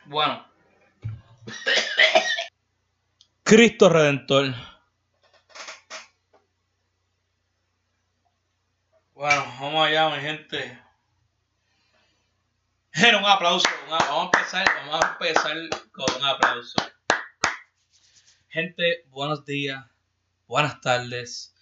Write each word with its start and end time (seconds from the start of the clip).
Bueno, 0.10 0.47
Cristo 3.44 3.90
Redentor. 3.90 4.54
Bueno, 9.14 9.46
vamos 9.60 9.88
allá, 9.88 10.10
mi 10.10 10.22
gente. 10.22 10.80
un 12.94 13.26
aplauso. 13.26 13.68
vamos, 13.90 14.34
a 14.34 14.38
empezar, 14.38 14.68
vamos 14.86 15.06
a 15.06 15.12
empezar 15.14 15.58
con 15.92 16.06
un 16.18 16.26
aplauso. 16.26 16.76
Gente, 18.50 19.06
buenos 19.10 19.46
días, 19.46 19.86
buenas 20.48 20.82
tardes, 20.82 21.56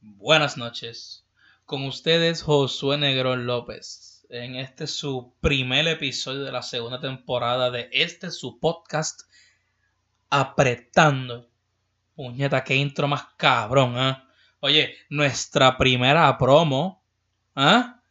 buenas 0.00 0.56
noches. 0.56 1.24
Con 1.66 1.84
ustedes, 1.84 2.42
Josué 2.42 2.96
Negrón 2.96 3.46
López. 3.46 4.07
En 4.30 4.56
este 4.56 4.86
su 4.86 5.32
primer 5.40 5.88
episodio 5.88 6.44
de 6.44 6.52
la 6.52 6.60
segunda 6.60 7.00
temporada 7.00 7.70
de 7.70 7.88
este 7.92 8.30
su 8.30 8.60
podcast 8.60 9.22
apretando. 10.28 11.48
Puñeta, 12.14 12.62
qué 12.62 12.76
intro 12.76 13.08
más 13.08 13.24
cabrón, 13.38 13.96
¿eh? 13.96 14.18
Oye, 14.60 14.94
nuestra 15.08 15.78
primera 15.78 16.36
promo, 16.36 17.02
¿ah? 17.56 18.02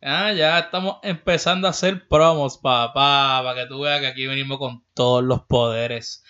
Ah, 0.00 0.32
ya 0.32 0.58
estamos 0.58 0.96
empezando 1.04 1.68
a 1.68 1.70
hacer 1.70 2.08
promos, 2.08 2.58
papá, 2.58 3.40
para 3.44 3.62
que 3.62 3.68
tú 3.68 3.82
veas 3.82 4.00
que 4.00 4.08
aquí 4.08 4.26
venimos 4.26 4.58
con 4.58 4.84
todos 4.94 5.22
los 5.22 5.42
poderes. 5.42 6.24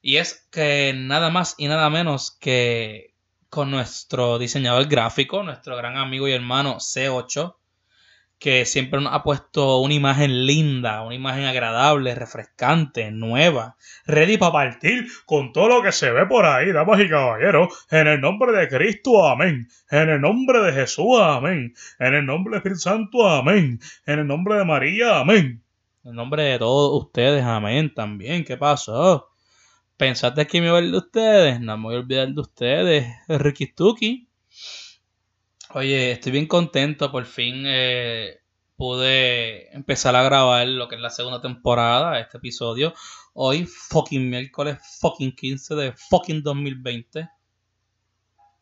Y 0.00 0.16
es 0.16 0.48
que 0.50 0.94
nada 0.96 1.28
más 1.28 1.56
y 1.58 1.68
nada 1.68 1.90
menos 1.90 2.30
que 2.30 3.14
con 3.50 3.70
nuestro 3.70 4.38
diseñador 4.38 4.86
gráfico, 4.86 5.42
nuestro 5.42 5.76
gran 5.76 5.98
amigo 5.98 6.26
y 6.26 6.32
hermano 6.32 6.76
C8, 6.76 7.57
que 8.38 8.64
siempre 8.64 9.00
nos 9.00 9.12
ha 9.12 9.22
puesto 9.22 9.78
una 9.80 9.94
imagen 9.94 10.46
linda, 10.46 11.02
una 11.02 11.14
imagen 11.14 11.44
agradable, 11.44 12.14
refrescante, 12.14 13.10
nueva, 13.10 13.76
ready 14.06 14.38
para 14.38 14.52
partir 14.52 15.06
con 15.26 15.52
todo 15.52 15.68
lo 15.68 15.82
que 15.82 15.92
se 15.92 16.10
ve 16.12 16.26
por 16.26 16.46
ahí, 16.46 16.72
damas 16.72 17.00
y 17.00 17.08
caballeros, 17.08 17.86
en 17.90 18.06
el 18.06 18.20
nombre 18.20 18.52
de 18.52 18.68
Cristo, 18.68 19.26
amén, 19.26 19.68
en 19.90 20.08
el 20.08 20.20
nombre 20.20 20.60
de 20.60 20.72
Jesús, 20.72 21.18
amén, 21.20 21.74
en 21.98 22.14
el 22.14 22.24
nombre 22.26 22.52
del 22.52 22.58
Espíritu 22.58 22.80
Santo, 22.80 23.28
amén, 23.28 23.80
en 24.06 24.18
el 24.20 24.26
nombre 24.26 24.54
de 24.56 24.64
María, 24.64 25.18
amén, 25.18 25.64
en 26.04 26.10
el 26.10 26.14
nombre 26.14 26.44
de 26.44 26.58
todos 26.58 27.02
ustedes, 27.04 27.42
amén, 27.42 27.92
también, 27.92 28.44
¿qué 28.44 28.56
pasó? 28.56 29.28
¿Pensaste 29.96 30.46
que 30.46 30.60
me 30.60 30.68
iba 30.68 30.76
a 30.76 30.78
olvidar 30.78 30.92
de 30.92 30.98
ustedes? 30.98 31.60
No 31.60 31.76
me 31.76 31.82
voy 31.82 31.94
a 31.96 31.98
olvidar 31.98 32.28
de 32.28 32.40
ustedes, 32.40 33.06
Ricky 33.26 33.66
Stucky. 33.66 34.27
Oye, 35.74 36.12
estoy 36.12 36.32
bien 36.32 36.46
contento, 36.46 37.12
por 37.12 37.26
fin 37.26 37.64
eh, 37.66 38.40
pude 38.76 39.74
empezar 39.76 40.16
a 40.16 40.22
grabar 40.22 40.66
lo 40.66 40.88
que 40.88 40.94
es 40.94 41.00
la 41.00 41.10
segunda 41.10 41.42
temporada, 41.42 42.18
este 42.20 42.38
episodio. 42.38 42.94
Hoy, 43.34 43.66
fucking 43.66 44.30
miércoles, 44.30 44.78
fucking 44.98 45.34
15 45.36 45.74
de 45.74 45.92
fucking 45.92 46.42
2020. 46.42 47.28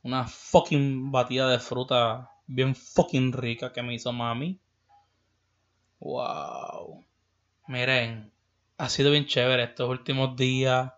Una 0.02 0.26
fucking 0.26 1.12
batida 1.12 1.48
de 1.48 1.60
fruta 1.60 2.28
bien 2.46 2.74
fucking 2.74 3.32
rica 3.32 3.72
que 3.72 3.82
me 3.84 3.94
hizo 3.94 4.12
mami. 4.12 4.58
Wow. 6.00 7.04
Miren, 7.68 8.32
ha 8.78 8.88
sido 8.88 9.12
bien 9.12 9.26
chévere 9.26 9.62
estos 9.62 9.88
últimos 9.88 10.36
días. 10.36 10.92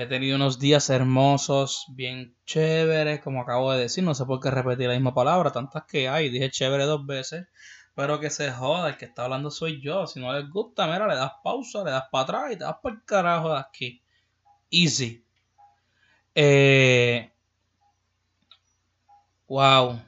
He 0.00 0.06
tenido 0.06 0.36
unos 0.36 0.60
días 0.60 0.90
hermosos, 0.90 1.86
bien 1.88 2.36
chéveres, 2.46 3.20
como 3.20 3.42
acabo 3.42 3.72
de 3.72 3.80
decir. 3.80 4.04
No 4.04 4.14
sé 4.14 4.24
por 4.26 4.38
qué 4.38 4.48
repetir 4.48 4.86
la 4.86 4.94
misma 4.94 5.12
palabra, 5.12 5.50
tantas 5.50 5.86
que 5.86 6.08
hay. 6.08 6.28
Dije 6.28 6.52
chévere 6.52 6.84
dos 6.84 7.04
veces. 7.04 7.48
Pero 7.96 8.20
que 8.20 8.30
se 8.30 8.52
joda, 8.52 8.90
el 8.90 8.96
que 8.96 9.06
está 9.06 9.24
hablando 9.24 9.50
soy 9.50 9.82
yo. 9.82 10.06
Si 10.06 10.20
no 10.20 10.32
les 10.32 10.48
gusta, 10.48 10.86
mira, 10.86 11.08
le 11.08 11.16
das 11.16 11.32
pausa, 11.42 11.82
le 11.82 11.90
das 11.90 12.04
para 12.12 12.22
atrás 12.22 12.52
y 12.52 12.56
te 12.56 12.62
das 12.62 12.76
por 12.80 12.92
el 12.92 13.04
carajo 13.04 13.52
de 13.52 13.58
aquí. 13.58 14.00
Easy. 14.70 15.24
Eh, 16.32 17.32
wow. 19.48 20.00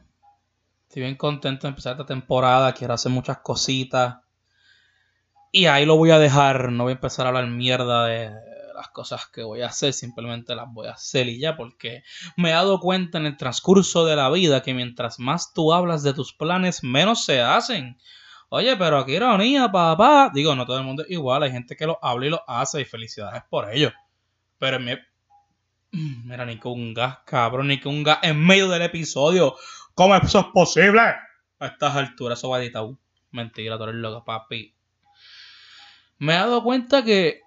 Estoy 0.84 1.02
bien 1.02 1.16
contento 1.16 1.66
de 1.66 1.70
empezar 1.70 1.94
esta 1.94 2.06
temporada. 2.06 2.72
Quiero 2.74 2.94
hacer 2.94 3.10
muchas 3.10 3.38
cositas. 3.38 4.18
Y 5.50 5.66
ahí 5.66 5.84
lo 5.84 5.96
voy 5.96 6.12
a 6.12 6.20
dejar. 6.20 6.70
No 6.70 6.84
voy 6.84 6.92
a 6.92 6.94
empezar 6.94 7.26
a 7.26 7.30
hablar 7.30 7.48
mierda 7.48 8.06
de, 8.06 8.49
las 8.80 8.88
cosas 8.88 9.26
que 9.26 9.42
voy 9.42 9.60
a 9.60 9.66
hacer, 9.66 9.92
simplemente 9.92 10.54
las 10.54 10.66
voy 10.72 10.88
a 10.88 10.92
hacer 10.92 11.28
y 11.28 11.38
ya, 11.38 11.56
porque 11.56 12.02
me 12.36 12.48
he 12.48 12.52
dado 12.52 12.80
cuenta 12.80 13.18
en 13.18 13.26
el 13.26 13.36
transcurso 13.36 14.06
de 14.06 14.16
la 14.16 14.30
vida 14.30 14.62
que 14.62 14.72
mientras 14.72 15.18
más 15.18 15.52
tú 15.52 15.72
hablas 15.74 16.02
de 16.02 16.14
tus 16.14 16.32
planes, 16.32 16.82
menos 16.82 17.24
se 17.24 17.42
hacen. 17.42 17.98
Oye, 18.48 18.76
pero 18.76 19.04
qué 19.04 19.12
ironía, 19.12 19.70
papá. 19.70 20.30
Digo, 20.32 20.56
no 20.56 20.64
todo 20.64 20.78
el 20.78 20.84
mundo 20.84 21.02
es 21.02 21.10
igual, 21.10 21.42
hay 21.42 21.52
gente 21.52 21.76
que 21.76 21.86
lo 21.86 21.98
habla 22.02 22.26
y 22.26 22.30
lo 22.30 22.42
hace 22.48 22.80
y 22.80 22.84
felicidades 22.86 23.42
por 23.50 23.70
ello. 23.72 23.92
Pero 24.58 24.80
me... 24.80 24.98
Mira, 25.92 26.47
ni 26.47 26.58
con 26.58 26.72
un 26.72 26.94
gas, 26.94 27.18
cabrón, 27.26 27.68
ni 27.68 27.80
con 27.80 27.94
un 27.94 28.02
gas 28.02 28.20
en 28.22 28.42
medio 28.42 28.68
del 28.68 28.82
episodio. 28.82 29.56
¿Cómo 29.94 30.16
eso 30.16 30.41
es 30.41 30.47
posible? 30.54 31.00
A 31.00 31.66
estas 31.66 31.94
alturas, 31.94 32.38
eso 32.38 32.48
va. 32.48 32.60
Mentira, 33.30 33.77
tú 33.77 33.84
eres 33.84 33.97
loca, 33.97 34.24
papi. 34.24 34.74
Me 36.18 36.32
he 36.32 36.36
dado 36.36 36.62
cuenta 36.62 37.04
que 37.04 37.42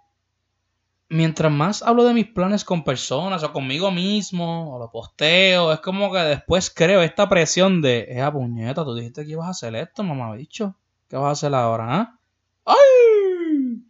mientras 1.13 1.51
más 1.51 1.83
hablo 1.83 2.03
de 2.05 2.13
mis 2.13 2.27
planes 2.27 2.65
con 2.65 2.83
personas 2.83 3.43
o 3.43 3.53
conmigo 3.53 3.91
mismo, 3.91 4.75
o 4.75 4.79
lo 4.79 4.89
posteo, 4.89 5.71
es 5.71 5.79
como 5.79 6.11
que 6.11 6.19
después 6.19 6.71
creo 6.71 7.01
esta 7.03 7.29
presión 7.29 7.81
de, 7.81 8.07
esa 8.09 8.31
puñeta, 8.31 8.83
tú 8.83 8.95
dijiste 8.95 9.23
que 9.23 9.31
ibas 9.31 9.47
a 9.47 9.51
hacer 9.51 9.75
esto, 9.75 10.03
mamá 10.03 10.33
bicho. 10.33 10.75
¿Qué 11.07 11.15
vas 11.15 11.29
a 11.29 11.31
hacer 11.31 11.53
ahora, 11.53 11.85
ah? 11.95 12.19
¡Ay! 12.65 13.83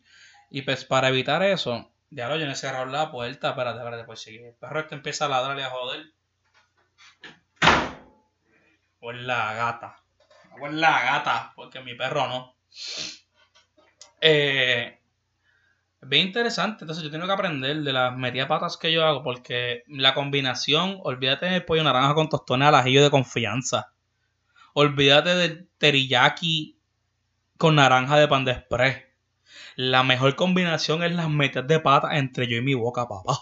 Y 0.52 0.62
pues 0.64 0.84
para 0.84 1.08
evitar 1.08 1.42
eso, 1.44 1.90
ya 2.10 2.28
lo 2.28 2.36
yo 2.38 2.46
no 2.46 2.52
he 2.52 2.56
cerrado 2.56 2.86
la 2.88 3.10
puerta, 3.10 3.52
espérate, 3.52 3.80
espérate, 3.80 4.04
pues 4.04 4.20
sigue. 4.20 4.50
El 4.50 4.56
perro 4.56 4.82
este 4.82 4.96
empieza 4.96 5.26
a 5.26 5.30
ladrarle 5.30 5.64
a 5.64 5.70
joder. 5.70 6.06
O 9.00 9.12
es 9.12 9.22
la 9.22 9.54
gata. 9.54 9.96
O 10.62 10.68
es 10.68 10.74
la 10.74 11.04
gata, 11.04 11.54
porque 11.56 11.80
mi 11.80 11.96
perro 11.96 12.28
no. 12.28 12.56
Eh, 14.20 15.00
Es 16.04 16.10
bien 16.10 16.28
interesante. 16.28 16.84
Entonces 16.84 17.02
yo 17.02 17.10
tengo 17.10 17.26
que 17.26 17.32
aprender 17.32 17.82
de 17.82 17.94
las 17.94 18.16
metidas 18.18 18.50
patas 18.50 18.76
que 18.76 18.92
yo 18.92 19.06
hago 19.06 19.24
porque 19.24 19.84
la 19.88 20.14
combinación, 20.14 21.00
olvídate 21.02 21.46
del 21.46 21.64
pollo 21.64 21.82
naranja 21.82 22.14
con 22.14 22.28
tostones 22.28 22.68
al 22.68 22.76
ajillo 22.76 23.02
de 23.02 23.10
confianza. 23.10 23.94
Olvídate 24.74 25.30
del 25.36 25.70
teriyaki 25.78 26.78
con 27.58 27.76
naranja 27.76 28.18
de 28.18 28.28
pan 28.28 28.44
de 28.44 28.52
express. 28.52 29.04
La 29.78 30.04
mejor 30.04 30.36
combinación 30.36 31.04
es 31.04 31.16
las 31.16 31.30
metidas 31.30 31.68
de 31.68 31.80
pata 31.80 32.18
entre 32.18 32.48
yo 32.48 32.58
y 32.58 32.62
mi 32.62 32.74
boca, 32.74 33.08
papá. 33.08 33.38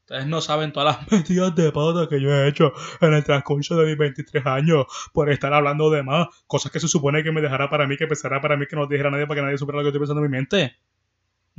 Ustedes 0.00 0.26
no 0.26 0.42
saben 0.42 0.72
todas 0.72 0.98
las 0.98 1.10
metidas 1.12 1.54
de 1.54 1.72
pata 1.72 2.08
que 2.10 2.20
yo 2.20 2.30
he 2.30 2.46
hecho 2.46 2.74
en 3.00 3.14
el 3.14 3.24
transcurso 3.24 3.76
de 3.76 3.86
mis 3.86 3.96
23 3.96 4.44
años 4.44 4.84
por 5.14 5.30
estar 5.30 5.54
hablando 5.54 5.88
de 5.88 6.02
más. 6.02 6.28
Cosas 6.46 6.72
que 6.72 6.80
se 6.80 6.88
supone 6.88 7.22
que 7.22 7.32
me 7.32 7.40
dejará 7.40 7.70
para 7.70 7.86
mí, 7.86 7.96
que 7.96 8.06
pensará 8.06 8.38
para 8.42 8.58
mí, 8.58 8.66
que 8.66 8.76
no 8.76 8.86
dijera 8.86 9.10
nadie 9.10 9.26
para 9.26 9.40
que 9.40 9.44
nadie 9.46 9.56
supiera 9.56 9.78
lo 9.78 9.84
que 9.84 9.88
estoy 9.88 10.00
pensando 10.00 10.22
en 10.22 10.30
mi 10.30 10.36
mente. 10.36 10.76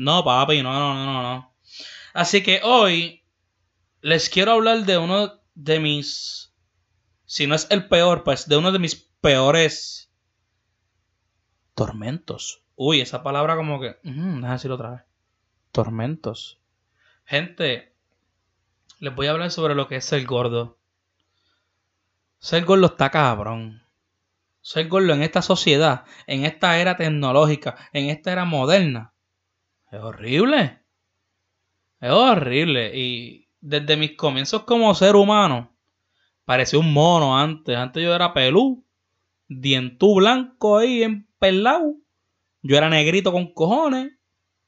No, 0.02 0.24
papi, 0.24 0.64
no, 0.64 0.74
no, 0.74 0.96
no, 0.96 1.22
no. 1.22 1.54
Así 2.14 2.42
que 2.42 2.60
hoy 2.64 3.24
les 4.02 4.32
quiero 4.32 4.54
hablar 4.54 4.84
de 4.84 4.98
uno 4.98 5.40
de 5.54 5.80
mis. 5.80 6.56
Si 7.26 7.46
no 7.46 7.54
es 7.54 7.68
el 7.70 7.88
peor, 7.88 8.24
pues 8.24 8.48
de 8.48 8.58
uno 8.58 8.72
de 8.72 8.80
mis 8.80 8.96
peores 8.96 10.12
tormentos. 11.76 12.64
Uy, 12.76 13.00
esa 13.00 13.22
palabra 13.22 13.56
como 13.56 13.80
que... 13.80 13.90
Uh, 14.04 14.38
déjame 14.38 14.50
decirlo 14.50 14.74
otra 14.74 14.90
vez. 14.90 15.02
Tormentos. 15.72 16.60
Gente, 17.24 17.94
les 18.98 19.14
voy 19.14 19.28
a 19.28 19.32
hablar 19.32 19.52
sobre 19.52 19.76
lo 19.76 19.88
que 19.88 19.98
es 19.98 20.06
ser 20.06 20.26
gordo. 20.26 20.80
Ser 22.40 22.66
gordo 22.66 22.88
está 22.88 23.12
cabrón. 23.12 23.84
Ser 24.62 24.88
gordo 24.88 25.14
en 25.14 25.22
esta 25.22 25.44
sociedad, 25.44 26.06
en 26.26 26.44
esta 26.44 26.80
era 26.80 26.98
tecnológica, 26.98 27.78
en 27.94 28.10
esta 28.10 28.32
era 28.32 28.46
moderna. 28.46 29.14
Es 29.92 30.00
horrible. 30.00 30.80
Es 32.00 32.12
horrible. 32.12 32.98
Y 32.98 33.48
desde 33.60 33.98
mis 33.98 34.16
comienzos 34.16 34.64
como 34.64 34.96
ser 34.96 35.16
humano, 35.16 35.76
parecía 36.46 36.80
un 36.80 36.92
mono 36.94 37.38
antes. 37.38 37.78
Antes 37.78 38.02
yo 38.04 38.16
era 38.16 38.34
pelú, 38.34 38.84
dientú 39.48 40.16
blanco 40.16 40.78
ahí 40.78 41.04
en 41.04 41.28
pelado 41.38 42.02
yo 42.64 42.78
era 42.78 42.90
negrito 42.90 43.32
con 43.32 43.54
cojones, 43.54 44.14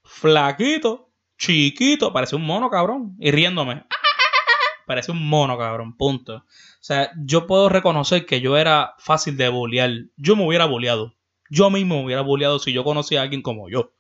flaquito, 0.04 1.12
chiquito, 1.38 2.12
parece 2.12 2.36
un 2.36 2.44
mono, 2.44 2.70
cabrón. 2.70 3.16
Y 3.20 3.32
riéndome. 3.32 3.86
Parece 4.86 5.12
un 5.14 5.30
mono, 5.30 5.58
cabrón. 5.58 5.96
Punto. 5.96 6.36
O 6.36 6.44
sea, 6.82 7.12
yo 7.24 7.48
puedo 7.48 7.70
reconocer 7.70 8.26
que 8.26 8.42
yo 8.42 8.58
era 8.58 8.96
fácil 8.98 9.38
de 9.38 9.48
bullear. 9.48 9.92
Yo 10.18 10.36
me 10.36 10.46
hubiera 10.46 10.66
bulleado. 10.66 11.16
Yo 11.50 11.70
mismo 11.70 11.96
me 11.96 12.06
hubiera 12.06 12.22
bulleado 12.22 12.60
si 12.60 12.74
yo 12.74 12.84
conocía 12.84 13.22
a 13.22 13.24
alguien 13.24 13.42
como 13.42 13.70
yo. 13.70 13.94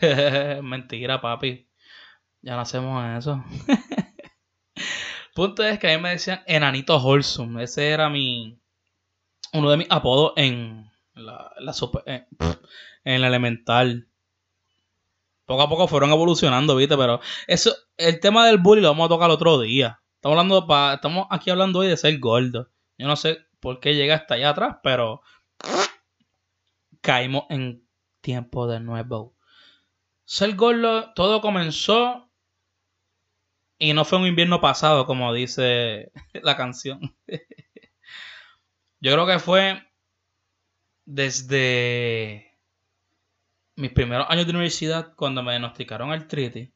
Mentira, 0.62 1.20
papi. 1.20 1.68
Ya 2.40 2.54
no 2.54 2.60
hacemos 2.60 3.18
eso. 3.18 3.44
Punto 5.34 5.62
es 5.64 5.78
que 5.78 5.90
a 5.90 5.96
mí 5.96 6.02
me 6.02 6.10
decían 6.10 6.42
Enanito 6.46 6.98
Wholesome. 6.98 7.62
Ese 7.62 7.90
era 7.90 8.08
mi. 8.08 8.60
Uno 9.52 9.70
de 9.70 9.76
mis 9.76 9.86
apodos 9.90 10.32
en 10.36 10.90
la, 11.14 11.52
la 11.58 11.72
super, 11.72 12.02
eh, 12.06 12.26
en 13.04 13.14
el 13.14 13.24
elemental. 13.24 14.08
Poco 15.44 15.62
a 15.62 15.68
poco 15.68 15.88
fueron 15.88 16.10
evolucionando, 16.10 16.76
¿viste? 16.76 16.96
Pero 16.96 17.20
eso, 17.46 17.74
el 17.96 18.20
tema 18.20 18.46
del 18.46 18.58
bullying 18.58 18.82
lo 18.82 18.88
vamos 18.88 19.06
a 19.06 19.08
tocar 19.10 19.28
el 19.28 19.34
otro 19.34 19.60
día. 19.60 20.00
Estamos 20.16 20.38
hablando 20.38 20.66
pa, 20.66 20.94
estamos 20.94 21.26
aquí 21.30 21.50
hablando 21.50 21.80
hoy 21.80 21.88
de 21.88 21.96
ser 21.96 22.18
gordo. 22.18 22.70
Yo 22.96 23.06
no 23.06 23.16
sé 23.16 23.38
por 23.60 23.80
qué 23.80 23.94
llega 23.94 24.14
hasta 24.14 24.34
allá 24.34 24.50
atrás, 24.50 24.76
pero 24.82 25.22
caímos 27.00 27.44
en 27.50 27.86
tiempo 28.20 28.66
de 28.66 28.80
nuevo. 28.80 29.34
Ser 30.24 30.54
gordo, 30.56 31.12
todo 31.14 31.40
comenzó 31.40 32.30
y 33.78 33.92
no 33.92 34.04
fue 34.04 34.18
un 34.18 34.26
invierno 34.26 34.60
pasado, 34.60 35.06
como 35.06 35.32
dice 35.34 36.12
la 36.42 36.56
canción. 36.56 37.14
Yo 39.00 39.12
creo 39.12 39.26
que 39.26 39.38
fue 39.40 39.82
desde 41.04 42.56
mis 43.74 43.90
primeros 43.90 44.26
años 44.30 44.46
de 44.46 44.52
universidad 44.52 45.14
cuando 45.16 45.42
me 45.42 45.52
diagnosticaron 45.52 46.12
artritis. 46.12 46.70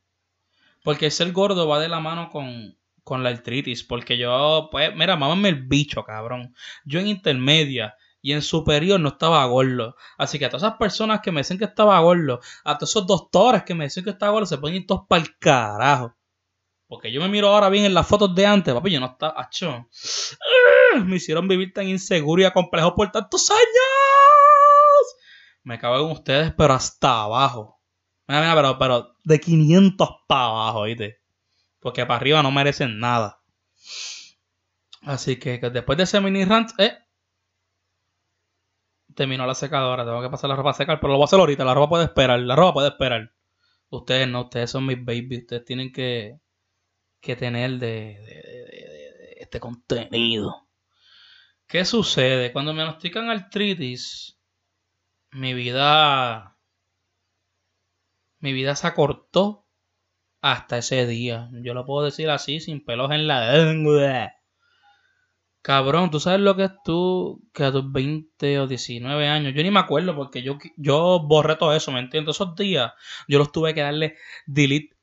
Porque 0.83 1.11
ser 1.11 1.33
gordo 1.33 1.69
va 1.69 1.81
de 1.81 1.89
la 1.89 2.01
mano 2.01 2.31
con, 2.31 2.77
con 3.05 3.23
la 3.23 3.31
artritis. 3.31 3.85
Porque 3.85 4.19
yo, 4.19 4.69
pues, 4.73 4.95
mira, 4.97 5.17
mámame 5.17 5.51
el 5.51 5.63
bicho, 5.63 6.05
cabrón. 6.05 6.55
Yo 6.85 6.99
en 7.01 7.07
intermedia 7.09 7.97
y 8.27 8.33
en 8.33 8.43
superior 8.43 8.99
no 8.99 9.11
estaba 9.11 9.45
gordo. 9.47 9.95
Así 10.19 10.37
que 10.37 10.47
a 10.47 10.51
todas 10.51 10.65
esas 10.65 10.77
personas 10.79 11.21
que 11.21 11.31
me 11.31 11.43
dicen 11.43 11.59
que 11.59 11.65
estaba 11.65 11.97
gordo, 12.01 12.41
a 12.65 12.77
todos 12.77 12.91
esos 12.91 13.07
doctores 13.07 13.63
que 13.63 13.73
me 13.73 13.85
dicen 13.85 14.03
que 14.03 14.11
estaba 14.11 14.33
gordo, 14.33 14.47
se 14.47 14.59
ponen 14.59 14.85
todos 14.85 15.03
para 15.09 15.23
el 15.23 15.39
carajo. 15.39 16.17
Porque 16.89 17.13
yo 17.13 17.21
me 17.21 17.29
miro 17.29 17.51
ahora 17.51 17.69
bien 17.69 17.85
en 17.85 17.95
las 17.95 18.05
fotos 18.05 18.35
de 18.35 18.45
antes, 18.45 18.75
papi, 18.75 18.91
yo 18.91 18.99
no 18.99 19.07
estaba. 19.07 19.41
Acho. 19.41 19.87
Me 21.05 21.17
hicieron 21.17 21.47
vivir 21.47 21.73
tan 21.73 21.87
inseguro 21.87 22.45
y 22.45 22.51
complejo 22.51 22.97
por 22.97 23.13
tantos 23.13 23.49
años 23.49 23.61
me 25.63 25.79
cago 25.79 26.07
en 26.07 26.13
ustedes, 26.13 26.53
pero 26.57 26.75
hasta 26.75 27.23
abajo. 27.23 27.81
Mira, 28.27 28.41
mira, 28.41 28.55
pero, 28.57 28.79
pero 28.79 29.15
de 29.23 29.39
500 29.39 30.09
para 30.27 30.47
abajo, 30.47 30.83
¿viste? 30.83 31.21
Porque 31.79 32.05
para 32.07 32.17
arriba 32.17 32.43
no 32.43 32.51
merecen 32.51 32.99
nada. 32.99 33.41
Así 35.03 35.39
que, 35.39 35.59
después 35.59 35.97
de 35.97 36.05
ese 36.05 36.21
mini 36.21 36.45
rant, 36.45 36.71
eh, 36.79 36.93
terminó 39.17 39.47
la 39.47 39.55
secadora. 39.55 40.05
Tengo 40.05 40.23
que 40.23 40.31
pasar 40.31 40.51
la 40.51 40.57
ropa 40.57 40.71
a 40.71 40.75
secar, 40.75 41.01
pero 41.01 41.13
lo 41.13 41.19
voy 41.19 41.25
a 41.25 41.27
hacer 41.27 41.41
ahorita. 41.41 41.65
La 41.65 41.75
ropa 41.75 41.89
puede 41.89 42.05
esperar. 42.05 42.39
La 42.41 42.55
ropa 42.55 42.75
puede 42.75 42.89
esperar. 42.89 43.33
Ustedes 43.89 44.29
no, 44.29 44.43
ustedes 44.43 44.71
son 44.71 44.87
mis 44.87 45.05
babies. 45.05 45.43
Ustedes 45.43 45.65
tienen 45.65 45.93
que, 45.93 46.39
que 47.21 47.35
tener 47.37 47.73
de, 47.73 47.87
de 48.21 49.37
este 49.39 49.59
contenido. 49.59 50.69
¿Qué 51.67 51.85
sucede? 51.85 52.53
Cuando 52.53 52.73
me 52.73 52.83
diagnostican 52.83 53.29
artritis, 53.29 54.39
mi 55.33 55.53
vida, 55.55 56.57
mi 58.39 58.53
vida 58.53 58.77
se 58.77 58.87
acortó 58.87 59.67
hasta 60.41 60.79
ese 60.79 61.07
día. 61.07 61.51
Yo 61.63 61.75
lo 61.75 61.85
puedo 61.85 62.05
decir 62.05 62.31
así, 62.31 62.61
sin 62.61 62.85
pelos 62.85 63.11
en 63.11 63.27
la 63.27 63.53
lengua. 63.53 64.33
Cabrón, 65.67 66.13
tú 66.13 66.21
sabes 66.21 66.39
lo 66.39 66.55
que 66.55 66.63
es 66.63 66.71
tú 66.85 67.43
que 67.53 67.65
a 67.65 67.73
tus 67.73 67.91
20 67.91 68.61
o 68.61 68.69
19 68.69 69.27
años, 69.27 69.53
yo 69.53 69.65
ni 69.65 69.73
me 69.73 69.81
acuerdo 69.81 70.15
porque 70.15 70.41
yo, 70.41 70.59
yo 70.77 71.19
borré 71.19 71.57
todo 71.57 71.75
eso, 71.75 71.91
¿me 71.91 71.99
entiendes? 71.99 72.37
Esos 72.37 72.55
días 72.55 72.93
yo 73.27 73.41
los 73.41 73.51
tuve 73.51 73.75
que 73.75 73.81
darle 73.81 74.15
delete, 74.47 74.97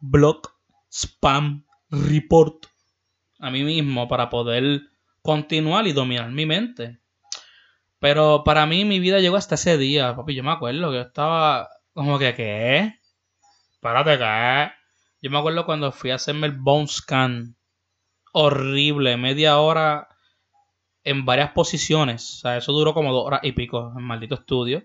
block, 0.00 0.54
spam, 0.92 1.64
report 1.88 2.66
a 3.38 3.50
mí 3.50 3.64
mismo 3.64 4.06
para 4.06 4.28
poder 4.28 4.82
continuar 5.22 5.86
y 5.86 5.94
dominar 5.94 6.30
mi 6.30 6.44
mente. 6.44 6.98
Pero 7.98 8.44
para 8.44 8.66
mí 8.66 8.84
mi 8.84 9.00
vida 9.00 9.20
llegó 9.20 9.36
hasta 9.36 9.54
ese 9.54 9.78
día, 9.78 10.14
papi. 10.14 10.34
Yo 10.34 10.42
me 10.42 10.52
acuerdo 10.52 10.90
que 10.90 10.96
yo 10.96 11.02
estaba 11.04 11.70
como 11.94 12.18
que, 12.18 12.34
¿qué? 12.34 13.00
Párate, 13.80 14.18
¿qué? 14.18 14.72
Yo 15.22 15.30
me 15.30 15.38
acuerdo 15.38 15.64
cuando 15.64 15.90
fui 15.90 16.10
a 16.10 16.16
hacerme 16.16 16.48
el 16.48 16.52
bone 16.52 16.86
scan. 16.86 17.56
Horrible, 18.38 19.16
media 19.16 19.58
hora 19.60 20.08
en 21.04 21.24
varias 21.24 21.52
posiciones. 21.52 22.34
O 22.34 22.36
sea, 22.40 22.58
eso 22.58 22.70
duró 22.74 22.92
como 22.92 23.10
dos 23.10 23.24
horas 23.24 23.40
y 23.44 23.52
pico 23.52 23.94
en 23.96 24.02
maldito 24.02 24.34
estudio. 24.34 24.84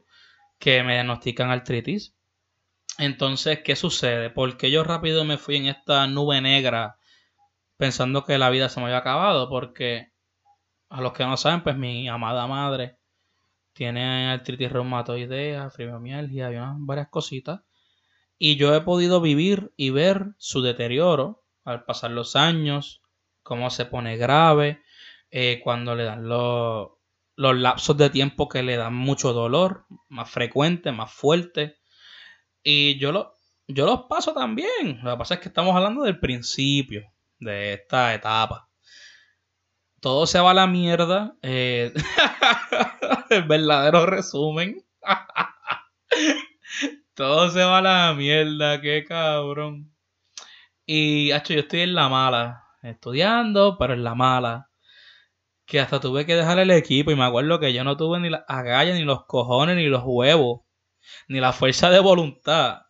Que 0.57 0.83
me 0.83 0.93
diagnostican 0.93 1.51
artritis. 1.51 2.15
Entonces, 2.97 3.59
¿qué 3.61 3.75
sucede? 3.75 4.29
Porque 4.29 4.71
yo 4.71 4.85
rápido 4.85 5.25
me 5.25 5.37
fui 5.37 5.57
en 5.57 5.65
esta 5.65 6.07
nube 6.07 6.39
negra 6.39 6.95
pensando 7.75 8.23
que 8.23 8.37
la 8.37 8.49
vida 8.49 8.69
se 8.69 8.79
me 8.79 8.85
había 8.85 8.99
acabado. 8.99 9.49
Porque, 9.49 10.13
a 10.87 11.01
los 11.01 11.11
que 11.11 11.25
no 11.25 11.35
saben, 11.35 11.61
pues 11.61 11.75
mi 11.75 12.07
amada 12.07 12.47
madre 12.47 12.99
tiene 13.73 14.31
artritis 14.31 14.71
reumatoidea, 14.71 15.69
fibromialgia, 15.71 16.75
varias 16.77 17.09
cositas. 17.09 17.63
Y 18.37 18.55
yo 18.55 18.73
he 18.73 18.79
podido 18.79 19.19
vivir 19.19 19.73
y 19.75 19.89
ver 19.89 20.35
su 20.37 20.61
deterioro 20.61 21.43
al 21.65 21.83
pasar 21.83 22.11
los 22.11 22.37
años, 22.37 23.00
cómo 23.51 23.69
se 23.69 23.85
pone 23.85 24.15
grave, 24.15 24.81
eh, 25.29 25.59
cuando 25.61 25.93
le 25.93 26.05
dan 26.05 26.27
los, 26.27 26.91
los 27.35 27.57
lapsos 27.57 27.97
de 27.97 28.09
tiempo 28.09 28.47
que 28.47 28.63
le 28.63 28.77
dan 28.77 28.93
mucho 28.93 29.33
dolor, 29.33 29.85
más 30.07 30.29
frecuente, 30.29 30.93
más 30.93 31.11
fuerte. 31.11 31.77
Y 32.63 32.97
yo, 32.97 33.11
lo, 33.11 33.33
yo 33.67 33.85
los 33.85 34.03
paso 34.03 34.33
también. 34.33 35.01
Lo 35.03 35.11
que 35.11 35.17
pasa 35.17 35.33
es 35.33 35.39
que 35.41 35.49
estamos 35.49 35.75
hablando 35.75 36.03
del 36.03 36.19
principio 36.19 37.11
de 37.39 37.73
esta 37.73 38.13
etapa 38.13 38.69
todo 40.01 40.27
se 40.27 40.39
va 40.39 40.51
a 40.51 40.55
la 40.55 40.67
mierda. 40.67 41.35
Eh, 41.41 41.93
el 43.29 43.43
verdadero 43.43 44.05
resumen. 44.05 44.83
todo 47.13 47.49
se 47.51 47.63
va 47.63 47.77
a 47.77 47.81
la 47.81 48.13
mierda, 48.13 48.81
qué 48.81 49.05
cabrón. 49.07 49.95
Y, 50.85 51.31
hecho, 51.31 51.53
yo 51.53 51.61
estoy 51.61 51.81
en 51.81 51.95
la 51.95 52.09
mala, 52.09 52.60
estudiando, 52.83 53.77
pero 53.77 53.93
en 53.93 54.03
la 54.03 54.15
mala. 54.15 54.69
Que 55.65 55.79
hasta 55.79 55.99
tuve 55.99 56.25
que 56.25 56.35
dejar 56.35 56.59
el 56.59 56.71
equipo 56.71 57.11
y 57.11 57.15
me 57.15 57.23
acuerdo 57.23 57.59
que 57.59 57.73
yo 57.73 57.83
no 57.83 57.97
tuve 57.97 58.19
ni 58.19 58.29
las 58.29 58.43
agallas, 58.47 58.97
ni 58.97 59.03
los 59.03 59.25
cojones, 59.25 59.77
ni 59.77 59.85
los 59.85 60.03
huevos, 60.05 60.61
ni 61.27 61.39
la 61.39 61.53
fuerza 61.53 61.89
de 61.89 61.99
voluntad 61.99 62.81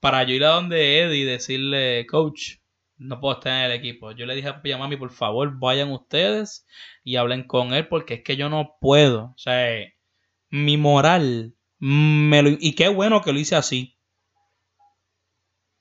para 0.00 0.22
yo 0.24 0.34
ir 0.34 0.44
a 0.44 0.50
donde 0.50 1.00
Eddie 1.00 1.22
y 1.22 1.24
decirle, 1.24 2.06
coach, 2.06 2.56
no 2.96 3.20
puedo 3.20 3.34
estar 3.34 3.52
en 3.52 3.70
el 3.70 3.76
equipo. 3.76 4.12
Yo 4.12 4.26
le 4.26 4.34
dije 4.34 4.48
a 4.48 4.78
Mami, 4.78 4.96
por 4.96 5.10
favor, 5.10 5.58
vayan 5.58 5.92
ustedes 5.92 6.66
y 7.04 7.16
hablen 7.16 7.44
con 7.44 7.72
él 7.72 7.88
porque 7.88 8.14
es 8.14 8.22
que 8.22 8.36
yo 8.36 8.48
no 8.48 8.76
puedo. 8.80 9.32
O 9.34 9.38
sea, 9.38 9.78
mi 10.50 10.76
moral 10.76 11.54
me 11.78 12.42
lo... 12.42 12.50
Y 12.50 12.74
qué 12.74 12.88
bueno 12.88 13.22
que 13.22 13.32
lo 13.32 13.38
hice 13.38 13.56
así. 13.56 13.96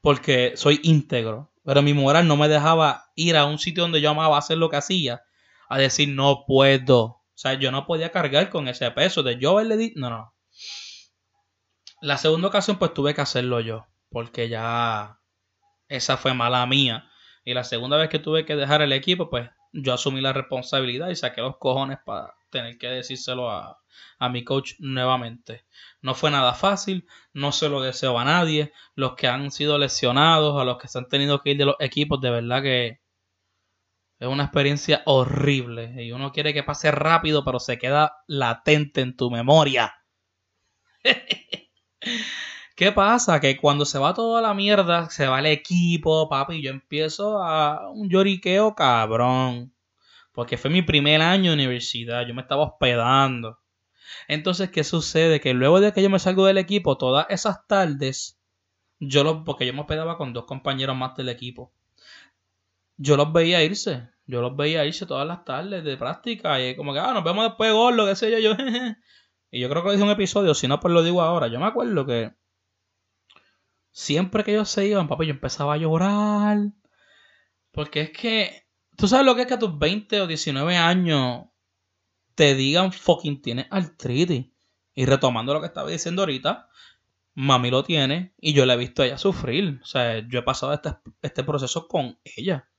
Porque 0.02 0.54
soy 0.56 0.80
íntegro. 0.84 1.52
Pero 1.68 1.82
mi 1.82 1.94
moral 1.94 2.30
no 2.30 2.38
me 2.38 2.48
dejaba 2.48 3.12
ir 3.14 3.36
a 3.36 3.44
un 3.44 3.60
sitio 3.60 3.84
donde 3.84 4.00
yo 4.00 4.10
amaba 4.10 4.38
hacer 4.38 4.58
lo 4.58 4.70
que 4.70 4.78
hacía. 4.78 5.24
A 5.68 5.78
decir, 5.78 6.08
no 6.08 6.46
puedo. 6.48 7.04
O 7.04 7.34
sea, 7.36 7.56
yo 7.56 7.74
no 7.74 7.86
podía 7.86 8.14
cargar 8.14 8.50
con 8.50 8.70
ese 8.70 8.90
peso 8.92 9.22
de 9.22 9.38
yo 9.38 9.52
haberle 9.52 9.76
dicho... 9.76 10.00
No, 10.00 10.10
no. 10.10 10.34
La 12.00 12.18
segunda 12.18 12.48
ocasión 12.48 12.80
pues 12.80 12.94
tuve 12.94 13.14
que 13.14 13.20
hacerlo 13.20 13.60
yo. 13.60 13.86
Porque 14.10 14.48
ya 14.48 15.20
esa 15.90 16.16
fue 16.16 16.34
mala 16.34 16.66
mía. 16.68 17.12
Y 17.44 17.54
la 17.54 17.66
segunda 17.66 17.98
vez 17.98 18.08
que 18.08 18.20
tuve 18.20 18.46
que 18.46 18.56
dejar 18.56 18.82
el 18.82 18.94
equipo, 18.94 19.30
pues 19.30 19.50
yo 19.74 19.94
asumí 19.94 20.22
la 20.22 20.34
responsabilidad 20.34 21.10
y 21.10 21.16
saqué 21.16 21.42
los 21.42 21.58
cojones 21.58 22.00
para 22.06 22.36
tener 22.50 22.78
que 22.78 22.88
decírselo 22.88 23.50
a, 23.52 23.80
a, 24.20 24.30
mi 24.30 24.44
coach 24.44 24.74
nuevamente. 24.80 25.66
No 26.02 26.16
fue 26.16 26.32
nada 26.32 26.54
fácil, 26.54 27.08
no 27.34 27.52
se 27.52 27.70
lo 27.70 27.82
deseo 27.82 28.18
a 28.20 28.26
nadie. 28.26 28.74
Los 28.96 29.16
que 29.16 29.28
han 29.28 29.52
sido 29.52 29.78
lesionados, 29.78 30.60
a 30.60 30.64
los 30.64 30.78
que 30.78 30.88
se 30.88 30.98
han 31.00 31.08
tenido 31.08 31.42
que 31.42 31.52
ir 31.52 31.58
de 31.58 31.66
los 31.66 31.76
equipos, 31.80 32.22
de 32.22 32.30
verdad 32.30 32.62
que 32.62 33.02
es 34.20 34.28
una 34.28 34.44
experiencia 34.44 35.04
horrible. 35.06 36.04
Y 36.04 36.12
uno 36.12 36.32
quiere 36.32 36.54
que 36.54 36.64
pase 36.64 36.92
rápido, 36.92 37.44
pero 37.46 37.60
se 37.60 37.78
queda 37.78 38.24
latente 38.28 39.02
en 39.02 39.16
tu 39.16 39.30
memoria. 39.30 39.94
¿Qué 42.78 42.92
pasa? 42.92 43.40
Que 43.40 43.58
cuando 43.58 43.86
se 43.86 43.98
va 43.98 44.14
toda 44.14 44.40
la 44.40 44.54
mierda, 44.54 45.10
se 45.10 45.28
va 45.28 45.40
el 45.40 45.48
equipo, 45.48 46.30
papi, 46.30 46.62
yo 46.62 46.70
empiezo 46.70 47.42
a 47.42 47.90
un 47.90 48.08
lloriqueo 48.08 48.76
cabrón. 48.76 49.74
Porque 50.32 50.58
fue 50.58 50.70
mi 50.72 50.84
primer 50.84 51.22
año 51.24 51.52
de 51.52 51.56
universidad, 51.56 52.28
yo 52.28 52.36
me 52.36 52.44
estaba 52.44 52.64
hospedando. 52.64 53.60
Entonces, 54.28 54.70
¿qué 54.72 54.84
sucede? 54.84 55.42
Que 55.42 55.56
luego 55.56 55.80
de 55.82 55.92
que 55.94 56.04
yo 56.04 56.10
me 56.12 56.20
salgo 56.20 56.46
del 56.46 56.60
equipo, 56.60 56.98
todas 56.98 57.26
esas 57.30 57.66
tardes, 57.68 58.40
yo 59.00 59.24
los, 59.24 59.44
porque 59.44 59.66
yo 59.66 59.74
me 59.74 59.82
hospedaba 59.82 60.18
con 60.18 60.34
dos 60.34 60.46
compañeros 60.46 60.96
más 60.96 61.16
del 61.16 61.30
equipo, 61.30 61.74
yo 62.98 63.18
los 63.18 63.34
veía 63.34 63.64
irse. 63.64 64.10
Yo 64.28 64.42
los 64.42 64.56
veía 64.56 64.86
irse 64.86 65.08
todas 65.08 65.28
las 65.28 65.46
tardes 65.46 65.84
de 65.84 65.98
práctica. 65.98 66.62
Y 66.62 66.76
como 66.76 66.94
que, 66.94 67.00
ah, 67.00 67.14
nos 67.14 67.24
vemos 67.24 67.46
después, 67.46 67.72
lo 67.96 68.06
qué 68.06 68.16
sé 68.16 68.32
yo, 68.32 68.38
yo. 68.40 68.56
y 69.52 69.60
yo 69.62 69.70
creo 69.70 69.84
que 69.84 69.94
en 69.94 70.04
un 70.04 70.12
episodio, 70.12 70.54
si 70.54 70.68
no, 70.68 70.80
pues 70.80 70.94
lo 70.94 71.02
digo 71.04 71.22
ahora. 71.24 71.48
Yo 71.48 71.60
me 71.60 71.66
acuerdo 71.66 72.06
que 72.06 72.34
siempre 73.98 74.44
que 74.44 74.52
ellos 74.52 74.70
se 74.70 74.86
iban, 74.86 75.08
papi, 75.08 75.26
yo 75.26 75.32
empezaba 75.32 75.74
a 75.74 75.78
llorar. 75.78 76.72
Porque 77.72 78.02
es 78.02 78.12
que, 78.12 78.68
tú 78.96 79.08
sabes 79.08 79.26
lo 79.26 79.34
que 79.34 79.42
es 79.42 79.48
que 79.48 79.56
a 79.56 79.60
tus 79.60 79.78
20 79.78 80.22
o 80.22 80.28
19 80.28 80.78
años 80.78 81.46
te 82.36 82.54
digan 82.54 82.94
fucking 82.94 83.42
tienes 83.42 83.66
artritis. 83.72 84.52
Y 84.94 85.06
retomando 85.08 85.52
lo 85.56 85.62
que 85.62 85.66
estaba 85.66 85.90
diciendo 85.90 86.22
ahorita, 86.22 86.70
mami 87.34 87.72
lo 87.72 87.84
tiene 87.84 88.36
y 88.40 88.54
yo 88.54 88.68
la 88.68 88.76
he 88.76 88.78
visto 88.78 89.02
a 89.02 89.08
ella 89.08 89.18
sufrir. 89.18 89.80
O 89.82 89.86
sea, 89.86 90.20
yo 90.28 90.40
he 90.40 90.44
pasado 90.44 90.74
este, 90.74 90.96
este 91.24 91.44
proceso 91.44 91.88
con 91.88 92.20
ella. 92.24 92.70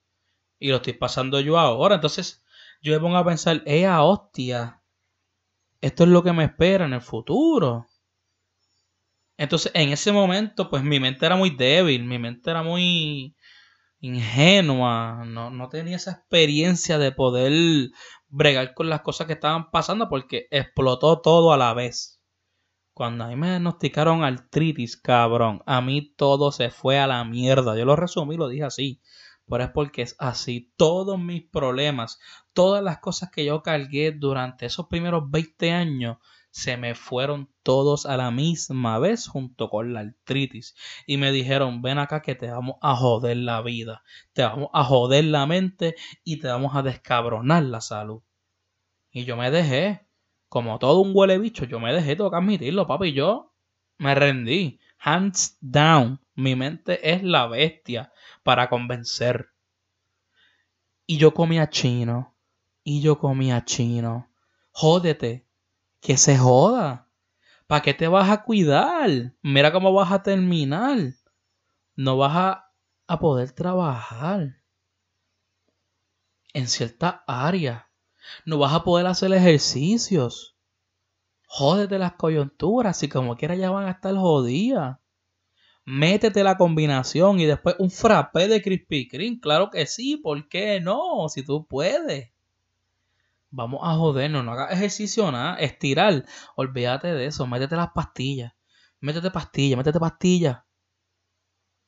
Y 0.61 0.69
lo 0.69 0.77
estoy 0.77 0.93
pasando 0.93 1.41
yo 1.41 1.59
ahora. 1.59 1.97
Entonces, 1.97 2.45
yo 2.81 2.93
me 2.93 3.01
pongo 3.01 3.17
a 3.17 3.25
pensar, 3.25 3.65
ella, 3.67 4.03
hostia, 4.05 4.83
esto 5.81 6.05
es 6.05 6.11
lo 6.11 6.23
que 6.23 6.33
me 6.33 6.45
espera 6.45 6.85
en 6.85 6.93
el 6.93 7.01
futuro. 7.01 7.89
Entonces, 9.39 9.73
en 9.75 9.91
ese 9.91 10.13
momento, 10.13 10.69
pues 10.69 10.83
mi 10.83 11.01
mente 11.01 11.25
era 11.25 11.37
muy 11.37 11.51
débil, 11.51 12.05
mi 12.05 12.19
mente 12.19 12.51
era 12.51 12.63
muy 12.63 13.37
ingenua, 14.01 15.25
no, 15.27 15.51
no 15.51 15.69
tenía 15.69 15.97
esa 15.97 16.13
experiencia 16.13 16.99
de 16.99 17.13
poder 17.13 17.91
bregar 18.29 18.75
con 18.75 18.89
las 18.89 19.03
cosas 19.03 19.27
que 19.27 19.35
estaban 19.35 19.71
pasando 19.71 20.09
porque 20.09 20.49
explotó 20.51 21.21
todo 21.21 21.53
a 21.53 21.57
la 21.57 21.73
vez. 21.73 22.21
Cuando 22.93 23.25
a 23.25 23.29
mí 23.29 23.37
me 23.37 23.51
diagnosticaron 23.51 24.25
artritis, 24.25 24.97
cabrón, 24.97 25.63
a 25.67 25.81
mí 25.81 26.15
todo 26.17 26.51
se 26.51 26.71
fue 26.71 26.99
a 26.99 27.07
la 27.07 27.25
mierda. 27.25 27.77
Yo 27.77 27.85
lo 27.85 27.95
resumí, 27.95 28.37
lo 28.37 28.49
dije 28.49 28.65
así. 28.65 29.01
Pero 29.49 29.65
es 29.65 29.71
porque 29.71 30.03
es 30.03 30.17
así. 30.19 30.73
Todos 30.77 31.19
mis 31.19 31.49
problemas, 31.49 32.19
todas 32.53 32.83
las 32.83 32.99
cosas 32.99 33.31
que 33.31 33.45
yo 33.45 33.63
cargué 33.63 34.11
durante 34.11 34.67
esos 34.67 34.89
primeros 34.89 35.31
20 35.31 35.71
años, 35.71 36.19
se 36.51 36.77
me 36.77 36.95
fueron 36.95 37.49
todos 37.63 38.07
a 38.07 38.17
la 38.17 38.31
misma 38.31 38.99
vez 38.99 39.29
junto 39.29 39.69
con 39.69 39.93
la 39.93 40.01
artritis. 40.01 40.75
Y 41.07 41.17
me 41.17 41.33
dijeron, 41.33 41.83
ven 41.83 41.99
acá 41.99 42.23
que 42.23 42.35
te 42.35 42.51
vamos 42.51 42.77
a 42.81 42.97
joder 42.97 43.37
la 43.37 43.63
vida, 43.63 44.03
te 44.33 44.43
vamos 44.43 44.71
a 44.73 44.85
joder 44.85 45.25
la 45.25 45.47
mente 45.47 45.95
y 46.25 46.39
te 46.39 46.49
vamos 46.49 46.75
a 46.75 46.83
descabronar 46.83 47.63
la 47.65 47.81
salud. 47.81 48.23
Y 49.11 49.25
yo 49.25 49.37
me 49.37 49.51
dejé, 49.51 50.07
como 50.49 50.79
todo 50.79 51.01
un 51.01 51.13
huele 51.15 51.39
bicho, 51.39 51.65
yo 51.65 51.81
me 51.81 51.93
dejé, 51.93 52.17
tengo 52.17 52.31
que 52.31 52.37
admitirlo, 52.37 52.87
papi, 52.87 53.13
yo 53.13 53.53
me 53.99 54.15
rendí. 54.15 54.81
Hands 55.01 55.57
down, 55.61 56.21
mi 56.35 56.57
mente 56.57 57.11
es 57.11 57.23
la 57.23 57.47
bestia 57.47 58.13
para 58.43 58.69
convencer. 58.69 59.51
Y 61.07 61.19
yo 61.19 61.33
comía 61.33 61.71
chino, 61.71 62.35
y 62.83 63.01
yo 63.01 63.19
comía 63.19 63.65
chino. 63.65 64.29
Jódete, 64.73 65.48
que 66.01 66.17
se 66.17 66.37
joda. 66.37 67.09
¿Para 67.67 67.83
qué 67.83 67.95
te 67.95 68.09
vas 68.09 68.31
a 68.31 68.45
cuidar? 68.45 69.35
Mira 69.43 69.73
cómo 69.73 69.93
vas 69.93 70.11
a 70.13 70.23
terminar. 70.23 70.99
No 71.97 72.17
vas 72.17 72.37
a, 72.37 72.73
a 73.07 73.19
poder 73.19 73.53
trabajar 73.53 74.57
en 76.55 76.69
cierta 76.69 77.25
área. 77.27 77.91
No 78.45 78.59
vas 78.59 78.73
a 78.73 78.85
poder 78.85 79.07
hacer 79.07 79.33
ejercicios. 79.33 80.57
Jódete 81.47 81.99
las 81.99 82.13
coyunturas 82.13 83.03
y 83.03 83.09
como 83.09 83.37
quiera 83.37 83.55
ya 83.55 83.71
van 83.71 83.87
a 83.87 83.93
estar 83.93 84.15
jodidas. 84.15 84.99
Métete 85.85 86.45
la 86.45 86.59
combinación 86.59 87.41
y 87.41 87.47
después 87.47 87.77
un 87.79 87.91
frappé 87.91 88.49
de 88.49 88.61
Krispy 88.61 89.09
Kreme. 89.09 89.41
Claro 89.41 89.71
que 89.71 89.87
sí, 89.87 90.19
¿por 90.19 90.49
qué 90.49 90.81
no? 90.81 91.29
Si 91.31 91.43
tú 91.43 91.67
puedes. 91.67 92.31
Vamos 93.51 93.81
a 93.83 93.95
jodernos, 93.95 94.45
no 94.45 94.53
hagas 94.53 94.73
ejercicio 94.73 95.31
nada, 95.33 95.57
estirar. 95.57 96.25
Olvídate 96.57 97.09
de 97.09 97.27
eso, 97.27 97.47
métete 97.47 97.77
las 97.77 97.91
pastillas. 97.95 98.53
Métete 99.01 99.31
pastillas, 99.31 99.79
métete 99.79 100.01
pastillas. 100.01 100.59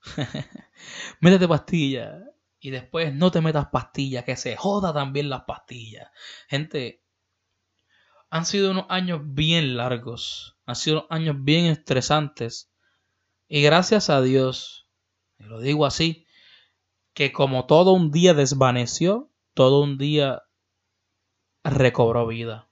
métete 1.21 1.49
pastillas. 1.49 2.23
Y 2.61 2.71
después 2.71 3.15
no 3.15 3.31
te 3.31 3.41
metas 3.41 3.69
pastillas, 3.73 4.25
que 4.25 4.37
se 4.37 4.57
joda 4.57 4.93
también 4.93 5.31
las 5.31 5.43
pastillas. 5.45 6.09
Gente, 6.49 7.03
han 8.31 8.47
sido 8.47 8.71
unos 8.71 8.87
años 8.89 9.21
bien 9.25 9.77
largos. 9.77 10.59
Han 10.67 10.77
sido 10.77 10.99
unos 10.99 11.11
años 11.11 11.37
bien 11.39 11.67
estresantes. 11.67 12.71
Y 13.49 13.63
gracias 13.63 14.11
a 14.11 14.23
Dios, 14.23 14.89
lo 15.39 15.59
digo 15.61 15.85
así, 15.85 16.27
que 17.13 17.33
como 17.33 17.67
todo 17.67 17.93
un 17.93 18.11
día 18.11 18.35
desvaneció, 18.35 19.31
todo 19.55 19.83
un 19.83 19.99
día 19.99 20.43
recobró 21.65 22.27
vida. 22.27 22.69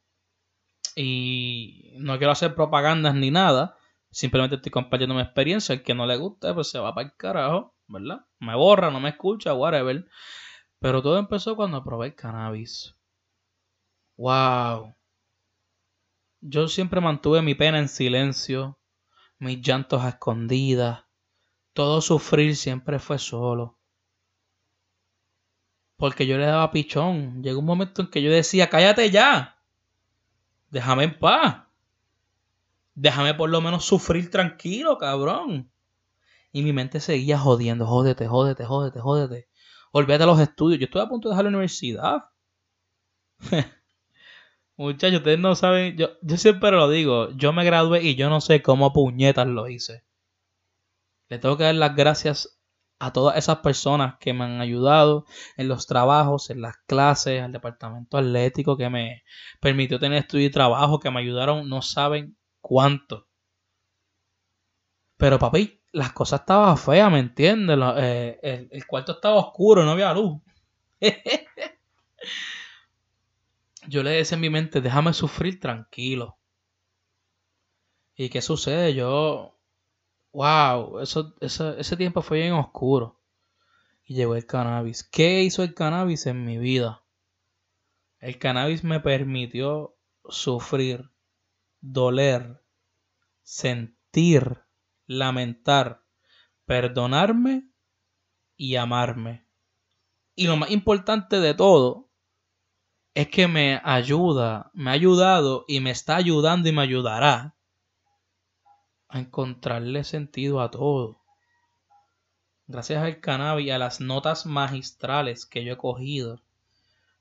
Y 0.96 1.94
no 1.98 2.18
quiero 2.18 2.32
hacer 2.32 2.54
propagandas 2.54 3.14
ni 3.14 3.30
nada. 3.30 3.76
Simplemente 4.10 4.56
estoy 4.56 4.72
compartiendo 4.72 5.14
mi 5.14 5.22
experiencia. 5.22 5.74
El 5.74 5.82
que 5.82 5.94
no 5.94 6.06
le 6.06 6.16
guste, 6.16 6.52
pues 6.54 6.70
se 6.70 6.78
va 6.78 6.94
para 6.94 7.08
el 7.08 7.16
carajo, 7.16 7.74
¿verdad? 7.86 8.26
Me 8.40 8.54
borra, 8.56 8.90
no 8.90 9.00
me 9.00 9.10
escucha, 9.10 9.54
whatever. 9.54 10.08
Pero 10.80 11.02
todo 11.02 11.18
empezó 11.18 11.56
cuando 11.56 11.84
probé 11.84 12.08
el 12.08 12.14
cannabis. 12.14 12.94
¡Wow! 14.16 14.96
Yo 16.40 16.68
siempre 16.68 17.00
mantuve 17.00 17.42
mi 17.42 17.54
pena 17.54 17.78
en 17.78 17.88
silencio, 17.88 18.78
mis 19.38 19.60
llantos 19.60 20.02
a 20.02 20.10
escondidas. 20.10 21.04
Todo 21.72 22.00
sufrir 22.00 22.56
siempre 22.56 22.98
fue 22.98 23.18
solo 23.18 23.77
porque 25.98 26.26
yo 26.26 26.38
le 26.38 26.46
daba 26.46 26.70
pichón. 26.70 27.42
Llegó 27.42 27.58
un 27.58 27.66
momento 27.66 28.00
en 28.02 28.08
que 28.08 28.22
yo 28.22 28.30
decía, 28.30 28.70
cállate 28.70 29.10
ya. 29.10 29.58
Déjame 30.70 31.04
en 31.04 31.18
paz. 31.18 31.64
Déjame 32.94 33.34
por 33.34 33.50
lo 33.50 33.60
menos 33.60 33.84
sufrir 33.84 34.30
tranquilo, 34.30 34.96
cabrón. 34.96 35.70
Y 36.52 36.62
mi 36.62 36.72
mente 36.72 37.00
seguía 37.00 37.38
jodiendo, 37.38 37.86
jódete, 37.86 38.26
jódete, 38.26 38.64
jódete, 38.64 39.00
jódete. 39.00 39.48
Olvídate 39.90 40.24
los 40.24 40.40
estudios. 40.40 40.78
Yo 40.80 40.86
estoy 40.86 41.02
a 41.02 41.08
punto 41.08 41.28
de 41.28 41.32
dejar 41.32 41.44
la 41.44 41.50
universidad. 41.50 42.24
Muchachos, 44.76 45.18
ustedes 45.18 45.40
no 45.40 45.56
saben, 45.56 45.96
yo, 45.96 46.10
yo 46.22 46.36
siempre 46.36 46.70
lo 46.70 46.88
digo, 46.88 47.30
yo 47.32 47.52
me 47.52 47.64
gradué 47.64 48.04
y 48.04 48.14
yo 48.14 48.30
no 48.30 48.40
sé 48.40 48.62
cómo 48.62 48.92
puñetas 48.92 49.48
lo 49.48 49.68
hice. 49.68 50.04
Le 51.28 51.38
tengo 51.38 51.56
que 51.56 51.64
dar 51.64 51.74
las 51.74 51.96
gracias 51.96 52.57
a 52.98 53.12
todas 53.12 53.36
esas 53.36 53.58
personas 53.58 54.16
que 54.18 54.32
me 54.32 54.44
han 54.44 54.60
ayudado 54.60 55.24
en 55.56 55.68
los 55.68 55.86
trabajos, 55.86 56.50
en 56.50 56.60
las 56.60 56.76
clases, 56.86 57.42
al 57.42 57.52
departamento 57.52 58.18
atlético 58.18 58.76
que 58.76 58.90
me 58.90 59.22
permitió 59.60 59.98
tener 59.98 60.18
estudio 60.18 60.46
y 60.46 60.50
trabajo, 60.50 60.98
que 60.98 61.10
me 61.10 61.20
ayudaron, 61.20 61.68
no 61.68 61.82
saben 61.82 62.36
cuánto. 62.60 63.28
Pero 65.16 65.38
papi, 65.38 65.80
las 65.92 66.12
cosas 66.12 66.40
estaban 66.40 66.76
feas, 66.78 67.10
¿me 67.10 67.18
entiendes? 67.20 67.78
Eh, 67.98 68.38
el, 68.42 68.68
el, 68.70 68.86
cuarto 68.86 69.12
estaba 69.12 69.36
oscuro, 69.36 69.84
no 69.84 69.92
había 69.92 70.12
luz. 70.12 70.40
Yo 73.88 74.02
le 74.02 74.10
decía 74.10 74.36
en 74.36 74.40
mi 74.42 74.50
mente, 74.50 74.80
déjame 74.80 75.12
sufrir 75.12 75.60
tranquilo. 75.60 76.38
¿Y 78.16 78.28
qué 78.28 78.42
sucede? 78.42 78.94
Yo, 78.94 79.57
wow, 80.38 81.00
eso, 81.00 81.34
ese 81.40 81.96
tiempo 81.96 82.22
fue 82.22 82.38
bien 82.38 82.52
oscuro. 82.52 83.20
Y 84.04 84.14
llegó 84.14 84.36
el 84.36 84.46
cannabis. 84.46 85.02
¿Qué 85.02 85.42
hizo 85.42 85.64
el 85.64 85.74
cannabis 85.74 86.26
en 86.26 86.44
mi 86.44 86.58
vida? 86.58 87.02
El 88.20 88.38
cannabis 88.38 88.84
me 88.84 89.00
permitió 89.00 89.96
sufrir, 90.28 91.10
doler, 91.80 92.62
sentir, 93.42 94.62
lamentar, 95.06 96.04
perdonarme 96.66 97.72
y 98.56 98.76
amarme. 98.76 99.44
Y 100.36 100.46
lo 100.46 100.56
más 100.56 100.70
importante 100.70 101.40
de 101.40 101.54
todo 101.54 102.12
es 103.12 103.26
que 103.26 103.48
me 103.48 103.80
ayuda, 103.82 104.70
me 104.72 104.90
ha 104.90 104.92
ayudado 104.92 105.64
y 105.66 105.80
me 105.80 105.90
está 105.90 106.14
ayudando 106.14 106.68
y 106.68 106.72
me 106.72 106.82
ayudará 106.82 107.57
a 109.08 109.18
encontrarle 109.18 110.04
sentido 110.04 110.60
a 110.60 110.70
todo. 110.70 111.22
Gracias 112.66 113.02
al 113.02 113.20
cannabis 113.20 113.66
y 113.66 113.70
a 113.70 113.78
las 113.78 114.00
notas 114.00 114.44
magistrales 114.44 115.46
que 115.46 115.64
yo 115.64 115.72
he 115.72 115.78
cogido 115.78 116.42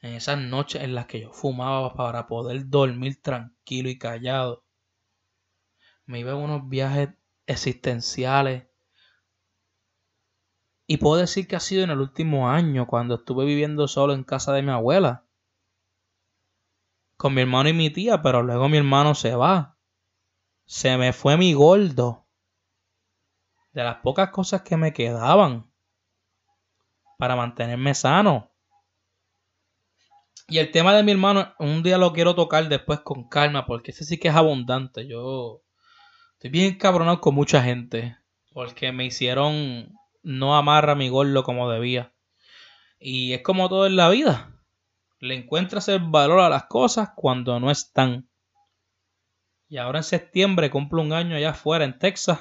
en 0.01 0.13
esas 0.13 0.38
noches 0.38 0.84
en 0.84 0.94
las 0.94 1.08
que 1.08 1.22
yo 1.22 1.32
fumaba 1.32 1.94
para 1.96 2.27
poder 2.27 2.70
dormir 2.70 3.22
tranquilo 3.22 3.89
y 3.89 3.98
callado. 3.98 4.63
Me 6.06 6.20
iba 6.20 6.34
a 6.34 6.36
unos 6.36 6.67
viajes 6.67 7.10
existenciales. 7.46 8.65
Y 10.86 10.98
puedo 10.98 11.17
decir 11.17 11.48
que 11.48 11.56
ha 11.56 11.60
sido 11.60 11.84
en 11.84 11.89
el 11.89 12.00
último 12.00 12.50
año, 12.50 12.88
cuando 12.88 13.15
estuve 13.15 13.46
viviendo 13.46 13.88
solo 13.88 14.13
en 14.13 14.24
casa 14.24 14.53
de 14.53 14.62
mi 14.62 14.72
abuela. 14.72 15.25
Con 17.17 17.34
mi 17.34 17.41
hermano 17.41 17.70
y 17.70 17.74
mi 17.74 17.89
tía, 17.89 18.22
pero 18.22 18.44
luego 18.44 18.70
mi 18.70 18.77
hermano 18.77 19.15
se 19.15 19.36
va. 19.36 19.76
Se 20.67 20.97
me 20.97 21.13
fue 21.13 21.38
mi 21.38 21.53
gordo. 21.53 22.27
De 23.71 23.83
las 23.83 23.97
pocas 24.01 24.31
cosas 24.31 24.63
que 24.63 24.75
me 24.75 24.91
quedaban 24.91 25.71
para 27.17 27.38
mantenerme 27.38 27.95
sano. 27.95 28.51
Y 30.50 30.57
el 30.57 30.71
tema 30.71 30.93
de 30.93 31.03
mi 31.03 31.13
hermano, 31.13 31.53
un 31.57 31.83
día 31.83 31.97
lo 31.97 32.12
quiero 32.12 32.36
tocar 32.36 32.67
después 32.67 33.00
con 33.00 33.29
calma, 33.29 33.65
porque 33.65 33.91
ese 33.91 34.03
sí 34.03 34.17
que 34.17 34.27
es 34.27 34.36
abundante. 34.36 35.07
Yo 35.07 35.63
estoy 36.33 36.50
bien 36.50 36.77
cabronado 36.77 37.21
con 37.21 37.33
mucha 37.33 37.63
gente, 37.63 38.17
porque 38.51 38.91
me 38.91 39.05
hicieron 39.05 39.93
no 40.21 40.57
amar 40.57 40.93
mi 40.97 41.07
gordo 41.07 41.43
como 41.43 41.69
debía. 41.69 42.13
Y 43.00 43.31
es 43.31 43.41
como 43.41 43.69
todo 43.69 43.88
en 43.88 43.95
la 43.95 44.09
vida. 44.09 44.53
Le 45.19 45.33
encuentras 45.36 45.88
el 45.88 46.00
valor 46.00 46.41
a 46.41 46.50
las 46.50 46.65
cosas 46.65 47.12
cuando 47.15 47.57
no 47.62 47.71
están. 47.71 48.29
Y 49.69 49.77
ahora 49.77 50.00
en 50.00 50.03
septiembre 50.03 50.69
cumple 50.69 51.01
un 51.01 51.13
año 51.13 51.36
allá 51.36 51.50
afuera 51.50 51.83
en 51.83 52.00
Texas. 52.00 52.39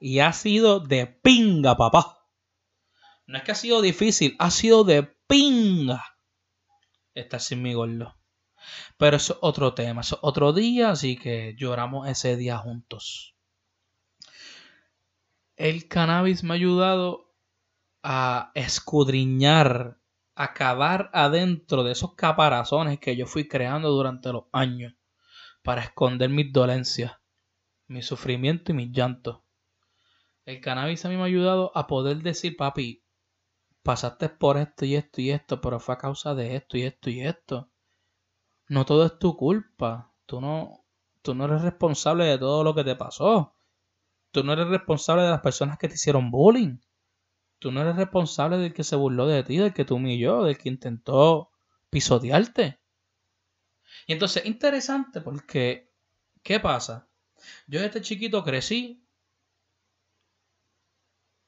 Y 0.00 0.20
ha 0.20 0.32
sido 0.32 0.80
de 0.80 1.06
pinga, 1.06 1.76
papá. 1.76 2.26
No 3.26 3.38
es 3.38 3.44
que 3.44 3.52
ha 3.52 3.56
sido 3.56 3.82
difícil, 3.82 4.36
ha 4.38 4.50
sido 4.50 4.84
de 4.84 5.02
pinga 5.26 6.04
estar 7.14 7.40
sin 7.40 7.62
mi 7.62 7.74
gordo. 7.74 8.16
Pero 8.96 9.16
eso 9.16 9.34
es 9.34 9.38
otro 9.42 9.74
tema, 9.74 10.02
eso 10.02 10.16
es 10.16 10.20
otro 10.22 10.52
día, 10.52 10.90
así 10.90 11.16
que 11.16 11.54
lloramos 11.56 12.08
ese 12.08 12.36
día 12.36 12.58
juntos. 12.58 13.34
El 15.56 15.88
cannabis 15.88 16.42
me 16.42 16.50
ha 16.50 16.54
ayudado 16.54 17.34
a 18.02 18.50
escudriñar, 18.54 19.98
a 20.34 20.44
acabar 20.44 21.10
adentro 21.12 21.82
de 21.84 21.92
esos 21.92 22.14
caparazones 22.14 22.98
que 22.98 23.16
yo 23.16 23.26
fui 23.26 23.46
creando 23.48 23.90
durante 23.90 24.32
los 24.32 24.44
años 24.52 24.94
para 25.62 25.82
esconder 25.82 26.28
mis 26.28 26.52
dolencias, 26.52 27.12
mi 27.86 28.02
sufrimiento 28.02 28.72
y 28.72 28.74
mis 28.74 28.90
llantos. 28.90 29.40
El 30.44 30.60
cannabis 30.60 31.04
a 31.04 31.08
mí 31.08 31.16
me 31.16 31.22
ha 31.22 31.26
ayudado 31.26 31.70
a 31.74 31.86
poder 31.86 32.18
decir, 32.18 32.56
papi, 32.56 33.04
pasaste 33.82 34.28
por 34.28 34.56
esto 34.56 34.84
y 34.84 34.96
esto 34.96 35.20
y 35.20 35.30
esto, 35.30 35.60
pero 35.60 35.78
fue 35.78 35.94
a 35.94 35.98
causa 35.98 36.34
de 36.34 36.56
esto 36.56 36.76
y 36.76 36.82
esto 36.82 37.10
y 37.10 37.20
esto. 37.20 37.70
No 38.68 38.84
todo 38.84 39.06
es 39.06 39.18
tu 39.18 39.36
culpa. 39.36 40.12
Tú 40.26 40.40
no, 40.40 40.84
tú 41.22 41.34
no 41.34 41.44
eres 41.44 41.62
responsable 41.62 42.24
de 42.24 42.38
todo 42.38 42.64
lo 42.64 42.74
que 42.74 42.84
te 42.84 42.96
pasó. 42.96 43.54
Tú 44.30 44.42
no 44.44 44.54
eres 44.54 44.68
responsable 44.68 45.24
de 45.24 45.30
las 45.30 45.42
personas 45.42 45.78
que 45.78 45.88
te 45.88 45.94
hicieron 45.94 46.30
bullying. 46.30 46.78
Tú 47.58 47.70
no 47.70 47.82
eres 47.82 47.96
responsable 47.96 48.56
del 48.58 48.72
que 48.72 48.82
se 48.82 48.96
burló 48.96 49.26
de 49.26 49.44
ti, 49.44 49.58
del 49.58 49.72
que 49.72 49.84
te 49.84 49.94
humilló, 49.94 50.42
del 50.42 50.58
que 50.58 50.68
intentó 50.68 51.50
pisotearte. 51.90 52.80
Y 54.06 54.12
entonces, 54.12 54.44
interesante 54.46 55.20
porque, 55.20 55.92
¿qué 56.42 56.60
pasa? 56.60 57.08
Yo 57.66 57.80
desde 57.80 58.02
chiquito 58.02 58.44
crecí 58.44 59.04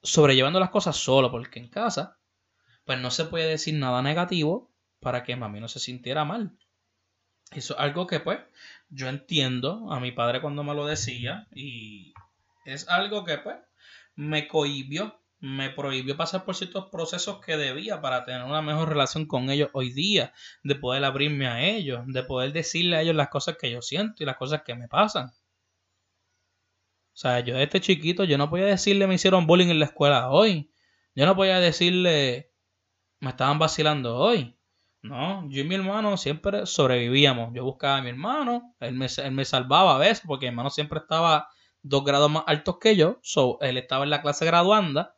sobrellevando 0.03 0.61
las 0.61 0.71
cosas 0.71 0.97
solo, 0.97 1.31
porque 1.31 1.59
en 1.59 1.69
casa 1.69 2.19
pues 2.85 3.01
no 3.01 3.11
se 3.11 3.25
puede 3.25 3.49
decir 3.49 3.75
nada 3.75 4.03
negativo 4.03 4.71
para 5.01 5.23
que 5.23 5.37
mami 5.37 5.61
no 5.61 5.69
se 5.69 5.81
sintiera 5.81 6.25
mal. 6.25 6.57
Eso 7.51 7.75
es 7.75 7.81
algo 7.81 8.07
que 8.07 8.21
pues 8.21 8.41
yo 8.89 9.09
entiendo 9.09 9.91
a 9.93 10.01
mi 10.01 10.13
padre 10.13 10.41
cuando 10.41 10.65
me 10.65 10.75
lo 10.75 10.87
decía 10.87 11.47
y 11.53 12.13
es 12.65 12.89
algo 12.89 13.25
que 13.25 13.39
pues 13.39 13.57
me 14.15 14.49
cohibió, 14.49 15.21
me 15.45 15.69
prohibió 15.69 16.17
pasar 16.17 16.47
por 16.47 16.57
ciertos 16.57 16.87
procesos 16.87 17.39
que 17.45 17.59
debía 17.59 18.01
para 18.01 18.25
tener 18.25 18.45
una 18.45 18.63
mejor 18.63 18.89
relación 18.89 19.27
con 19.27 19.51
ellos 19.51 19.69
hoy 19.75 19.93
día, 19.93 20.33
de 20.63 20.75
poder 20.75 21.05
abrirme 21.05 21.47
a 21.47 21.63
ellos, 21.63 22.01
de 22.07 22.23
poder 22.23 22.55
decirle 22.55 22.97
a 22.97 23.03
ellos 23.03 23.15
las 23.15 23.29
cosas 23.29 23.59
que 23.59 23.71
yo 23.71 23.83
siento 23.83 24.23
y 24.23 24.27
las 24.27 24.39
cosas 24.39 24.63
que 24.63 24.75
me 24.75 24.89
pasan. 24.89 25.27
O 25.27 25.33
sea, 27.13 27.41
yo 27.41 27.59
este 27.59 27.79
chiquito, 27.83 28.25
yo 28.25 28.39
no 28.39 28.49
podía 28.49 28.65
decirle 28.65 29.07
me 29.07 29.17
hicieron 29.17 29.47
bullying 29.47 29.69
en 29.69 29.81
la 29.81 29.85
escuela 29.85 30.31
hoy. 30.31 30.71
Yo 31.15 31.27
no 31.27 31.37
podía 31.37 31.61
decirle 31.61 32.51
me 33.21 33.29
estaban 33.29 33.59
vacilando 33.59 34.17
hoy. 34.17 34.57
No, 35.03 35.47
yo 35.51 35.61
y 35.61 35.65
mi 35.65 35.75
hermano 35.75 36.17
siempre 36.17 36.65
sobrevivíamos. 36.65 37.53
Yo 37.53 37.65
buscaba 37.65 37.99
a 37.99 38.03
mi 38.03 38.09
hermano, 38.09 38.75
él 38.81 38.95
me, 38.95 39.09
él 39.19 39.33
me 39.33 39.45
salvaba 39.45 39.97
a 39.97 39.99
veces 39.99 40.25
porque 40.27 40.47
mi 40.47 40.51
hermano 40.51 40.71
siempre 40.71 41.01
estaba 41.01 41.49
dos 41.83 42.03
grados 42.03 42.31
más 42.31 42.45
altos 42.47 42.79
que 42.79 42.97
yo. 42.97 43.19
So, 43.23 43.59
él 43.61 43.77
estaba 43.77 44.05
en 44.05 44.11
la 44.11 44.23
clase 44.23 44.47
graduanda 44.47 45.14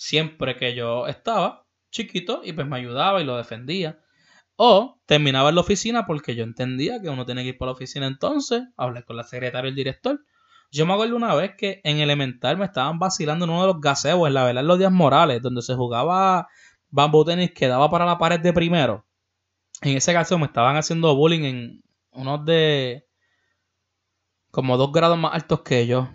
siempre 0.00 0.56
que 0.56 0.74
yo 0.74 1.06
estaba 1.08 1.66
chiquito 1.90 2.40
y 2.42 2.54
pues 2.54 2.66
me 2.66 2.78
ayudaba 2.78 3.20
y 3.20 3.24
lo 3.24 3.36
defendía. 3.36 4.00
O 4.56 4.98
terminaba 5.04 5.50
en 5.50 5.56
la 5.56 5.60
oficina 5.60 6.06
porque 6.06 6.34
yo 6.34 6.42
entendía 6.42 7.02
que 7.02 7.10
uno 7.10 7.26
tiene 7.26 7.42
que 7.42 7.50
ir 7.50 7.58
por 7.58 7.68
la 7.68 7.72
oficina 7.72 8.06
entonces, 8.06 8.62
hablar 8.78 9.04
con 9.04 9.16
la 9.18 9.24
secretaria 9.24 9.68
y 9.68 9.70
el 9.70 9.76
director. 9.76 10.24
Yo 10.72 10.86
me 10.86 10.94
acuerdo 10.94 11.16
una 11.16 11.34
vez 11.34 11.52
que 11.56 11.82
en 11.84 11.98
elemental 11.98 12.56
me 12.56 12.64
estaban 12.64 12.98
vacilando 12.98 13.44
en 13.44 13.50
uno 13.50 13.60
de 13.60 13.66
los 13.74 13.80
gaseos 13.80 14.26
en 14.26 14.34
la 14.34 14.44
verdad 14.44 14.64
los 14.64 14.78
días 14.78 14.90
morales, 14.90 15.42
donde 15.42 15.60
se 15.60 15.74
jugaba 15.74 16.48
bamboo 16.88 17.24
tenis 17.24 17.52
quedaba 17.52 17.90
para 17.90 18.06
la 18.06 18.16
pared 18.16 18.40
de 18.40 18.54
primero. 18.54 19.06
En 19.82 19.98
ese 19.98 20.14
caso 20.14 20.38
me 20.38 20.46
estaban 20.46 20.76
haciendo 20.76 21.14
bullying 21.14 21.44
en 21.44 21.84
unos 22.12 22.44
de 22.46 23.06
como 24.50 24.78
dos 24.78 24.92
grados 24.92 25.18
más 25.18 25.34
altos 25.34 25.60
que 25.60 25.86
yo. 25.86 26.08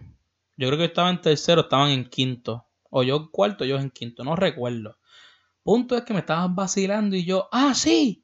Yo 0.58 0.70
creo 0.70 0.80
que 0.80 0.86
estaba 0.86 1.12
en 1.12 1.22
tercero, 1.22 1.62
estaban 1.62 1.92
en 1.92 2.10
quinto. 2.10 2.65
O 2.98 3.04
yo 3.04 3.18
en 3.18 3.28
cuarto, 3.28 3.66
yo 3.66 3.78
en 3.78 3.92
quinto, 3.92 4.24
no 4.24 4.38
recuerdo. 4.38 4.98
Punto 5.64 5.98
es 5.98 6.04
que 6.04 6.14
me 6.14 6.22
estaban 6.22 6.56
vacilando 6.56 7.18
y 7.18 7.26
yo, 7.26 7.50
ah, 7.52 7.74
sí. 7.76 8.24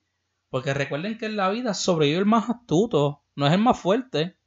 Porque 0.49 0.73
recuerden 0.73 1.17
que 1.17 1.25
en 1.25 1.35
la 1.35 1.49
vida 1.49 1.73
sobrevive 1.73 2.19
el 2.19 2.25
más 2.25 2.49
astuto, 2.49 3.21
no 3.35 3.47
es 3.47 3.51
el 3.51 3.59
más 3.59 3.77
fuerte. 3.77 4.37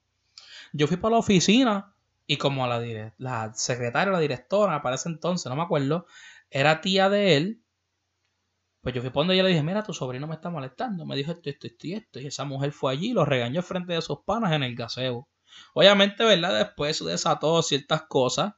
Yo 0.73 0.87
fui 0.87 0.97
para 0.97 1.13
la 1.13 1.19
oficina 1.19 1.95
y 2.27 2.39
como 2.39 2.67
la, 2.67 2.81
la 3.19 3.53
secretaria, 3.53 4.15
la 4.15 4.19
directora, 4.19 4.81
para 4.81 4.95
ese 4.95 5.11
entonces, 5.11 5.51
no 5.51 5.57
me 5.57 5.63
acuerdo, 5.63 6.07
era 6.49 6.81
tía 6.81 7.11
de 7.11 7.37
él, 7.37 7.63
pues 8.81 8.95
yo 8.95 9.03
fui 9.03 9.11
cuando 9.11 9.35
ella 9.35 9.43
le 9.43 9.51
dije, 9.51 9.63
mira, 9.63 9.83
tu 9.83 9.93
sobrino 9.93 10.27
me 10.27 10.37
está 10.37 10.49
molestando. 10.49 11.05
Me 11.05 11.17
dijo 11.17 11.33
esto, 11.33 11.51
esto, 11.51 11.67
esto 11.67 11.87
y 11.87 11.93
esto. 11.93 12.19
Y 12.19 12.29
esa 12.29 12.47
mujer 12.47 12.73
fue 12.73 12.93
allí 12.93 13.11
y 13.11 13.13
lo 13.13 13.27
regañó 13.27 13.61
frente 13.61 13.93
de 13.93 14.01
sus 14.01 14.21
panas 14.25 14.53
en 14.53 14.63
el 14.63 14.75
gaseo. 14.75 15.29
Obviamente, 15.75 16.25
¿verdad? 16.25 16.59
Después 16.59 17.05
desató 17.05 17.61
ciertas 17.61 18.05
cosas. 18.09 18.55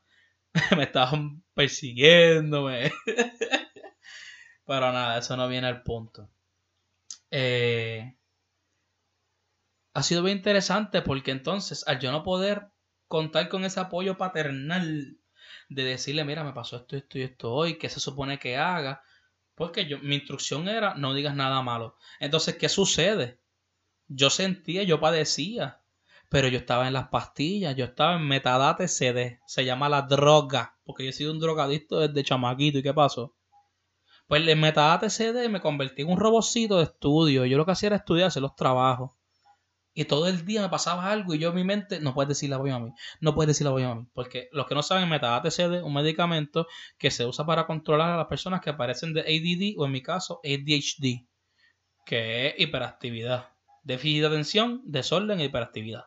me 0.76 0.84
estaban 0.84 1.42
persiguiéndome. 1.54 2.92
Pero 4.66 4.92
nada, 4.92 5.18
eso 5.18 5.36
no 5.36 5.48
viene 5.48 5.68
al 5.68 5.82
punto. 5.82 6.28
Eh, 7.30 8.16
ha 9.94 10.02
sido 10.02 10.22
bien 10.22 10.38
interesante 10.38 11.02
porque 11.02 11.30
entonces, 11.30 11.86
al 11.86 12.00
yo 12.00 12.12
no 12.12 12.22
poder 12.22 12.68
contar 13.08 13.48
con 13.48 13.64
ese 13.64 13.80
apoyo 13.80 14.16
paternal 14.16 15.18
de 15.68 15.84
decirle, 15.84 16.24
mira, 16.24 16.44
me 16.44 16.52
pasó 16.52 16.76
esto, 16.76 16.96
esto 16.96 17.18
y 17.18 17.22
esto 17.22 17.52
hoy, 17.52 17.78
¿qué 17.78 17.88
se 17.88 18.00
supone 18.00 18.38
que 18.38 18.56
haga? 18.56 19.02
Porque 19.54 19.86
yo, 19.86 19.98
mi 20.00 20.16
instrucción 20.16 20.68
era 20.68 20.94
no 20.94 21.14
digas 21.14 21.34
nada 21.34 21.62
malo. 21.62 21.96
Entonces, 22.20 22.56
¿qué 22.56 22.68
sucede? 22.68 23.40
Yo 24.08 24.30
sentía, 24.30 24.82
yo 24.82 25.00
padecía. 25.00 25.80
Pero 26.28 26.48
yo 26.48 26.58
estaba 26.58 26.86
en 26.86 26.92
las 26.92 27.08
pastillas, 27.08 27.76
yo 27.76 27.84
estaba 27.84 28.16
en 28.16 28.26
metadate 28.26 28.88
CD, 28.88 29.40
se 29.46 29.64
llama 29.64 29.88
la 29.88 30.02
droga, 30.02 30.76
porque 30.84 31.04
yo 31.04 31.10
he 31.10 31.12
sido 31.12 31.32
un 31.32 31.40
drogadicto 31.40 32.00
desde 32.00 32.24
chamaquito. 32.24 32.78
¿Y 32.78 32.82
qué 32.82 32.92
pasó? 32.92 33.34
Pues 34.26 34.46
en 34.48 34.60
metadate 34.60 35.08
CD 35.08 35.48
me 35.48 35.60
convertí 35.60 36.02
en 36.02 36.10
un 36.10 36.18
robocito 36.18 36.78
de 36.78 36.84
estudio. 36.84 37.44
Yo 37.44 37.56
lo 37.56 37.64
que 37.64 37.72
hacía 37.72 37.88
era 37.88 37.96
estudiar, 37.96 38.26
hacer 38.26 38.42
los 38.42 38.56
trabajos. 38.56 39.12
Y 39.94 40.04
todo 40.04 40.26
el 40.26 40.44
día 40.44 40.60
me 40.60 40.68
pasaba 40.68 41.10
algo 41.10 41.32
y 41.32 41.38
yo 41.38 41.48
en 41.50 41.54
mi 41.54 41.64
mente, 41.64 42.00
no 42.00 42.12
puedes 42.12 42.28
decir 42.28 42.50
la 42.50 42.58
voy 42.58 42.70
a 42.70 42.78
mí, 42.78 42.90
no 43.20 43.34
puedes 43.34 43.48
decir 43.48 43.64
la 43.64 43.70
voy 43.70 43.84
a 43.84 43.94
mí. 43.94 44.06
Porque 44.12 44.50
los 44.52 44.66
que 44.66 44.74
no 44.74 44.82
saben, 44.82 45.08
metadate 45.08 45.50
CD, 45.50 45.82
un 45.82 45.94
medicamento 45.94 46.66
que 46.98 47.10
se 47.10 47.24
usa 47.24 47.46
para 47.46 47.66
controlar 47.66 48.10
a 48.10 48.16
las 48.18 48.26
personas 48.26 48.60
que 48.60 48.68
aparecen 48.68 49.14
de 49.14 49.22
ADD 49.22 49.80
o 49.80 49.86
en 49.86 49.92
mi 49.92 50.02
caso 50.02 50.40
ADHD, 50.44 51.26
que 52.04 52.48
es 52.48 52.54
hiperactividad. 52.58 53.48
Déficit 53.84 54.20
de 54.20 54.26
atención, 54.26 54.82
desorden 54.84 55.40
e 55.40 55.44
hiperactividad. 55.44 56.04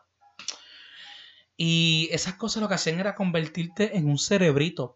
Y 1.62 2.08
esas 2.10 2.36
cosas 2.36 2.62
lo 2.62 2.68
que 2.68 2.76
hacían 2.76 3.00
era 3.00 3.14
convertirte 3.14 3.94
en 3.98 4.08
un 4.08 4.16
cerebrito. 4.16 4.94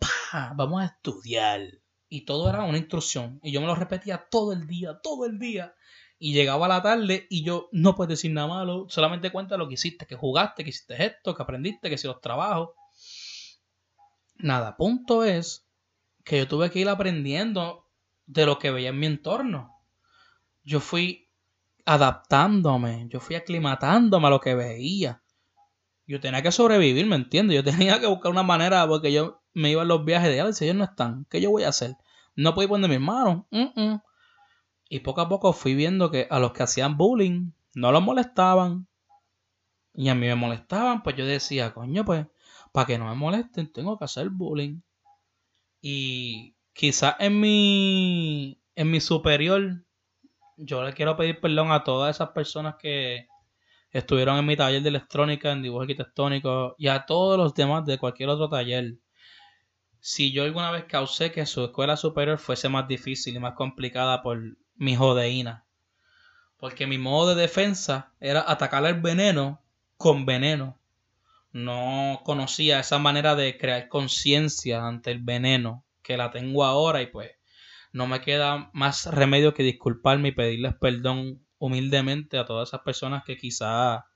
Vamos 0.57 0.81
a 0.81 0.87
estudiar. 0.87 1.61
Y 2.09 2.23
todo 2.25 2.49
era 2.49 2.65
una 2.65 2.79
instrucción. 2.79 3.39
Y 3.43 3.53
yo 3.53 3.61
me 3.61 3.67
lo 3.67 3.75
repetía 3.75 4.27
todo 4.31 4.55
el 4.55 4.67
día, 4.67 4.99
todo 5.03 5.27
el 5.27 5.39
día. 5.39 5.75
Y 6.19 6.33
llegaba 6.33 6.67
la 6.67 6.81
tarde 6.81 7.27
y 7.29 7.45
yo 7.45 7.69
no 7.73 7.95
puedes 7.95 8.17
decir 8.17 8.33
nada 8.33 8.49
malo. 8.49 8.87
Solamente 8.89 9.31
cuenta 9.31 9.59
lo 9.59 9.69
que 9.69 9.75
hiciste, 9.75 10.07
que 10.07 10.17
jugaste, 10.17 10.65
que 10.65 10.71
hiciste 10.71 11.05
esto, 11.05 11.35
que 11.35 11.43
aprendiste, 11.43 11.89
que 11.91 11.97
hiciste 11.97 12.09
los 12.09 12.23
trabajos. 12.23 12.71
Nada, 14.37 14.75
punto 14.79 15.23
es 15.23 15.69
que 16.25 16.39
yo 16.39 16.49
tuve 16.49 16.71
que 16.71 16.79
ir 16.79 16.89
aprendiendo 16.89 17.91
de 18.25 18.47
lo 18.47 18.59
que 18.59 18.71
veía 18.71 18.89
en 18.89 19.01
mi 19.01 19.05
entorno. 19.05 19.71
Yo 20.63 20.81
fui 20.81 21.29
adaptándome, 21.85 23.07
yo 23.11 23.21
fui 23.21 23.37
aclimatándome 23.37 24.29
a 24.29 24.31
lo 24.31 24.41
que 24.41 24.55
veía 24.55 25.21
yo 26.07 26.21
tenía 26.21 26.43
que 26.43 26.53
sobrevivir, 26.53 27.07
¿me 27.07 27.17
entiendes? 27.17 27.57
Yo 27.57 27.65
tenía 27.65 28.01
que 28.01 28.07
buscar 28.07 28.31
una 28.31 28.43
manera 28.43 28.87
porque 28.87 29.13
yo 29.13 29.43
me 29.53 29.71
iba 29.71 29.83
a 29.83 29.87
los 29.87 30.05
viajes 30.05 30.31
de, 30.31 30.53
si 30.53 30.65
ellos 30.65 30.77
no 30.77 30.85
están, 30.85 31.27
¿qué 31.31 31.41
yo 31.41 31.51
voy 31.51 31.65
a 31.65 31.69
hacer? 31.69 31.97
No 32.37 32.55
puedo 32.55 32.65
ir 32.65 32.69
poner 32.71 32.91
mis 32.91 33.01
manos. 33.01 33.45
Y 34.89 35.01
poco 35.01 35.21
a 35.21 35.29
poco 35.29 35.53
fui 35.53 35.75
viendo 35.75 36.11
que 36.11 36.27
a 36.31 36.39
los 36.39 36.53
que 36.53 36.63
hacían 36.63 36.97
bullying 36.97 37.53
no 37.75 37.93
los 37.93 38.03
molestaban. 38.03 38.87
Y 39.95 40.09
a 40.09 40.15
mí 40.15 40.27
me 40.27 40.35
molestaban, 40.35 41.03
pues 41.03 41.17
yo 41.17 41.25
decía, 41.25 41.73
coño, 41.73 42.05
pues, 42.05 42.27
para 42.73 42.87
que 42.87 42.99
no 42.99 43.07
me 43.07 43.15
molesten, 43.15 43.73
tengo 43.73 43.97
que 43.97 44.05
hacer 44.05 44.29
bullying. 44.29 44.81
Y 45.81 46.57
quizás 46.73 47.15
en 47.21 47.39
mi, 47.39 48.61
en 48.75 48.91
mi 48.91 49.01
superior, 49.01 49.85
yo 50.57 50.83
le 50.83 50.93
quiero 50.95 51.17
pedir 51.17 51.41
perdón 51.41 51.71
a 51.71 51.85
todas 51.85 52.17
esas 52.17 52.31
personas 52.31 52.75
que, 52.79 53.29
estuvieron 53.95 54.37
en 54.37 54.45
mi 54.45 54.57
taller 54.57 54.83
de 54.83 54.89
electrónica, 54.89 55.53
en 55.53 55.63
dibujo 55.63 55.83
arquitectónico 55.83 56.75
y 56.77 56.89
a 56.89 57.07
todos 57.07 57.39
los 57.39 57.55
demás 57.55 57.87
de 57.87 57.97
cualquier 57.97 58.29
otro 58.29 58.49
taller. 58.49 58.97
Si 60.01 60.33
yo 60.33 60.43
alguna 60.43 60.73
vez 60.73 60.85
causé 60.85 61.31
que 61.31 61.47
su 61.47 61.65
escuela 61.65 61.97
superior 61.97 62.39
fuese 62.39 62.69
más 62.69 62.89
difícil 62.89 63.37
y 63.37 63.39
más 63.39 63.55
complicada 63.55 64.21
por 64.21 64.41
mi 64.75 64.97
jodeína. 64.97 65.65
Porque 66.59 66.89
mi 66.89 66.99
modo 66.99 67.35
de 67.35 67.43
defensa 67.43 68.13
era 68.19 68.45
atacar 68.47 68.85
el 68.85 69.01
veneno 69.01 69.63
con 69.97 70.27
veneno. 70.27 70.81
No 71.53 72.21
conocía 72.25 72.81
esa 72.81 72.99
manera 72.99 73.37
de 73.37 73.57
crear 73.57 73.89
conciencia 73.89 74.85
ante 74.85 75.13
el 75.13 75.21
veneno 75.21 75.85
que 76.03 76.17
la 76.17 76.33
tengo 76.33 76.65
ahora 76.65 77.01
y 77.01 77.07
pues 77.07 77.31
no 77.93 78.09
me 78.09 78.21
queda 78.21 78.71
más 78.73 79.07
remedio 79.07 79.55
que 79.55 79.63
disculparme 79.63 80.31
y 80.31 80.33
pedirles 80.33 80.75
perdón 80.75 81.44
humildemente 81.59 82.39
a 82.39 82.45
todas 82.45 82.69
esas 82.69 82.81
personas 82.81 83.25
que 83.25 83.37
quizá 83.37 84.07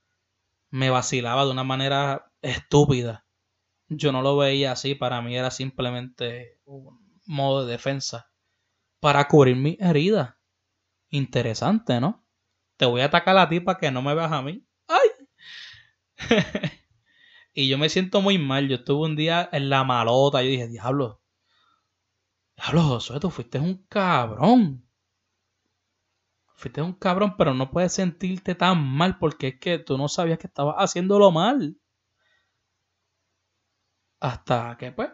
me 0.70 0.90
vacilaba 0.90 1.44
de 1.44 1.50
una 1.50 1.64
manera 1.64 2.30
estúpida. 2.42 3.26
Yo 3.88 4.12
no 4.12 4.22
lo 4.22 4.36
veía 4.36 4.72
así, 4.72 4.94
para 4.94 5.22
mí 5.22 5.36
era 5.36 5.50
simplemente 5.50 6.60
un 6.64 7.20
modo 7.26 7.64
de 7.64 7.72
defensa 7.72 8.30
para 9.00 9.26
cubrir 9.28 9.56
mi 9.56 9.76
herida. 9.80 10.38
Interesante, 11.08 12.00
¿no? 12.00 12.26
Te 12.76 12.86
voy 12.86 13.00
a 13.00 13.06
atacar 13.06 13.36
a 13.38 13.48
ti 13.48 13.60
para 13.60 13.78
que 13.78 13.90
no 13.90 14.02
me 14.02 14.14
veas 14.14 14.32
a 14.32 14.42
mí. 14.42 14.66
¡Ay! 14.86 15.08
y 17.54 17.68
yo 17.68 17.78
me 17.78 17.88
siento 17.88 18.20
muy 18.20 18.38
mal. 18.38 18.68
Yo 18.68 18.76
estuve 18.76 19.06
un 19.06 19.16
día 19.16 19.48
en 19.52 19.70
la 19.70 19.84
malota. 19.84 20.42
Yo 20.42 20.50
dije, 20.50 20.68
diablo. 20.68 21.22
Diablo, 22.56 22.82
Josué, 22.82 23.20
tú 23.20 23.30
fuiste 23.30 23.58
un 23.58 23.86
cabrón 23.88 24.87
fuiste 26.58 26.82
un 26.82 26.92
cabrón, 26.92 27.36
pero 27.38 27.54
no 27.54 27.70
puedes 27.70 27.92
sentirte 27.92 28.54
tan 28.56 28.82
mal 28.84 29.18
porque 29.18 29.48
es 29.48 29.60
que 29.60 29.78
tú 29.78 29.96
no 29.96 30.08
sabías 30.08 30.38
que 30.38 30.48
estabas 30.48 30.74
haciéndolo 30.78 31.30
mal. 31.30 31.78
Hasta 34.20 34.76
que, 34.76 34.90
pues, 34.90 35.10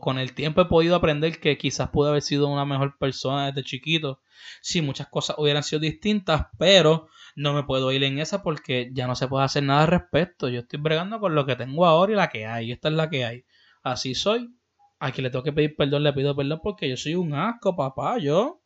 con 0.00 0.18
el 0.18 0.32
tiempo 0.32 0.60
he 0.60 0.66
podido 0.66 0.94
aprender 0.94 1.40
que 1.40 1.58
quizás 1.58 1.90
pude 1.90 2.10
haber 2.10 2.22
sido 2.22 2.46
una 2.48 2.64
mejor 2.64 2.96
persona 2.98 3.46
desde 3.46 3.64
chiquito. 3.64 4.20
Si 4.62 4.80
muchas 4.80 5.08
cosas 5.08 5.36
hubieran 5.38 5.64
sido 5.64 5.80
distintas, 5.80 6.46
pero 6.56 7.08
no 7.34 7.52
me 7.52 7.64
puedo 7.64 7.90
ir 7.90 8.04
en 8.04 8.20
esa 8.20 8.44
porque 8.44 8.90
ya 8.92 9.08
no 9.08 9.16
se 9.16 9.26
puede 9.26 9.44
hacer 9.44 9.64
nada 9.64 9.82
al 9.82 9.88
respecto. 9.88 10.48
Yo 10.48 10.60
estoy 10.60 10.78
bregando 10.80 11.18
con 11.18 11.34
lo 11.34 11.46
que 11.46 11.56
tengo 11.56 11.84
ahora 11.84 12.12
y 12.12 12.16
la 12.16 12.28
que 12.28 12.46
hay. 12.46 12.70
Esta 12.70 12.88
es 12.88 12.94
la 12.94 13.10
que 13.10 13.24
hay. 13.24 13.44
Así 13.82 14.14
soy. 14.14 14.56
A 15.00 15.10
le 15.10 15.30
tengo 15.30 15.42
que 15.42 15.52
pedir 15.52 15.74
perdón, 15.76 16.04
le 16.04 16.12
pido 16.12 16.34
perdón 16.36 16.60
porque 16.62 16.88
yo 16.88 16.96
soy 16.96 17.16
un 17.16 17.34
asco, 17.34 17.74
papá. 17.74 18.18
Yo 18.18 18.62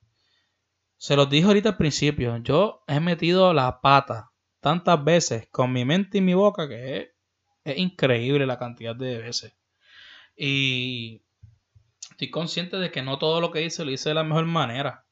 se 1.00 1.16
los 1.16 1.30
dije 1.30 1.46
ahorita 1.46 1.70
al 1.70 1.76
principio, 1.78 2.36
yo 2.42 2.84
he 2.86 3.00
metido 3.00 3.54
la 3.54 3.80
pata 3.80 4.32
tantas 4.60 5.02
veces 5.02 5.48
con 5.50 5.72
mi 5.72 5.86
mente 5.86 6.18
y 6.18 6.20
mi 6.20 6.34
boca 6.34 6.68
que 6.68 7.14
es, 7.64 7.78
increíble 7.78 8.44
la 8.44 8.58
cantidad 8.58 8.94
de 8.94 9.16
veces. 9.16 9.56
Y 10.36 11.22
estoy 12.10 12.30
consciente 12.30 12.76
de 12.76 12.90
que 12.90 13.00
no 13.00 13.18
todo 13.18 13.40
lo 13.40 13.50
que 13.50 13.62
hice 13.62 13.82
lo 13.86 13.90
hice 13.90 14.10
de 14.10 14.14
la 14.14 14.24
mejor 14.24 14.44
manera. 14.44 15.06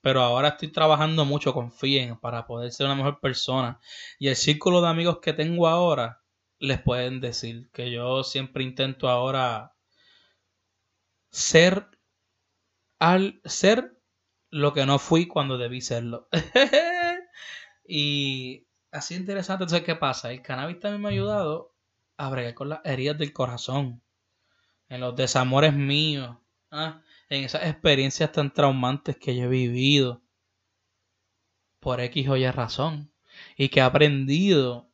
Pero 0.00 0.20
ahora 0.20 0.48
estoy 0.48 0.72
trabajando 0.72 1.24
mucho, 1.24 1.54
confíen, 1.54 2.18
para 2.18 2.44
poder 2.48 2.72
ser 2.72 2.86
una 2.86 2.96
mejor 2.96 3.20
persona. 3.20 3.78
Y 4.18 4.26
el 4.26 4.36
círculo 4.36 4.82
de 4.82 4.88
amigos 4.88 5.20
que 5.20 5.32
tengo 5.32 5.68
ahora 5.68 6.22
les 6.58 6.82
pueden 6.82 7.20
decir 7.20 7.70
que 7.72 7.92
yo 7.92 8.24
siempre 8.24 8.64
intento 8.64 9.08
ahora 9.08 9.76
ser 11.30 11.88
al 12.98 13.40
ser 13.44 13.94
lo 14.54 14.72
que 14.72 14.86
no 14.86 15.00
fui 15.00 15.26
cuando 15.26 15.58
debí 15.58 15.80
serlo. 15.80 16.28
y 17.88 18.68
así 18.92 19.16
interesante. 19.16 19.64
Entonces, 19.64 19.84
¿qué 19.84 19.96
pasa? 19.96 20.30
El 20.30 20.42
cannabis 20.42 20.78
también 20.78 21.02
me 21.02 21.08
ha 21.08 21.10
ayudado 21.10 21.74
a 22.16 22.30
bregar 22.30 22.54
con 22.54 22.68
las 22.68 22.80
heridas 22.84 23.18
del 23.18 23.32
corazón, 23.32 24.00
en 24.88 25.00
los 25.00 25.16
desamores 25.16 25.74
míos, 25.74 26.36
¿ah? 26.70 27.02
en 27.30 27.42
esas 27.42 27.64
experiencias 27.64 28.30
tan 28.30 28.52
traumantes 28.52 29.16
que 29.16 29.34
yo 29.34 29.46
he 29.46 29.48
vivido 29.48 30.22
por 31.80 32.00
X 32.00 32.28
o 32.28 32.36
Y 32.36 32.48
razón 32.48 33.12
y 33.56 33.70
que 33.70 33.80
he 33.80 33.82
aprendido. 33.82 34.88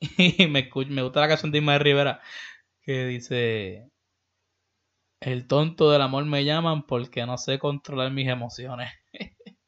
Y 0.18 0.46
me, 0.48 0.70
me 0.90 1.02
gusta 1.02 1.20
la 1.20 1.28
canción 1.28 1.50
de 1.50 1.58
Ismael 1.58 1.80
Rivera 1.80 2.20
que 2.82 3.06
dice 3.06 3.90
el 5.24 5.46
tonto 5.46 5.90
del 5.90 6.02
amor 6.02 6.26
me 6.26 6.44
llaman 6.44 6.86
porque 6.86 7.24
no 7.24 7.38
sé 7.38 7.58
controlar 7.58 8.10
mis 8.12 8.28
emociones. 8.28 8.92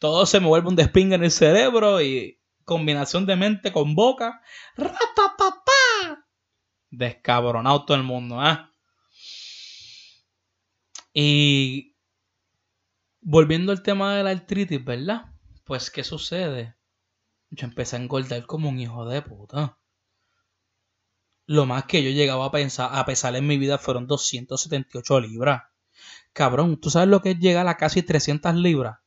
Todo 0.00 0.26
se 0.26 0.40
me 0.40 0.48
vuelve 0.48 0.68
un 0.68 0.76
despinga 0.76 1.14
en 1.14 1.22
el 1.22 1.30
cerebro 1.30 2.02
y 2.02 2.40
combinación 2.64 3.24
de 3.24 3.36
mente 3.36 3.72
con 3.72 3.94
boca. 3.94 4.42
¡Rapapapá! 4.76 6.26
Descabronado 6.90 7.84
todo 7.84 7.96
el 7.96 8.02
mundo, 8.02 8.44
¿eh? 8.44 8.58
Y 11.14 11.96
volviendo 13.20 13.70
al 13.70 13.82
tema 13.82 14.16
de 14.16 14.24
la 14.24 14.30
artritis, 14.30 14.84
¿verdad? 14.84 15.26
Pues, 15.64 15.90
¿qué 15.90 16.02
sucede? 16.02 16.74
Yo 17.50 17.66
empecé 17.66 17.96
a 17.96 18.00
engordar 18.00 18.46
como 18.46 18.68
un 18.68 18.80
hijo 18.80 19.06
de 19.06 19.22
puta. 19.22 19.78
Lo 21.52 21.66
más 21.66 21.84
que 21.84 22.02
yo 22.02 22.08
llegaba 22.08 22.46
a 22.46 22.50
pensar, 22.50 22.88
a 22.94 23.04
pesar 23.04 23.36
en 23.36 23.46
mi 23.46 23.58
vida 23.58 23.76
fueron 23.76 24.06
278 24.06 25.20
libras. 25.20 25.64
Cabrón, 26.32 26.80
¿tú 26.80 26.88
sabes 26.88 27.10
lo 27.10 27.20
que 27.20 27.32
es 27.32 27.40
llegar 27.40 27.68
a 27.68 27.76
casi 27.76 28.02
300 28.02 28.54
libras? 28.54 29.00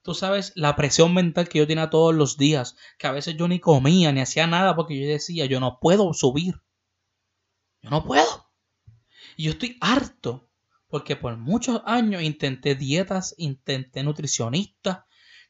Tú 0.00 0.14
sabes 0.14 0.54
la 0.54 0.74
presión 0.74 1.12
mental 1.12 1.50
que 1.50 1.58
yo 1.58 1.66
tenía 1.66 1.90
todos 1.90 2.14
los 2.14 2.38
días, 2.38 2.76
que 2.96 3.08
a 3.08 3.12
veces 3.12 3.36
yo 3.36 3.46
ni 3.46 3.60
comía 3.60 4.10
ni 4.10 4.22
hacía 4.22 4.46
nada 4.46 4.74
porque 4.74 4.98
yo 4.98 5.06
decía, 5.06 5.44
yo 5.44 5.60
no 5.60 5.80
puedo 5.82 6.14
subir. 6.14 6.62
Yo 7.82 7.90
no 7.90 8.06
puedo. 8.06 8.50
Y 9.36 9.44
yo 9.44 9.50
estoy 9.50 9.76
harto, 9.82 10.48
porque 10.88 11.14
por 11.14 11.36
muchos 11.36 11.82
años 11.84 12.22
intenté 12.22 12.74
dietas, 12.74 13.34
intenté 13.36 14.02
nutricionistas, 14.02 15.00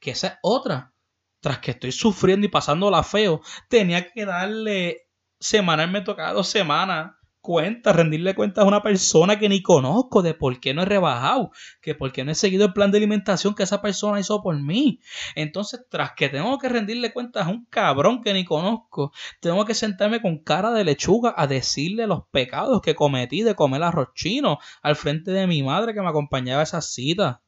que 0.00 0.10
esa 0.10 0.26
es 0.26 0.34
otra. 0.42 0.92
Tras 1.38 1.60
que 1.60 1.70
estoy 1.70 1.92
sufriendo 1.92 2.46
y 2.46 2.50
pasándola 2.50 3.04
feo, 3.04 3.42
tenía 3.68 4.10
que 4.10 4.24
darle 4.24 5.06
semanal 5.42 5.90
me 5.90 6.00
tocaba 6.00 6.32
dos 6.32 6.48
semanas 6.48 7.12
cuentas, 7.42 7.96
rendirle 7.96 8.34
cuentas 8.34 8.64
a 8.64 8.68
una 8.68 8.82
persona 8.82 9.38
que 9.38 9.48
ni 9.48 9.62
conozco 9.62 10.22
de 10.22 10.32
por 10.32 10.60
qué 10.60 10.72
no 10.72 10.82
he 10.82 10.84
rebajado, 10.86 11.50
que 11.82 11.94
por 11.94 12.12
qué 12.12 12.24
no 12.24 12.30
he 12.30 12.36
seguido 12.36 12.66
el 12.66 12.72
plan 12.72 12.90
de 12.92 12.98
alimentación 12.98 13.54
que 13.54 13.64
esa 13.64 13.82
persona 13.82 14.20
hizo 14.20 14.40
por 14.42 14.58
mí. 14.62 15.00
Entonces, 15.34 15.84
tras 15.90 16.12
que 16.12 16.28
tengo 16.28 16.56
que 16.58 16.68
rendirle 16.68 17.12
cuentas 17.12 17.46
a 17.46 17.50
un 17.50 17.66
cabrón 17.66 18.22
que 18.22 18.32
ni 18.32 18.44
conozco, 18.44 19.12
tengo 19.40 19.64
que 19.64 19.74
sentarme 19.74 20.22
con 20.22 20.38
cara 20.38 20.70
de 20.70 20.84
lechuga 20.84 21.34
a 21.36 21.48
decirle 21.48 22.06
los 22.06 22.22
pecados 22.30 22.80
que 22.80 22.94
cometí 22.94 23.42
de 23.42 23.56
comer 23.56 23.82
arroz 23.82 24.14
chino 24.14 24.58
al 24.80 24.94
frente 24.96 25.32
de 25.32 25.46
mi 25.48 25.62
madre 25.64 25.94
que 25.94 26.00
me 26.00 26.08
acompañaba 26.08 26.60
a 26.60 26.64
esa 26.64 26.80
cita 26.80 27.42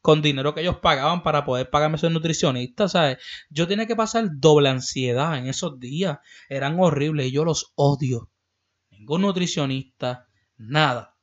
con 0.00 0.22
dinero 0.22 0.54
que 0.54 0.60
ellos 0.60 0.78
pagaban 0.78 1.22
para 1.22 1.44
poder 1.44 1.70
pagarme 1.70 1.96
esos 1.96 2.12
nutricionistas, 2.12 2.92
¿sabes? 2.92 3.18
Yo 3.50 3.66
tenía 3.66 3.86
que 3.86 3.96
pasar 3.96 4.28
doble 4.32 4.68
ansiedad 4.68 5.36
en 5.36 5.46
esos 5.46 5.78
días. 5.80 6.18
Eran 6.48 6.78
horribles 6.78 7.26
y 7.26 7.32
yo 7.32 7.44
los 7.44 7.72
odio. 7.74 8.30
Ningún 8.90 9.22
nutricionista, 9.22 10.28
nada. 10.56 11.16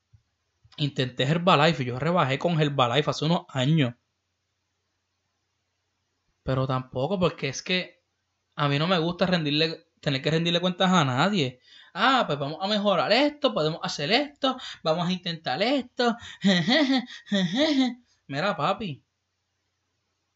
Intenté 0.77 1.23
Herbalife 1.23 1.83
y 1.83 1.85
yo 1.87 1.99
rebajé 1.99 2.37
con 2.37 2.59
Herbalife 2.59 3.09
hace 3.09 3.25
unos 3.25 3.45
años. 3.49 3.93
Pero 6.43 6.67
tampoco, 6.67 7.19
porque 7.19 7.49
es 7.49 7.63
que 7.63 8.03
a 8.55 8.67
mí 8.69 8.77
no 8.77 8.87
me 8.87 8.99
gusta 8.99 9.25
rendirle, 9.25 9.87
tener 9.99 10.21
que 10.21 10.31
rendirle 10.31 10.61
cuentas 10.61 10.91
a 10.91 11.03
nadie. 11.03 11.59
Ah, 11.93 12.25
pues 12.27 12.37
vamos 12.37 12.59
a 12.61 12.67
mejorar 12.67 13.11
esto, 13.11 13.53
podemos 13.53 13.79
hacer 13.81 14.11
esto, 14.11 14.57
vamos 14.83 15.07
a 15.07 15.11
intentar 15.11 15.61
esto. 15.63 16.15
Mira, 18.27 18.55
papi. 18.55 19.03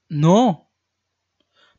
No. 0.09 0.69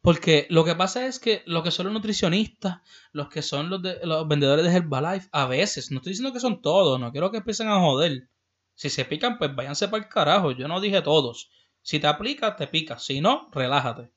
Porque 0.03 0.47
lo 0.51 0.65
que 0.65 0.75
pasa 0.75 1.07
es 1.07 1.19
que 1.19 1.43
los 1.47 1.63
que 1.63 1.71
son 1.71 1.87
los 1.87 1.93
nutricionistas, 1.93 2.79
los 3.13 3.29
que 3.29 3.43
son 3.43 3.69
los, 3.69 3.83
de, 3.83 4.01
los 4.05 4.27
vendedores 4.27 4.65
de 4.65 4.73
Herbalife, 4.73 5.29
a 5.33 5.47
veces, 5.47 5.91
no 5.91 5.99
estoy 5.99 6.13
diciendo 6.13 6.33
que 6.33 6.41
son 6.41 6.63
todos, 6.63 6.99
no 6.99 7.13
quiero 7.13 7.31
que 7.31 7.39
empiecen 7.39 7.69
a 7.69 7.79
joder. 7.81 8.29
Si 8.75 8.89
se 8.89 9.05
pican, 9.05 9.39
pues 9.39 9.55
váyanse 9.55 9.89
para 9.89 10.05
el 10.05 10.09
carajo. 10.09 10.53
Yo 10.53 10.69
no 10.69 10.81
dije 10.81 11.03
todos. 11.03 11.51
Si 11.83 11.99
te 12.01 12.07
aplica, 12.07 12.57
te 12.57 12.67
pica. 12.67 12.99
Si 12.99 13.21
no, 13.21 13.51
relájate. 13.53 14.11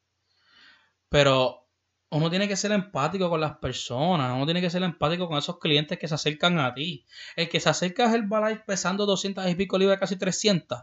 Pero 1.10 1.68
uno 2.10 2.30
tiene 2.30 2.48
que 2.48 2.56
ser 2.56 2.72
empático 2.72 3.30
con 3.30 3.42
las 3.42 3.58
personas. 3.58 4.34
Uno 4.34 4.46
tiene 4.46 4.62
que 4.62 4.70
ser 4.70 4.84
empático 4.84 5.28
con 5.28 5.38
esos 5.38 5.60
clientes 5.60 6.00
que 6.00 6.08
se 6.08 6.16
acercan 6.16 6.60
a 6.60 6.74
ti. 6.74 7.06
El 7.36 7.50
que 7.50 7.60
se 7.60 7.70
acerca 7.70 8.10
a 8.10 8.14
Herbalife 8.14 8.64
pesando 8.66 9.06
200 9.06 9.50
y 9.50 9.56
pico 9.56 9.78
libras, 9.78 10.00
casi 10.00 10.18
300 10.18 10.80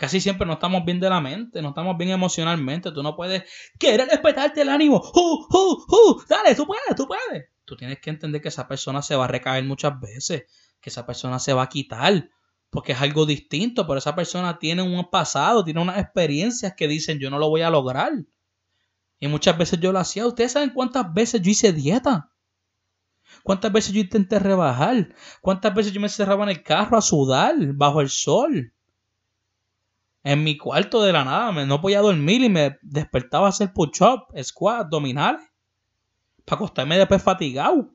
Casi 0.00 0.18
siempre 0.18 0.46
no 0.46 0.54
estamos 0.54 0.82
bien 0.86 0.98
de 0.98 1.10
la 1.10 1.20
mente, 1.20 1.60
no 1.60 1.68
estamos 1.68 1.94
bien 1.98 2.08
emocionalmente. 2.08 2.90
Tú 2.90 3.02
no 3.02 3.14
puedes 3.14 3.42
querer 3.78 4.08
respetarte 4.08 4.62
el 4.62 4.70
ánimo. 4.70 4.96
¡Uh, 4.96 5.46
uh, 5.50 5.84
uh! 5.94 6.22
Dale, 6.26 6.54
tú 6.54 6.66
puedes, 6.66 6.96
tú 6.96 7.06
puedes. 7.06 7.50
Tú 7.66 7.76
tienes 7.76 8.00
que 8.00 8.08
entender 8.08 8.40
que 8.40 8.48
esa 8.48 8.66
persona 8.66 9.02
se 9.02 9.14
va 9.14 9.26
a 9.26 9.28
recaer 9.28 9.62
muchas 9.62 10.00
veces, 10.00 10.44
que 10.80 10.88
esa 10.88 11.04
persona 11.04 11.38
se 11.38 11.52
va 11.52 11.64
a 11.64 11.68
quitar, 11.68 12.30
porque 12.70 12.92
es 12.92 13.00
algo 13.02 13.26
distinto, 13.26 13.86
pero 13.86 13.98
esa 13.98 14.14
persona 14.14 14.58
tiene 14.58 14.80
un 14.80 15.10
pasado, 15.10 15.62
tiene 15.64 15.82
unas 15.82 15.98
experiencias 15.98 16.72
que 16.74 16.88
dicen 16.88 17.18
yo 17.18 17.28
no 17.28 17.38
lo 17.38 17.50
voy 17.50 17.60
a 17.60 17.68
lograr. 17.68 18.12
Y 19.18 19.28
muchas 19.28 19.58
veces 19.58 19.80
yo 19.80 19.92
lo 19.92 19.98
hacía. 19.98 20.26
¿Ustedes 20.26 20.52
saben 20.52 20.70
cuántas 20.70 21.12
veces 21.12 21.42
yo 21.42 21.50
hice 21.50 21.74
dieta? 21.74 22.32
¿Cuántas 23.42 23.70
veces 23.70 23.92
yo 23.92 24.00
intenté 24.00 24.38
rebajar? 24.38 25.14
¿Cuántas 25.42 25.74
veces 25.74 25.92
yo 25.92 26.00
me 26.00 26.08
cerraba 26.08 26.44
en 26.44 26.56
el 26.56 26.62
carro 26.62 26.96
a 26.96 27.02
sudar 27.02 27.54
bajo 27.74 28.00
el 28.00 28.08
sol? 28.08 28.72
En 30.22 30.44
mi 30.44 30.56
cuarto 30.56 31.02
de 31.02 31.12
la 31.12 31.24
nada. 31.24 31.52
Me, 31.52 31.66
no 31.66 31.80
podía 31.80 32.00
dormir 32.00 32.42
y 32.42 32.48
me 32.48 32.78
despertaba 32.82 33.46
a 33.46 33.50
hacer 33.50 33.72
push-up, 33.72 34.26
squat, 34.42 34.82
abdominales. 34.82 35.42
Para 36.44 36.56
acostarme 36.56 36.98
después 36.98 37.22
fatigado. 37.22 37.90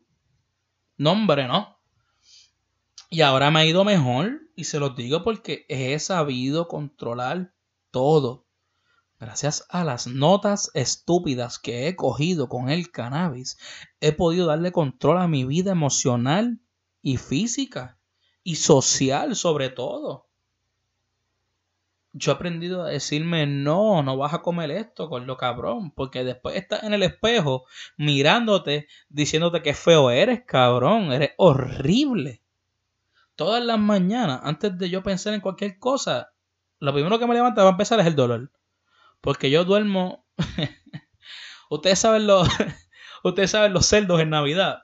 No, 0.98 1.12
hombre, 1.12 1.48
no. 1.48 1.78
Y 3.10 3.22
ahora 3.22 3.52
me 3.52 3.60
ha 3.60 3.66
ido 3.66 3.84
mejor. 3.84 4.42
Y 4.56 4.64
se 4.66 4.80
los 4.80 4.96
digo 4.96 5.24
porque 5.24 5.66
he 5.68 5.98
sabido 6.00 6.68
controlar 6.68 7.54
todo. 7.92 8.46
Gracias 9.20 9.66
a 9.70 9.84
las 9.84 10.08
notas 10.08 10.72
estúpidas 10.74 11.60
que 11.60 11.88
he 11.88 11.96
cogido 11.96 12.50
con 12.50 12.70
el 12.70 12.92
cannabis, 12.92 13.58
he 14.02 14.12
podido 14.12 14.48
darle 14.48 14.74
control 14.74 15.18
a 15.20 15.28
mi 15.28 15.46
vida 15.46 15.72
emocional 15.72 16.60
y 17.02 17.18
física. 17.18 18.00
Y 18.44 18.56
social 18.56 19.36
sobre 19.36 19.70
todo 19.70 20.25
yo 22.17 22.32
he 22.32 22.36
aprendido 22.36 22.84
a 22.84 22.89
decirme, 22.89 23.45
no, 23.45 24.01
no 24.01 24.15
vas 24.15 24.34
a 24.34 24.41
comer 24.41 24.71
esto 24.71 25.10
con 25.10 25.28
lo 25.28 25.36
cabrón, 25.36 25.91
porque 25.91 26.23
después 26.23 26.56
estás 26.56 26.84
en 26.84 26.93
el 26.93 27.04
espejo 27.04 27.65
mirándote, 27.97 28.88
diciéndote 29.10 29.62
que 29.62 29.73
feo 29.73 30.10
eres, 30.10 30.43
cabrón, 30.45 31.12
eres 31.12 31.32
horrible. 31.36 32.41
Todas 33.36 33.62
las 33.65 33.78
mañanas, 33.78 34.39
antes 34.43 34.78
de 34.78 34.89
yo 34.89 35.04
pensar 35.04 35.34
en 35.34 35.41
cualquier 35.41 35.78
cosa, 35.78 36.32
lo 36.80 36.93
primero 36.93 37.19
que 37.19 37.28
me 37.28 37.34
levanta 37.34 37.63
va 37.63 37.69
a 37.69 37.71
empezar 37.71 37.99
es 37.99 38.08
el 38.08 38.15
dolor. 38.15 38.49
Porque 39.19 39.49
yo 39.49 39.65
duermo. 39.65 40.25
ustedes 41.69 41.99
saben 41.99 42.28
los. 42.28 42.47
ustedes 43.25 43.51
saben 43.51 43.73
los 43.73 43.88
cerdos 43.88 44.21
en 44.21 44.30
Navidad. 44.30 44.84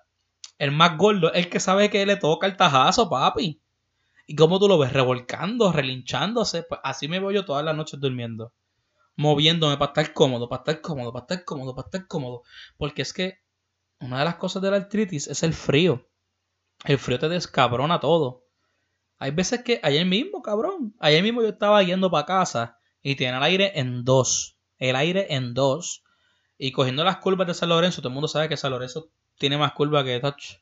El 0.57 0.71
más 0.71 0.97
gordo 0.97 1.31
el 1.31 1.49
que 1.49 1.61
sabe 1.61 1.89
que 1.89 2.05
le 2.05 2.17
toca 2.17 2.45
el 2.45 2.57
tajazo, 2.57 3.09
papi. 3.09 3.61
¿Y 4.31 4.35
cómo 4.35 4.59
tú 4.59 4.69
lo 4.69 4.77
ves? 4.77 4.93
Revolcando, 4.93 5.73
relinchándose. 5.73 6.63
Pues 6.63 6.79
así 6.85 7.09
me 7.09 7.19
voy 7.19 7.33
yo 7.33 7.43
todas 7.43 7.65
las 7.65 7.75
noches 7.75 7.99
durmiendo. 7.99 8.53
Moviéndome 9.17 9.75
para 9.75 9.91
estar 9.91 10.13
cómodo, 10.13 10.47
para 10.47 10.61
estar 10.61 10.79
cómodo, 10.79 11.11
para 11.11 11.23
estar 11.23 11.43
cómodo, 11.43 11.75
para 11.75 11.87
estar 11.87 12.07
cómodo. 12.07 12.43
Porque 12.77 13.01
es 13.01 13.11
que 13.11 13.39
una 13.99 14.19
de 14.19 14.23
las 14.23 14.35
cosas 14.37 14.61
de 14.61 14.71
la 14.71 14.77
artritis 14.77 15.27
es 15.27 15.43
el 15.43 15.53
frío. 15.53 16.07
El 16.85 16.97
frío 16.97 17.19
te 17.19 17.27
descabrona 17.27 17.99
todo. 17.99 18.45
Hay 19.17 19.31
veces 19.31 19.63
que 19.63 19.81
ayer 19.83 20.05
mismo, 20.05 20.41
cabrón. 20.41 20.95
Ayer 21.01 21.21
mismo 21.23 21.41
yo 21.41 21.49
estaba 21.49 21.83
yendo 21.83 22.09
para 22.09 22.25
casa 22.25 22.77
y 23.01 23.15
tiene 23.15 23.35
el 23.35 23.43
aire 23.43 23.81
en 23.81 24.05
dos. 24.05 24.57
El 24.77 24.95
aire 24.95 25.27
en 25.35 25.53
dos. 25.53 26.05
Y 26.57 26.71
cogiendo 26.71 27.03
las 27.03 27.17
curvas 27.17 27.47
de 27.47 27.53
San 27.53 27.67
Lorenzo, 27.67 27.99
todo 27.99 28.07
el 28.07 28.13
mundo 28.13 28.29
sabe 28.29 28.47
que 28.47 28.55
San 28.55 28.71
Lorenzo 28.71 29.09
tiene 29.37 29.57
más 29.57 29.73
curvas 29.73 30.05
que 30.05 30.21
Touch. 30.21 30.61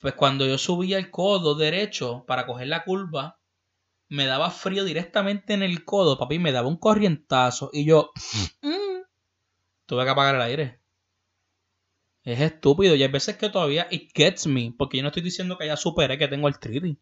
Pues 0.00 0.14
cuando 0.14 0.46
yo 0.46 0.58
subía 0.58 0.98
el 0.98 1.10
codo 1.10 1.54
derecho 1.54 2.24
para 2.26 2.46
coger 2.46 2.68
la 2.68 2.84
curva, 2.84 3.38
me 4.08 4.26
daba 4.26 4.50
frío 4.50 4.84
directamente 4.84 5.52
en 5.54 5.62
el 5.62 5.84
codo, 5.84 6.18
papi, 6.18 6.38
me 6.38 6.52
daba 6.52 6.68
un 6.68 6.78
corrientazo 6.78 7.70
y 7.72 7.84
yo 7.84 8.10
mm, 8.62 9.02
tuve 9.86 10.04
que 10.04 10.10
apagar 10.10 10.34
el 10.34 10.42
aire. 10.42 10.80
Es 12.24 12.40
estúpido 12.40 12.94
y 12.94 13.02
hay 13.02 13.08
veces 13.08 13.36
que 13.36 13.50
todavía 13.50 13.86
it 13.90 14.10
gets 14.14 14.46
me, 14.46 14.74
porque 14.76 14.96
yo 14.96 15.02
no 15.02 15.08
estoy 15.08 15.22
diciendo 15.22 15.56
que 15.58 15.66
ya 15.66 15.76
superé 15.76 16.18
que 16.18 16.28
tengo 16.28 16.48
el 16.48 16.58
3 16.58 16.96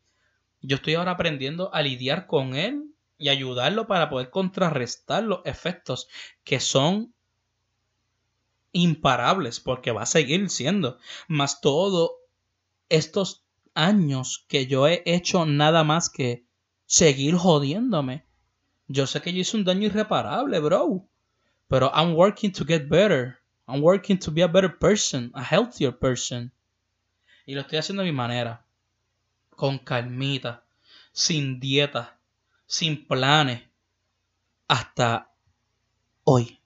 Yo 0.61 0.77
estoy 0.77 0.95
ahora 0.95 1.13
aprendiendo 1.13 1.73
a 1.73 1.83
lidiar 1.83 2.27
con 2.27 2.55
él 2.55 2.95
y 3.17 3.29
ayudarlo 3.29 3.87
para 3.87 4.11
poder 4.11 4.31
contrarrestar 4.31 5.25
los 5.25 5.41
efectos 5.45 6.09
que 6.45 6.61
son 6.61 7.15
imparables, 8.73 9.61
porque 9.61 9.93
va 9.93 10.03
a 10.03 10.07
seguir 10.07 10.51
siendo. 10.51 10.99
Más 11.27 11.61
todo 11.61 12.18
estos 12.89 13.45
años 13.75 14.45
que 14.49 14.67
yo 14.67 14.87
he 14.89 15.03
hecho 15.07 15.47
nada 15.47 15.85
más 15.85 16.11
que 16.11 16.45
seguir 16.87 17.37
jodiéndome. 17.37 18.25
Yo 18.89 19.07
sé 19.07 19.21
que 19.21 19.33
yo 19.33 19.41
hice 19.41 19.57
un 19.57 19.65
daño 19.65 19.87
irreparable, 19.87 20.59
bro. 20.61 21.07
Pero 21.69 21.93
I'm 21.95 22.15
working 22.15 22.51
to 22.53 22.65
get 22.65 22.89
better. 22.89 23.39
I'm 23.67 23.83
working 23.83 24.19
to 24.19 24.31
be 24.31 24.43
a 24.43 24.49
better 24.49 24.79
person, 24.79 25.31
a 25.35 25.43
healthier 25.43 25.97
person. 25.97 26.51
Y 27.47 27.55
lo 27.55 27.61
estoy 27.61 27.79
haciendo 27.79 28.03
de 28.03 28.11
mi 28.11 28.17
manera. 28.17 28.65
Con 29.51 29.79
calmita, 29.79 30.65
sin 31.13 31.61
dieta, 31.61 32.19
sin 32.67 33.07
planes. 33.07 33.63
Hasta 34.67 35.31
hoy. 36.25 36.59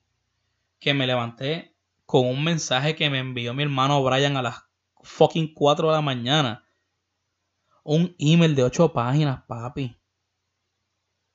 Que 0.78 0.94
me 0.94 1.06
levanté 1.06 1.74
con 2.06 2.26
un 2.26 2.42
mensaje 2.44 2.94
que 2.94 3.10
me 3.10 3.18
envió 3.18 3.54
mi 3.54 3.62
hermano 3.62 4.02
Brian 4.02 4.36
a 4.36 4.42
las 4.42 4.64
fucking 5.02 5.54
4 5.54 5.88
de 5.88 5.94
la 5.94 6.00
mañana. 6.00 6.64
Un 7.84 8.14
email 8.18 8.54
de 8.54 8.64
8 8.64 8.92
páginas, 8.92 9.42
papi. 9.46 9.98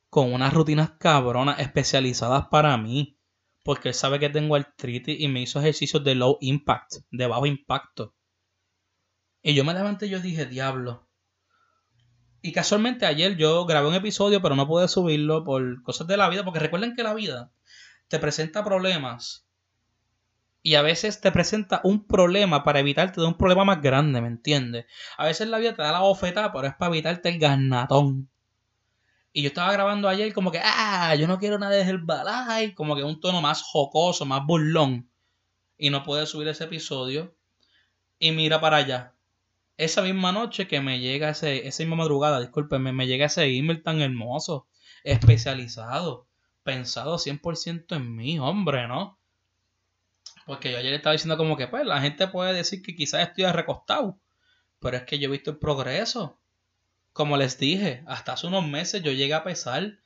Con 0.09 0.33
unas 0.33 0.53
rutinas 0.53 0.91
cabronas 0.99 1.59
especializadas 1.59 2.47
para 2.47 2.77
mí. 2.77 3.19
Porque 3.63 3.89
él 3.89 3.93
sabe 3.93 4.19
que 4.19 4.29
tengo 4.29 4.55
artritis 4.55 5.19
y 5.19 5.27
me 5.27 5.41
hizo 5.41 5.59
ejercicios 5.59 6.03
de 6.03 6.15
low 6.15 6.37
impact, 6.39 6.95
de 7.11 7.27
bajo 7.27 7.45
impacto. 7.45 8.15
Y 9.41 9.53
yo 9.53 9.63
me 9.63 9.73
levanté 9.73 10.07
y 10.07 10.09
yo 10.09 10.19
dije, 10.19 10.45
diablo. 10.45 11.07
Y 12.41 12.53
casualmente 12.53 13.05
ayer 13.05 13.35
yo 13.35 13.65
grabé 13.65 13.87
un 13.87 13.95
episodio, 13.95 14.41
pero 14.41 14.55
no 14.55 14.67
pude 14.67 14.87
subirlo 14.87 15.43
por 15.43 15.81
cosas 15.83 16.07
de 16.07 16.15
la 16.15 16.29
vida. 16.29 16.45
Porque 16.45 16.59
recuerden 16.59 16.95
que 16.95 17.03
la 17.03 17.13
vida 17.13 17.51
te 18.07 18.19
presenta 18.19 18.63
problemas 18.63 19.46
y 20.67 20.75
a 20.75 20.81
veces 20.81 21.21
te 21.21 21.31
presenta 21.31 21.79
un 21.85 22.05
problema 22.05 22.65
para 22.65 22.81
evitarte 22.81 23.21
de 23.21 23.27
un 23.27 23.37
problema 23.37 23.63
más 23.63 23.81
grande, 23.81 24.19
¿me 24.19 24.27
entiendes? 24.27 24.85
A 25.15 25.23
veces 25.23 25.47
la 25.47 25.59
vida 25.59 25.73
te 25.73 25.81
da 25.81 25.93
la 25.93 26.01
bofetada, 26.01 26.51
pero 26.51 26.67
es 26.67 26.75
para 26.75 26.91
evitarte 26.91 27.29
el 27.29 27.39
ganatón. 27.39 28.29
Y 29.31 29.43
yo 29.43 29.47
estaba 29.47 29.71
grabando 29.71 30.09
ayer 30.09 30.33
como 30.33 30.51
que, 30.51 30.59
ah, 30.61 31.15
yo 31.15 31.25
no 31.25 31.39
quiero 31.39 31.57
nada 31.57 31.73
de 31.73 31.83
Herbalife, 31.83 32.75
como 32.75 32.97
que 32.97 33.05
un 33.05 33.21
tono 33.21 33.39
más 33.39 33.61
jocoso, 33.61 34.25
más 34.25 34.45
burlón. 34.45 35.09
Y 35.77 35.89
no 35.89 36.03
pude 36.03 36.25
subir 36.25 36.49
ese 36.49 36.65
episodio. 36.65 37.33
Y 38.19 38.33
mira 38.33 38.59
para 38.59 38.75
allá. 38.75 39.13
esa 39.77 40.01
misma 40.01 40.33
noche 40.33 40.67
que 40.67 40.81
me 40.81 40.99
llega 40.99 41.29
ese, 41.29 41.65
esa 41.65 41.83
misma 41.83 41.95
madrugada, 41.95 42.41
discúlpenme, 42.41 42.91
me 42.91 43.07
llega 43.07 43.27
ese 43.27 43.45
email 43.45 43.83
tan 43.83 44.01
hermoso, 44.01 44.67
especializado, 45.05 46.27
pensado 46.63 47.17
100% 47.19 47.95
en 47.95 48.17
mí, 48.17 48.37
hombre, 48.37 48.89
¿no? 48.89 49.16
Porque 50.47 50.71
yo 50.71 50.77
ayer 50.77 50.93
estaba 50.93 51.11
diciendo 51.11 51.35
como 51.35 51.57
que, 51.57 51.67
pues, 51.67 51.85
la 51.85 51.99
gente 51.99 52.25
puede 52.29 52.53
decir 52.53 52.81
que 52.81 52.95
quizás 52.95 53.27
estoy 53.27 53.45
recostado, 53.47 54.17
pero 54.79 54.95
es 54.95 55.03
que 55.03 55.19
yo 55.19 55.27
he 55.27 55.31
visto 55.31 55.51
el 55.51 55.57
progreso. 55.57 56.39
Como 57.11 57.35
les 57.35 57.59
dije, 57.59 58.01
hasta 58.07 58.31
hace 58.31 58.47
unos 58.47 58.65
meses 58.65 59.03
yo 59.03 59.11
llegué 59.11 59.33
a 59.33 59.43
pesar 59.43 59.99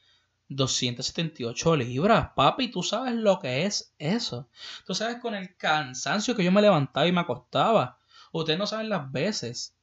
278 0.48 1.76
libras. 1.76 2.30
Papi, 2.36 2.72
tú 2.72 2.82
sabes 2.82 3.14
lo 3.14 3.38
que 3.38 3.68
es 3.68 3.94
eso. 4.00 4.50
Tú 4.88 4.96
sabes 4.96 5.18
con 5.18 5.36
el 5.36 5.56
cansancio 5.58 6.36
que 6.36 6.44
yo 6.44 6.52
me 6.52 6.64
levantaba 6.64 7.06
y 7.06 7.12
me 7.12 7.22
acostaba. 7.22 8.00
Ustedes 8.32 8.58
no 8.58 8.66
saben 8.66 8.90
las 8.90 9.12
veces 9.12 9.76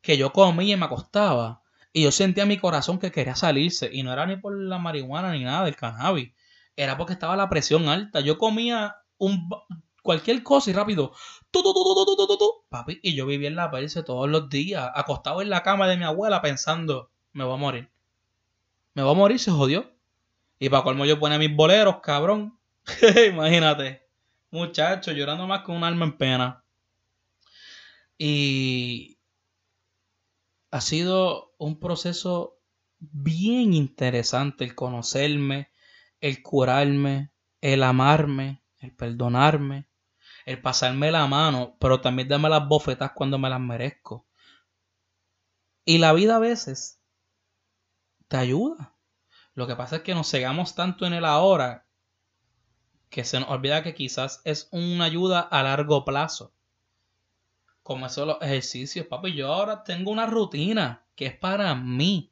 que 0.00 0.16
yo 0.16 0.32
comía 0.32 0.74
y 0.74 0.76
me 0.76 0.86
acostaba. 0.86 1.62
Y 1.92 2.02
yo 2.02 2.10
sentía 2.10 2.46
mi 2.46 2.58
corazón 2.58 2.98
que 2.98 3.12
quería 3.12 3.36
salirse. 3.36 3.88
Y 3.92 4.02
no 4.02 4.12
era 4.12 4.26
ni 4.26 4.34
por 4.36 4.60
la 4.60 4.78
marihuana 4.78 5.30
ni 5.30 5.44
nada 5.44 5.66
del 5.66 5.76
cannabis. 5.76 6.32
Era 6.74 6.96
porque 6.96 7.12
estaba 7.12 7.36
la 7.36 7.48
presión 7.48 7.88
alta. 7.88 8.18
Yo 8.18 8.38
comía 8.38 8.96
un, 9.18 9.48
cualquier 10.02 10.42
cosa 10.42 10.70
y 10.70 10.72
rápido. 10.72 11.12
Papi, 12.68 13.00
y 13.02 13.14
yo 13.14 13.26
vivía 13.26 13.48
en 13.48 13.56
la 13.56 13.70
perse 13.70 14.02
todos 14.02 14.28
los 14.28 14.48
días, 14.48 14.90
acostado 14.94 15.42
en 15.42 15.50
la 15.50 15.62
cama 15.62 15.88
de 15.88 15.96
mi 15.96 16.04
abuela 16.04 16.42
pensando, 16.42 17.10
me 17.32 17.44
voy 17.44 17.54
a 17.54 17.58
morir. 17.58 17.90
Me 18.94 19.02
voy 19.02 19.12
a 19.12 19.16
morir, 19.16 19.38
se 19.38 19.50
jodió. 19.50 19.90
Y 20.58 20.68
para 20.68 20.82
colmo 20.82 21.06
yo 21.06 21.18
ponía 21.18 21.38
mis 21.38 21.54
boleros, 21.54 22.00
cabrón. 22.02 22.58
Imagínate. 23.28 24.06
Muchacho, 24.50 25.12
llorando 25.12 25.46
más 25.46 25.62
con 25.62 25.76
un 25.76 25.84
alma 25.84 26.04
en 26.04 26.16
pena. 26.16 26.64
Y 28.18 29.18
ha 30.70 30.80
sido 30.80 31.54
un 31.58 31.80
proceso 31.80 32.58
bien 32.98 33.72
interesante 33.74 34.64
el 34.64 34.74
conocerme, 34.74 35.70
el 36.20 36.42
curarme, 36.42 37.32
el 37.60 37.82
amarme, 37.82 38.62
el 38.78 38.94
perdonarme, 38.94 39.86
el 40.46 40.60
pasarme 40.60 41.10
la 41.10 41.26
mano, 41.26 41.76
pero 41.78 42.00
también 42.00 42.28
darme 42.28 42.48
las 42.48 42.66
bofetas 42.66 43.12
cuando 43.12 43.38
me 43.38 43.50
las 43.50 43.60
merezco. 43.60 44.26
Y 45.84 45.98
la 45.98 46.12
vida 46.12 46.36
a 46.36 46.40
veces 46.40 47.00
te 48.28 48.36
ayuda. 48.36 48.94
Lo 49.54 49.66
que 49.66 49.76
pasa 49.76 49.96
es 49.96 50.02
que 50.02 50.14
nos 50.14 50.30
cegamos 50.30 50.74
tanto 50.74 51.06
en 51.06 51.14
el 51.14 51.24
ahora 51.24 51.86
que 53.08 53.24
se 53.24 53.40
nos 53.40 53.50
olvida 53.50 53.82
que 53.82 53.94
quizás 53.94 54.40
es 54.44 54.68
una 54.70 55.04
ayuda 55.04 55.40
a 55.40 55.62
largo 55.62 56.04
plazo 56.04 56.52
como 57.90 58.06
eso 58.06 58.24
los 58.24 58.36
ejercicios, 58.40 59.06
papi. 59.06 59.32
Yo 59.34 59.52
ahora 59.52 59.82
tengo 59.82 60.12
una 60.12 60.24
rutina 60.24 61.04
que 61.16 61.26
es 61.26 61.36
para 61.36 61.74
mí. 61.74 62.30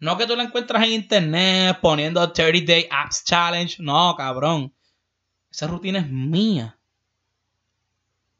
No 0.00 0.18
que 0.18 0.26
tú 0.26 0.34
la 0.34 0.42
encuentras 0.42 0.84
en 0.84 0.94
internet 0.94 1.78
poniendo 1.80 2.32
30 2.32 2.72
Day 2.72 2.88
Apps 2.90 3.24
Challenge. 3.24 3.76
No, 3.80 4.14
cabrón. 4.16 4.74
Esa 5.48 5.66
rutina 5.66 6.00
es 6.00 6.10
mía. 6.10 6.76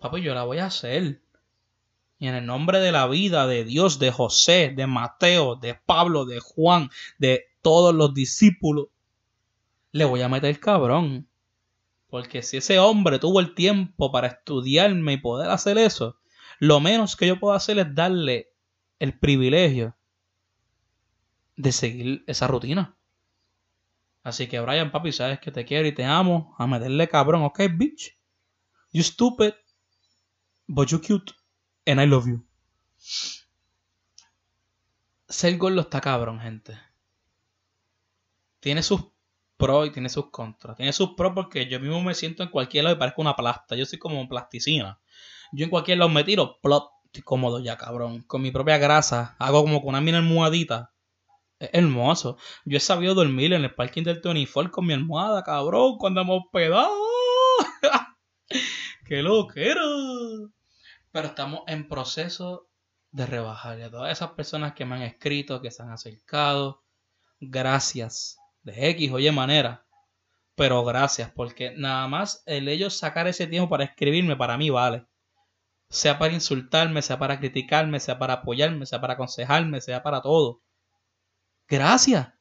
Papi, 0.05 0.21
yo 0.21 0.35
la 0.35 0.45
voy 0.45 0.59
a 0.59 0.67
hacer. 0.67 1.23
Y 2.19 2.29
en 2.29 2.35
el 2.35 2.45
nombre 2.45 2.79
de 2.79 2.93
la 2.93 3.07
vida, 3.07 3.47
de 3.47 3.65
Dios, 3.65 3.99
de 3.99 4.11
José, 4.11 4.71
de 4.77 4.87
Mateo, 4.87 5.57
de 5.57 5.77
Pablo, 5.77 6.27
de 6.27 6.41
Juan, 6.41 6.91
de 7.17 7.47
todos 7.63 7.95
los 7.95 8.13
discípulos, 8.13 8.89
le 9.93 10.05
voy 10.05 10.21
a 10.21 10.29
meter 10.29 10.61
cabrón. 10.61 11.27
Porque 12.09 12.43
si 12.43 12.59
ese 12.59 12.79
hombre 12.79 13.19
tuvo 13.19 13.41
el 13.41 13.55
tiempo 13.55 14.13
para 14.13 14.27
estudiarme 14.27 15.15
y 15.15 15.17
poder 15.17 15.49
hacer 15.49 15.79
eso, 15.79 16.19
lo 16.59 16.81
menos 16.81 17.17
que 17.17 17.27
yo 17.27 17.41
puedo 17.41 17.55
hacer 17.55 17.79
es 17.79 17.95
darle 17.95 18.51
el 18.99 19.19
privilegio 19.19 19.97
de 21.57 21.73
seguir 21.73 22.25
esa 22.27 22.47
rutina. 22.47 22.95
Así 24.23 24.49
que, 24.49 24.61
Brian, 24.61 24.91
papi, 24.91 25.13
sabes 25.13 25.41
que 25.41 25.51
te 25.51 25.65
quiero 25.65 25.89
y 25.89 25.95
te 25.95 26.05
amo. 26.05 26.55
A 26.59 26.67
meterle 26.67 27.09
cabrón, 27.09 27.43
ok, 27.45 27.61
bitch. 27.75 28.19
You 28.93 29.03
stupid, 29.03 29.55
but 30.67 30.89
you 30.89 31.01
cute, 31.01 31.33
and 31.87 32.01
I 32.01 32.07
love 32.07 32.27
you. 32.27 32.45
Ser 35.29 35.57
gordo 35.57 35.81
está 35.81 36.01
cabrón, 36.01 36.41
gente. 36.41 36.79
Tiene 38.61 38.83
sus 38.83 39.01
pros 39.57 39.87
y 39.89 39.91
tiene 39.91 40.09
sus 40.09 40.31
contras. 40.31 40.77
Tiene 40.77 40.93
sus 40.93 41.15
pros 41.15 41.33
porque 41.35 41.67
yo 41.67 41.81
mismo 41.81 42.03
me 42.03 42.15
siento 42.15 42.43
en 42.43 42.51
cualquier 42.51 42.85
lado 42.85 42.97
y 42.97 42.99
parezco 42.99 43.23
una 43.23 43.37
plasta. 43.37 43.77
Yo 43.77 43.87
soy 43.87 43.99
como 43.99 44.29
plasticina. 44.29 45.01
Yo 45.53 45.65
en 45.65 45.71
cualquier 45.71 45.99
lado 45.99 46.11
me 46.11 46.25
tiro, 46.25 46.59
plop, 46.61 46.91
estoy 47.07 47.23
cómodo 47.23 47.61
ya, 47.61 47.77
cabrón. 47.77 48.23
Con 48.23 48.43
mi 48.43 48.51
propia 48.51 48.79
grasa, 48.79 49.37
hago 49.39 49.63
como 49.63 49.81
con 49.81 49.91
una 49.91 50.01
mina 50.01 50.19
almohadita. 50.19 50.93
Es 51.59 51.71
hermoso. 51.73 52.37
Yo 52.65 52.77
he 52.77 52.81
sabido 52.81 53.15
dormir 53.15 53.53
en 53.53 53.65
el 53.65 53.75
parking 53.75 54.03
del 54.03 54.21
Tony 54.21 54.47
Ford 54.47 54.71
con 54.71 54.87
mi 54.87 54.93
almohada, 54.93 55.43
cabrón, 55.43 55.97
cuando 55.99 56.21
hemos 56.21 56.43
hospedado. 56.45 56.95
¡Qué 59.07 59.23
loquero! 59.23 60.54
Pero 61.15 61.29
estamos 61.29 61.63
en 61.69 61.89
proceso 61.89 62.69
de 63.11 63.25
rebajar. 63.25 63.79
Y 63.79 63.83
a 63.83 63.91
todas 63.91 64.13
esas 64.13 64.33
personas 64.33 64.75
que 64.75 64.85
me 64.85 64.97
han 64.97 65.03
escrito, 65.03 65.63
que 65.63 65.71
se 65.71 65.83
han 65.83 65.93
acercado, 65.93 66.83
gracias. 67.41 68.37
De 68.63 68.91
X 68.91 69.13
o 69.13 69.19
Y 69.19 69.31
manera. 69.31 69.87
Pero 70.57 70.85
gracias, 70.85 71.31
porque 71.31 71.75
nada 71.77 72.07
más 72.09 72.43
el 72.47 72.69
ellos 72.69 72.99
sacar 72.99 73.29
ese 73.29 73.47
tiempo 73.47 73.69
para 73.71 73.85
escribirme, 73.85 74.37
para 74.37 74.59
mí 74.59 74.71
vale 74.71 75.07
sea 75.95 76.19
para 76.19 76.35
insultarme, 76.35 77.03
sea 77.03 77.19
para 77.19 77.39
criticarme, 77.39 78.01
sea 78.01 78.19
para 78.19 78.35
apoyarme, 78.35 78.85
sea 78.87 79.01
para 79.01 79.15
aconsejarme, 79.15 79.81
sea 79.81 80.03
para 80.03 80.21
todo. 80.21 80.63
Gracias. 81.69 82.33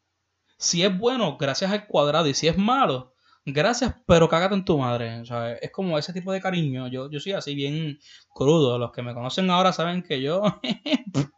Si 0.58 0.84
es 0.84 0.98
bueno, 0.98 1.38
gracias 1.38 1.72
al 1.72 1.88
cuadrado. 1.88 2.28
Y 2.28 2.34
si 2.34 2.48
es 2.48 2.58
malo, 2.58 3.13
gracias, 3.46 3.96
pero 4.06 4.30
cágate 4.30 4.56
en 4.56 4.66
tu 4.66 4.78
madre. 4.78 5.24
es 5.62 5.72
como 5.72 5.98
ese 5.98 6.14
tipo 6.14 6.32
de 6.32 6.42
cariño. 6.42 6.88
Yo, 6.88 7.10
yo 7.10 7.20
soy 7.20 7.34
así 7.34 7.56
bien 7.56 8.00
crudo. 8.30 8.78
Los 8.78 8.92
que 8.92 9.02
me 9.02 9.14
conocen 9.14 9.50
ahora 9.50 9.74
saben 9.74 10.04
que 10.04 10.22
yo... 10.22 10.44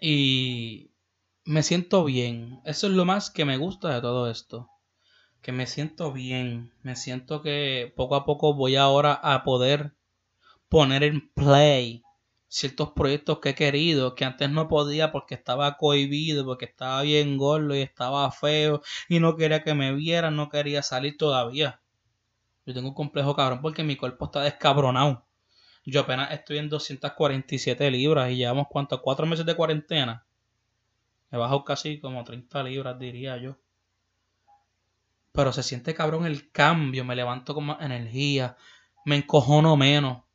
y 0.00 0.90
me 1.44 1.62
siento 1.62 2.04
bien. 2.04 2.60
Eso 2.64 2.86
es 2.86 2.92
lo 2.92 3.04
más 3.04 3.30
que 3.30 3.44
me 3.44 3.56
gusta 3.56 3.94
de 3.94 4.00
todo 4.00 4.30
esto. 4.30 4.70
Que 5.42 5.52
me 5.52 5.66
siento 5.66 6.12
bien. 6.12 6.72
Me 6.82 6.96
siento 6.96 7.42
que 7.42 7.92
poco 7.96 8.16
a 8.16 8.24
poco 8.24 8.54
voy 8.54 8.76
ahora 8.76 9.14
a 9.14 9.44
poder 9.44 9.94
poner 10.68 11.04
en 11.04 11.30
play 11.32 12.02
ciertos 12.56 12.92
proyectos 12.92 13.40
que 13.40 13.50
he 13.50 13.54
querido, 13.54 14.14
que 14.14 14.24
antes 14.24 14.48
no 14.48 14.66
podía 14.66 15.12
porque 15.12 15.34
estaba 15.34 15.76
cohibido, 15.76 16.46
porque 16.46 16.64
estaba 16.64 17.02
bien 17.02 17.36
gordo 17.36 17.76
y 17.76 17.82
estaba 17.82 18.30
feo 18.32 18.80
y 19.10 19.20
no 19.20 19.36
quería 19.36 19.62
que 19.62 19.74
me 19.74 19.92
vieran, 19.92 20.36
no 20.36 20.48
quería 20.48 20.82
salir 20.82 21.18
todavía. 21.18 21.82
Yo 22.64 22.72
tengo 22.72 22.88
un 22.88 22.94
complejo 22.94 23.36
cabrón 23.36 23.60
porque 23.60 23.84
mi 23.84 23.96
cuerpo 23.96 24.24
está 24.24 24.40
descabronado. 24.40 25.26
Yo 25.84 26.00
apenas 26.00 26.32
estoy 26.32 26.56
en 26.56 26.70
247 26.70 27.90
libras 27.90 28.30
y 28.30 28.36
llevamos 28.36 28.68
cuántos, 28.70 29.02
cuatro 29.02 29.26
meses 29.26 29.44
de 29.44 29.54
cuarentena. 29.54 30.24
He 31.30 31.36
bajado 31.36 31.62
casi 31.62 32.00
como 32.00 32.24
30 32.24 32.62
libras, 32.62 32.98
diría 32.98 33.36
yo. 33.36 33.58
Pero 35.32 35.52
se 35.52 35.62
siente 35.62 35.94
cabrón 35.94 36.24
el 36.24 36.50
cambio, 36.50 37.04
me 37.04 37.16
levanto 37.16 37.54
con 37.54 37.66
más 37.66 37.82
energía, 37.82 38.56
me 39.04 39.16
encojono 39.16 39.76
menos 39.76 40.25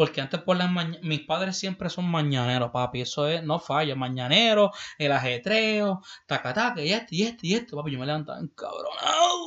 porque 0.00 0.22
antes 0.22 0.40
por 0.40 0.56
las 0.56 0.72
mañanas, 0.72 1.02
mis 1.02 1.20
padres 1.26 1.58
siempre 1.58 1.90
son 1.90 2.10
mañaneros, 2.10 2.70
papi. 2.70 3.02
Eso 3.02 3.28
es, 3.28 3.44
no 3.44 3.58
falla. 3.58 3.94
Mañanero, 3.94 4.70
el 4.96 5.12
ajetreo, 5.12 6.00
taca, 6.26 6.74
y 6.80 6.90
esto, 6.90 7.08
y 7.10 7.22
esto, 7.24 7.40
y 7.42 7.52
esto, 7.52 7.76
papi. 7.76 7.90
Yo 7.90 7.98
me 7.98 8.06
levantaba 8.06 8.38
encabronado. 8.38 9.46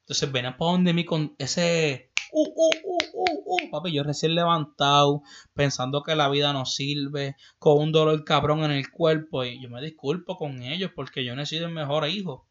Entonces 0.00 0.30
venían 0.30 0.58
para 0.58 0.72
donde 0.72 0.92
mí 0.92 1.06
con 1.06 1.34
ese. 1.38 2.12
Uh, 2.30 2.42
uh, 2.42 2.70
uh, 2.84 2.98
uh, 3.14 3.64
uh, 3.64 3.70
papi, 3.70 3.90
yo 3.90 4.02
recién 4.02 4.34
levantado, 4.34 5.22
pensando 5.54 6.02
que 6.02 6.14
la 6.14 6.28
vida 6.28 6.52
no 6.52 6.66
sirve, 6.66 7.36
con 7.58 7.78
un 7.78 7.92
dolor 7.92 8.22
cabrón 8.22 8.64
en 8.64 8.72
el 8.72 8.90
cuerpo. 8.90 9.44
Y 9.44 9.62
yo 9.62 9.70
me 9.70 9.80
disculpo 9.80 10.36
con 10.36 10.60
ellos 10.62 10.90
porque 10.94 11.24
yo 11.24 11.34
necesito 11.34 11.64
el 11.64 11.72
mejor 11.72 12.06
hijo. 12.06 12.46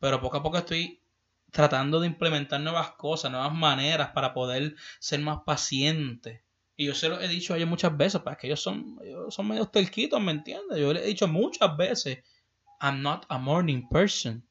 Pero 0.00 0.20
poco 0.20 0.38
a 0.38 0.42
poco 0.42 0.58
estoy 0.58 0.99
tratando 1.50 2.00
de 2.00 2.06
implementar 2.06 2.60
nuevas 2.60 2.92
cosas, 2.92 3.30
nuevas 3.30 3.52
maneras 3.52 4.10
para 4.10 4.32
poder 4.32 4.76
ser 4.98 5.20
más 5.20 5.40
paciente. 5.44 6.44
Y 6.76 6.86
yo 6.86 6.94
se 6.94 7.08
lo 7.08 7.20
he 7.20 7.28
dicho 7.28 7.52
a 7.52 7.56
ellos 7.56 7.68
muchas 7.68 7.96
veces, 7.96 8.20
para 8.22 8.36
pues, 8.36 8.40
que 8.40 8.46
ellos 8.46 8.62
son, 8.62 8.98
ellos 9.04 9.34
son 9.34 9.48
medio 9.48 9.66
telquitos, 9.66 10.20
¿me 10.20 10.32
entiendes? 10.32 10.78
Yo 10.78 10.92
les 10.92 11.02
he 11.04 11.08
dicho 11.08 11.28
muchas 11.28 11.76
veces, 11.76 12.24
I'm 12.80 13.02
not 13.02 13.26
a 13.28 13.38
morning 13.38 13.88
person. 13.88 14.46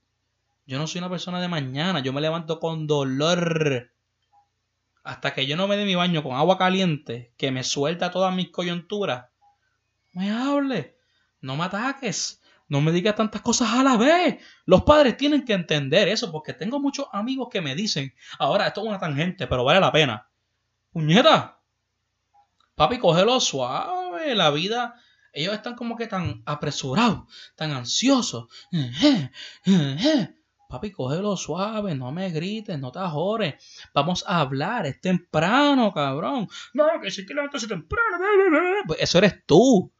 Yo 0.67 0.77
no 0.77 0.85
soy 0.85 0.99
una 0.99 1.09
persona 1.09 1.41
de 1.41 1.47
mañana, 1.47 2.01
yo 2.01 2.13
me 2.13 2.21
levanto 2.21 2.59
con 2.59 2.85
dolor. 2.85 3.91
Hasta 5.03 5.33
que 5.33 5.47
yo 5.47 5.57
no 5.57 5.67
me 5.67 5.77
dé 5.77 5.85
mi 5.85 5.95
baño 5.95 6.21
con 6.21 6.35
agua 6.35 6.59
caliente, 6.59 7.33
que 7.37 7.49
me 7.49 7.63
suelta 7.63 8.11
todas 8.11 8.35
mis 8.35 8.51
coyunturas. 8.51 9.29
me 10.11 10.29
hable, 10.29 10.97
no 11.41 11.55
me 11.55 11.63
ataques. 11.63 12.38
No 12.69 12.81
me 12.81 12.91
digas 12.91 13.15
tantas 13.15 13.41
cosas 13.41 13.73
a 13.73 13.83
la 13.83 13.97
vez. 13.97 14.37
Los 14.65 14.83
padres 14.83 15.17
tienen 15.17 15.43
que 15.43 15.53
entender 15.53 16.07
eso 16.07 16.31
porque 16.31 16.53
tengo 16.53 16.79
muchos 16.79 17.07
amigos 17.11 17.49
que 17.51 17.61
me 17.61 17.75
dicen, 17.75 18.13
ahora 18.37 18.67
esto 18.67 18.81
es 18.81 18.87
una 18.87 18.99
tangente, 18.99 19.47
pero 19.47 19.63
vale 19.63 19.79
la 19.79 19.91
pena. 19.91 20.29
Puñeta. 20.91 21.59
Papi, 22.75 22.99
cógelo 22.99 23.39
suave. 23.39 24.35
La 24.35 24.51
vida, 24.51 24.93
ellos 25.33 25.55
están 25.55 25.75
como 25.75 25.95
que 25.95 26.07
tan 26.07 26.43
apresurados, 26.45 27.23
tan 27.55 27.71
ansiosos. 27.71 28.47
Papi, 30.69 30.91
cógelo 30.91 31.35
suave, 31.35 31.95
no 31.95 32.11
me 32.11 32.29
grites, 32.29 32.77
no 32.77 32.91
te 32.91 32.99
ajores. 32.99 33.55
Vamos 33.95 34.23
a 34.27 34.41
hablar, 34.41 34.85
es 34.85 35.01
temprano, 35.01 35.91
cabrón. 35.91 36.47
No, 36.73 36.85
que 37.01 37.09
si 37.09 37.25
que 37.25 37.33
levantarse 37.33 37.67
temprano. 37.67 38.23
Pues 38.85 39.01
eso 39.01 39.17
eres 39.17 39.43
tú. 39.47 39.91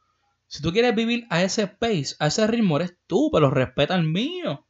Si 0.50 0.64
tú 0.64 0.72
quieres 0.72 0.96
vivir 0.96 1.28
a 1.30 1.44
ese 1.44 1.68
pace, 1.68 2.16
a 2.18 2.26
ese 2.26 2.44
ritmo, 2.44 2.74
eres 2.74 2.96
tú, 3.06 3.30
pero 3.32 3.50
respeta 3.50 3.94
el 3.94 4.02
mío. 4.02 4.66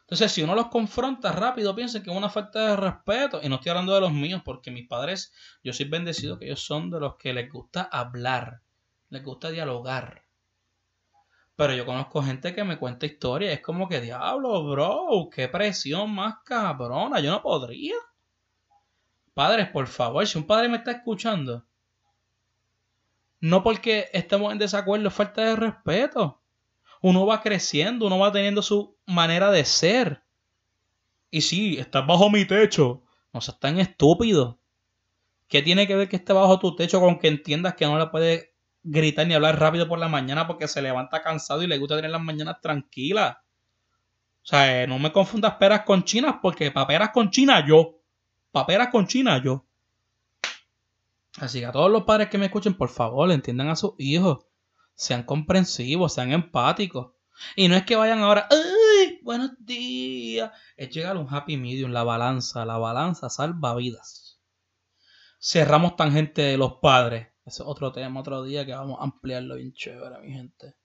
Entonces, 0.00 0.32
si 0.32 0.42
uno 0.42 0.56
los 0.56 0.66
confronta 0.66 1.30
rápido, 1.30 1.72
piensen 1.76 2.02
que 2.02 2.10
es 2.10 2.16
una 2.16 2.28
falta 2.28 2.70
de 2.70 2.76
respeto. 2.76 3.38
Y 3.40 3.48
no 3.48 3.54
estoy 3.54 3.70
hablando 3.70 3.94
de 3.94 4.00
los 4.00 4.12
míos, 4.12 4.42
porque 4.44 4.72
mis 4.72 4.88
padres, 4.88 5.32
yo 5.62 5.72
soy 5.72 5.86
bendecido 5.86 6.36
que 6.36 6.46
ellos 6.46 6.64
son 6.64 6.90
de 6.90 6.98
los 6.98 7.14
que 7.14 7.32
les 7.32 7.48
gusta 7.48 7.82
hablar, 7.82 8.60
les 9.08 9.22
gusta 9.22 9.52
dialogar. 9.52 10.24
Pero 11.54 11.72
yo 11.72 11.86
conozco 11.86 12.24
gente 12.24 12.52
que 12.52 12.64
me 12.64 12.76
cuenta 12.76 13.06
historias. 13.06 13.52
Es 13.54 13.60
como 13.60 13.88
que, 13.88 14.00
diablo, 14.00 14.68
bro, 14.68 15.30
qué 15.32 15.46
presión 15.46 16.12
más 16.12 16.38
cabrona. 16.44 17.20
Yo 17.20 17.30
no 17.30 17.40
podría. 17.40 17.94
Padres, 19.32 19.68
por 19.68 19.86
favor, 19.86 20.26
si 20.26 20.38
un 20.38 20.46
padre 20.48 20.68
me 20.68 20.78
está 20.78 20.90
escuchando, 20.90 21.69
no 23.40 23.62
porque 23.62 24.08
estemos 24.12 24.52
en 24.52 24.58
desacuerdo, 24.58 25.08
es 25.08 25.14
falta 25.14 25.42
de 25.42 25.56
respeto 25.56 26.40
uno 27.00 27.26
va 27.26 27.42
creciendo, 27.42 28.06
uno 28.06 28.18
va 28.18 28.32
teniendo 28.32 28.62
su 28.62 28.96
manera 29.06 29.50
de 29.50 29.64
ser. 29.64 30.22
Y 31.30 31.40
sí, 31.42 31.78
estás 31.78 32.06
bajo 32.06 32.30
mi 32.30 32.44
techo. 32.44 33.02
No 33.32 33.40
seas 33.40 33.58
tan 33.58 33.78
estúpido. 33.78 34.58
¿Qué 35.48 35.62
tiene 35.62 35.86
que 35.86 35.96
ver 35.96 36.08
que 36.08 36.16
esté 36.16 36.32
bajo 36.32 36.58
tu 36.58 36.76
techo 36.76 37.00
con 37.00 37.18
que 37.18 37.28
entiendas 37.28 37.74
que 37.74 37.86
no 37.86 37.98
le 37.98 38.06
puedes 38.08 38.50
gritar 38.82 39.26
ni 39.26 39.34
hablar 39.34 39.58
rápido 39.58 39.88
por 39.88 39.98
la 39.98 40.08
mañana 40.08 40.46
porque 40.46 40.68
se 40.68 40.82
levanta 40.82 41.22
cansado 41.22 41.62
y 41.62 41.66
le 41.66 41.78
gusta 41.78 41.96
tener 41.96 42.10
las 42.10 42.20
mañanas 42.20 42.60
tranquilas? 42.60 43.36
O 44.42 44.46
sea, 44.46 44.82
eh, 44.82 44.86
no 44.86 44.98
me 44.98 45.12
confundas 45.12 45.54
peras 45.54 45.82
con 45.82 46.04
chinas 46.04 46.36
porque 46.42 46.70
paperas 46.70 47.10
con 47.10 47.30
china 47.30 47.64
yo. 47.66 48.00
Paperas 48.50 48.88
con 48.88 49.06
china 49.06 49.42
yo. 49.42 49.64
Así 51.38 51.60
que 51.60 51.66
a 51.66 51.72
todos 51.72 51.90
los 51.90 52.04
padres 52.04 52.28
que 52.28 52.38
me 52.38 52.46
escuchen, 52.46 52.74
por 52.74 52.88
favor, 52.88 53.30
entiendan 53.30 53.68
a 53.68 53.76
sus 53.76 53.92
hijos 53.98 54.46
sean 55.00 55.22
comprensivos, 55.22 56.12
sean 56.12 56.30
empáticos. 56.32 57.12
Y 57.56 57.68
no 57.68 57.76
es 57.76 57.84
que 57.84 57.96
vayan 57.96 58.18
ahora, 58.18 58.46
¡ay! 58.50 59.18
Buenos 59.22 59.52
días. 59.58 60.52
Es 60.76 60.90
llegar 60.90 61.16
a 61.16 61.18
un 61.18 61.34
happy 61.34 61.56
medium, 61.56 61.90
la 61.90 62.04
balanza. 62.04 62.66
La 62.66 62.76
balanza 62.76 63.30
salva 63.30 63.74
vidas. 63.74 64.42
Cerramos 65.40 65.96
tangente 65.96 66.42
de 66.42 66.58
los 66.58 66.74
padres. 66.82 67.28
Ese 67.46 67.62
es 67.62 67.68
otro 67.68 67.92
tema, 67.92 68.20
otro 68.20 68.42
día 68.42 68.66
que 68.66 68.74
vamos 68.74 69.00
a 69.00 69.04
ampliarlo 69.04 69.56
bien 69.56 69.72
chévere, 69.72 70.20
mi 70.20 70.34
gente. 70.34 70.76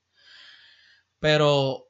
Pero 1.18 1.88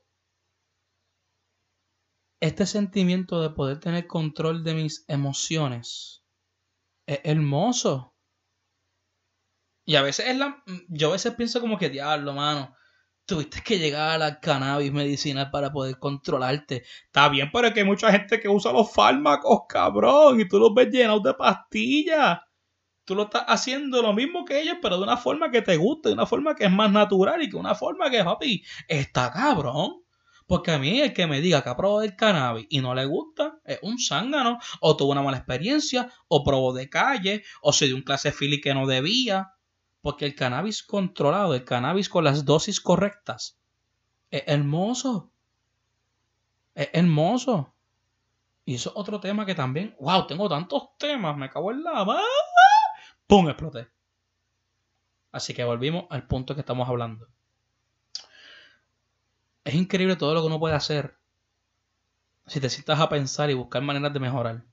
este 2.40 2.66
sentimiento 2.66 3.40
de 3.40 3.50
poder 3.50 3.78
tener 3.78 4.08
control 4.08 4.64
de 4.64 4.74
mis 4.74 5.04
emociones 5.06 6.24
es 7.06 7.20
hermoso. 7.22 8.15
Y 9.86 9.94
a 9.94 10.02
veces 10.02 10.26
es 10.26 10.36
la. 10.36 10.62
Yo 10.88 11.08
a 11.08 11.12
veces 11.12 11.34
pienso 11.34 11.60
como 11.60 11.78
que, 11.78 11.88
diablo, 11.88 12.34
mano. 12.34 12.74
Tuviste 13.24 13.60
que 13.62 13.78
llegar 13.78 14.10
a 14.10 14.18
la 14.18 14.40
cannabis 14.40 14.92
medicinal 14.92 15.50
para 15.50 15.72
poder 15.72 15.98
controlarte. 15.98 16.84
Está 17.06 17.28
bien, 17.28 17.50
pero 17.52 17.68
es 17.68 17.74
que 17.74 17.80
hay 17.80 17.86
mucha 17.86 18.12
gente 18.12 18.38
que 18.38 18.48
usa 18.48 18.72
los 18.72 18.92
fármacos, 18.92 19.62
cabrón. 19.68 20.40
Y 20.40 20.48
tú 20.48 20.58
los 20.58 20.74
ves 20.74 20.90
llenados 20.90 21.22
de 21.22 21.34
pastillas. 21.34 22.40
Tú 23.04 23.14
lo 23.14 23.24
estás 23.24 23.44
haciendo 23.46 24.02
lo 24.02 24.12
mismo 24.12 24.44
que 24.44 24.60
ellos, 24.60 24.78
pero 24.82 24.96
de 24.96 25.04
una 25.04 25.16
forma 25.16 25.50
que 25.50 25.62
te 25.62 25.76
guste, 25.76 26.08
de 26.08 26.14
una 26.14 26.26
forma 26.26 26.56
que 26.56 26.64
es 26.64 26.72
más 26.72 26.90
natural 26.90 27.40
y 27.42 27.48
que 27.48 27.56
una 27.56 27.76
forma 27.76 28.10
que, 28.10 28.22
papi, 28.22 28.64
está 28.88 29.32
cabrón. 29.32 30.02
Porque 30.48 30.72
a 30.72 30.78
mí 30.78 31.00
el 31.00 31.12
que 31.12 31.26
me 31.26 31.40
diga 31.40 31.62
que 31.62 31.68
ha 31.68 31.76
probado 31.76 32.02
el 32.02 32.16
cannabis 32.16 32.66
y 32.68 32.80
no 32.80 32.94
le 32.94 33.04
gusta 33.04 33.58
es 33.64 33.78
un 33.82 33.98
zángano, 33.98 34.58
o 34.80 34.96
tuvo 34.96 35.12
una 35.12 35.22
mala 35.22 35.38
experiencia, 35.38 36.10
o 36.28 36.44
probó 36.44 36.72
de 36.72 36.88
calle, 36.88 37.44
o 37.62 37.72
se 37.72 37.86
dio 37.86 37.96
un 37.96 38.02
clase 38.02 38.32
fili 38.32 38.60
que 38.60 38.74
no 38.74 38.86
debía. 38.86 39.52
Porque 40.06 40.24
el 40.24 40.36
cannabis 40.36 40.84
controlado, 40.84 41.52
el 41.52 41.64
cannabis 41.64 42.08
con 42.08 42.22
las 42.22 42.44
dosis 42.44 42.80
correctas, 42.80 43.58
es 44.30 44.44
hermoso. 44.46 45.32
Es 46.76 46.90
hermoso. 46.92 47.74
Y 48.64 48.76
eso 48.76 48.90
es 48.90 48.96
otro 48.96 49.18
tema 49.18 49.44
que 49.44 49.56
también. 49.56 49.96
¡Wow! 49.98 50.28
Tengo 50.28 50.48
tantos 50.48 50.96
temas. 50.96 51.36
Me 51.36 51.50
cago 51.50 51.72
en 51.72 51.82
la. 51.82 52.06
¡Pum! 53.26 53.48
Exploté. 53.48 53.88
Así 55.32 55.52
que 55.52 55.64
volvimos 55.64 56.04
al 56.10 56.24
punto 56.28 56.54
que 56.54 56.60
estamos 56.60 56.88
hablando. 56.88 57.26
Es 59.64 59.74
increíble 59.74 60.14
todo 60.14 60.34
lo 60.34 60.40
que 60.40 60.46
uno 60.46 60.60
puede 60.60 60.76
hacer 60.76 61.18
si 62.46 62.60
te 62.60 62.70
sientas 62.70 63.00
a 63.00 63.08
pensar 63.08 63.50
y 63.50 63.54
buscar 63.54 63.82
maneras 63.82 64.12
de 64.12 64.20
mejorar. 64.20 64.64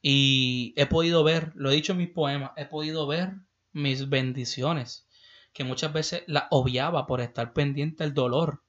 Y 0.00 0.72
he 0.78 0.86
podido 0.86 1.22
ver, 1.24 1.52
lo 1.56 1.70
he 1.70 1.74
dicho 1.74 1.92
en 1.92 1.98
mis 1.98 2.08
poemas, 2.08 2.52
he 2.56 2.64
podido 2.64 3.06
ver 3.06 3.46
mis 3.78 4.08
bendiciones, 4.08 5.06
que 5.52 5.64
muchas 5.64 5.92
veces 5.92 6.24
las 6.26 6.44
obviaba 6.50 7.06
por 7.06 7.20
estar 7.20 7.52
pendiente 7.52 8.04
del 8.04 8.14
dolor. 8.14 8.62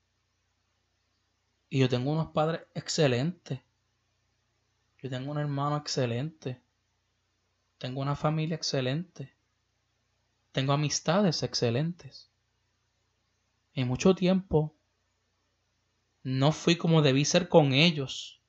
Y 1.69 1.79
yo 1.79 1.89
tengo 1.89 2.11
unos 2.11 2.31
padres 2.31 2.61
excelentes. 2.73 3.59
Yo 5.01 5.09
tengo 5.09 5.31
un 5.31 5.39
hermano 5.39 5.77
excelente. 5.77 6.61
Tengo 7.77 8.01
una 8.01 8.15
familia 8.15 8.55
excelente. 8.55 9.33
Tengo 10.51 10.73
amistades 10.73 11.43
excelentes. 11.43 12.29
En 13.73 13.87
mucho 13.87 14.15
tiempo 14.15 14.75
no 16.23 16.51
fui 16.51 16.75
como 16.75 17.01
debí 17.01 17.23
ser 17.23 17.47
con 17.47 17.73
ellos. 17.73 18.41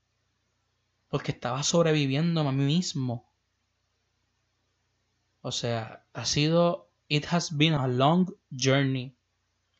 Porque 1.08 1.32
estaba 1.32 1.62
sobreviviendo 1.62 2.40
a 2.40 2.52
mí 2.52 2.64
mismo. 2.64 3.29
O 5.42 5.52
sea, 5.52 6.06
ha 6.12 6.24
sido, 6.24 6.90
it 7.08 7.26
has 7.30 7.56
been 7.56 7.74
a 7.74 7.86
long 7.86 8.30
journey, 8.50 9.16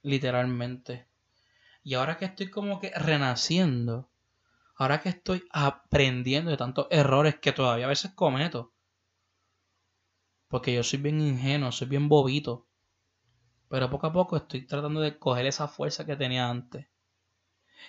literalmente. 0.02 1.06
Y 1.82 1.94
ahora 1.94 2.16
que 2.16 2.26
estoy 2.26 2.50
como 2.50 2.80
que 2.80 2.90
renaciendo, 2.90 4.10
ahora 4.76 5.00
que 5.00 5.10
estoy 5.10 5.44
aprendiendo 5.50 6.50
de 6.50 6.56
tantos 6.56 6.86
errores 6.90 7.38
que 7.40 7.52
todavía 7.52 7.86
a 7.86 7.90
veces 7.90 8.12
cometo, 8.12 8.72
porque 10.48 10.74
yo 10.74 10.82
soy 10.82 10.98
bien 10.98 11.20
ingenuo, 11.20 11.72
soy 11.72 11.88
bien 11.88 12.08
bobito, 12.08 12.66
pero 13.68 13.90
poco 13.90 14.08
a 14.08 14.12
poco 14.12 14.36
estoy 14.36 14.66
tratando 14.66 15.00
de 15.00 15.18
coger 15.18 15.46
esa 15.46 15.68
fuerza 15.68 16.04
que 16.06 16.16
tenía 16.16 16.48
antes. 16.48 16.88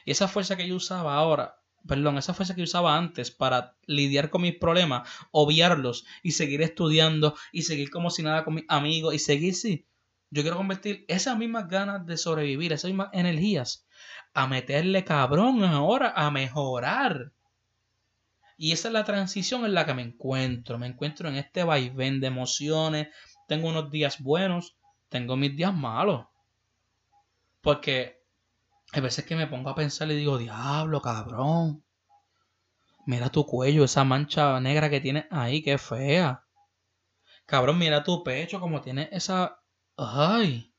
Y 0.06 0.12
esa 0.12 0.28
fuerza 0.28 0.56
que 0.56 0.68
yo 0.68 0.76
usaba 0.76 1.16
ahora, 1.16 1.61
perdón, 1.88 2.18
esa 2.18 2.34
fuerza 2.34 2.56
que 2.56 2.64
usaba 2.64 2.98
antes 2.98 3.32
para 3.32 3.76
lidiar 3.86 4.30
con 4.30 4.44
mis 4.44 4.56
problemas, 4.56 5.10
obviarlos 5.32 6.06
y 6.24 6.32
seguir 6.32 6.62
estudiando 6.62 7.36
y 7.52 7.64
seguir 7.64 7.90
como 7.90 8.10
si 8.10 8.24
nada 8.24 8.44
con 8.44 8.56
mis 8.56 8.66
amigos 8.68 9.14
y 9.14 9.20
seguir, 9.20 9.56
sí. 9.56 9.86
Yo 10.30 10.44
quiero 10.44 10.58
convertir 10.58 11.04
esas 11.10 11.38
mismas 11.38 11.68
ganas 11.68 12.06
de 12.06 12.16
sobrevivir, 12.18 12.72
esas 12.72 12.90
mismas 12.90 13.10
energías, 13.12 13.86
a 14.34 14.48
meterle 14.48 15.04
cabrón 15.04 15.64
ahora, 15.64 16.14
a 16.16 16.32
mejorar. 16.32 17.34
Y 18.58 18.72
esa 18.72 18.88
es 18.88 18.94
la 18.94 19.04
transición 19.04 19.66
en 19.66 19.74
la 19.74 19.86
que 19.86 19.94
me 19.94 20.04
encuentro. 20.04 20.78
Me 20.78 20.88
encuentro 20.88 21.28
en 21.28 21.36
este 21.36 21.64
vaivén 21.64 22.22
de 22.22 22.28
emociones. 22.28 23.08
Tengo 23.48 23.68
unos 23.68 23.92
días 23.92 24.22
buenos, 24.22 24.78
tengo 25.10 25.36
mis 25.36 25.56
días 25.56 25.74
malos. 25.74 26.28
Porque 27.60 28.21
hay 28.92 29.02
veces 29.02 29.26
que 29.26 29.36
me 29.36 29.48
pongo 29.48 29.70
a 29.70 29.76
pensar 29.76 30.12
y 30.12 30.16
digo, 30.16 30.38
diablo, 30.38 31.02
cabrón. 31.02 31.84
Mira 33.06 33.30
tu 33.30 33.46
cuello, 33.46 33.84
esa 33.84 34.04
mancha 34.04 34.60
negra 34.60 34.90
que 34.90 35.02
tienes 35.02 35.26
ahí, 35.32 35.64
qué 35.64 35.78
fea. 35.78 36.46
Cabrón, 37.46 37.78
mira 37.78 38.04
tu 38.04 38.24
pecho, 38.24 38.60
como 38.60 38.82
tiene 38.82 39.10
esa. 39.12 39.60
Ay. 39.98 40.74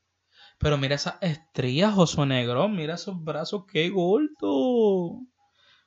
Pero 0.59 0.79
mira 0.79 0.95
esas 0.95 1.17
estrías, 1.21 1.97
oso 1.97 2.25
negro. 2.25 2.69
Mira 2.69 2.95
esos 2.95 3.23
brazos, 3.23 3.65
qué 3.71 3.89
gordo. 3.89 5.21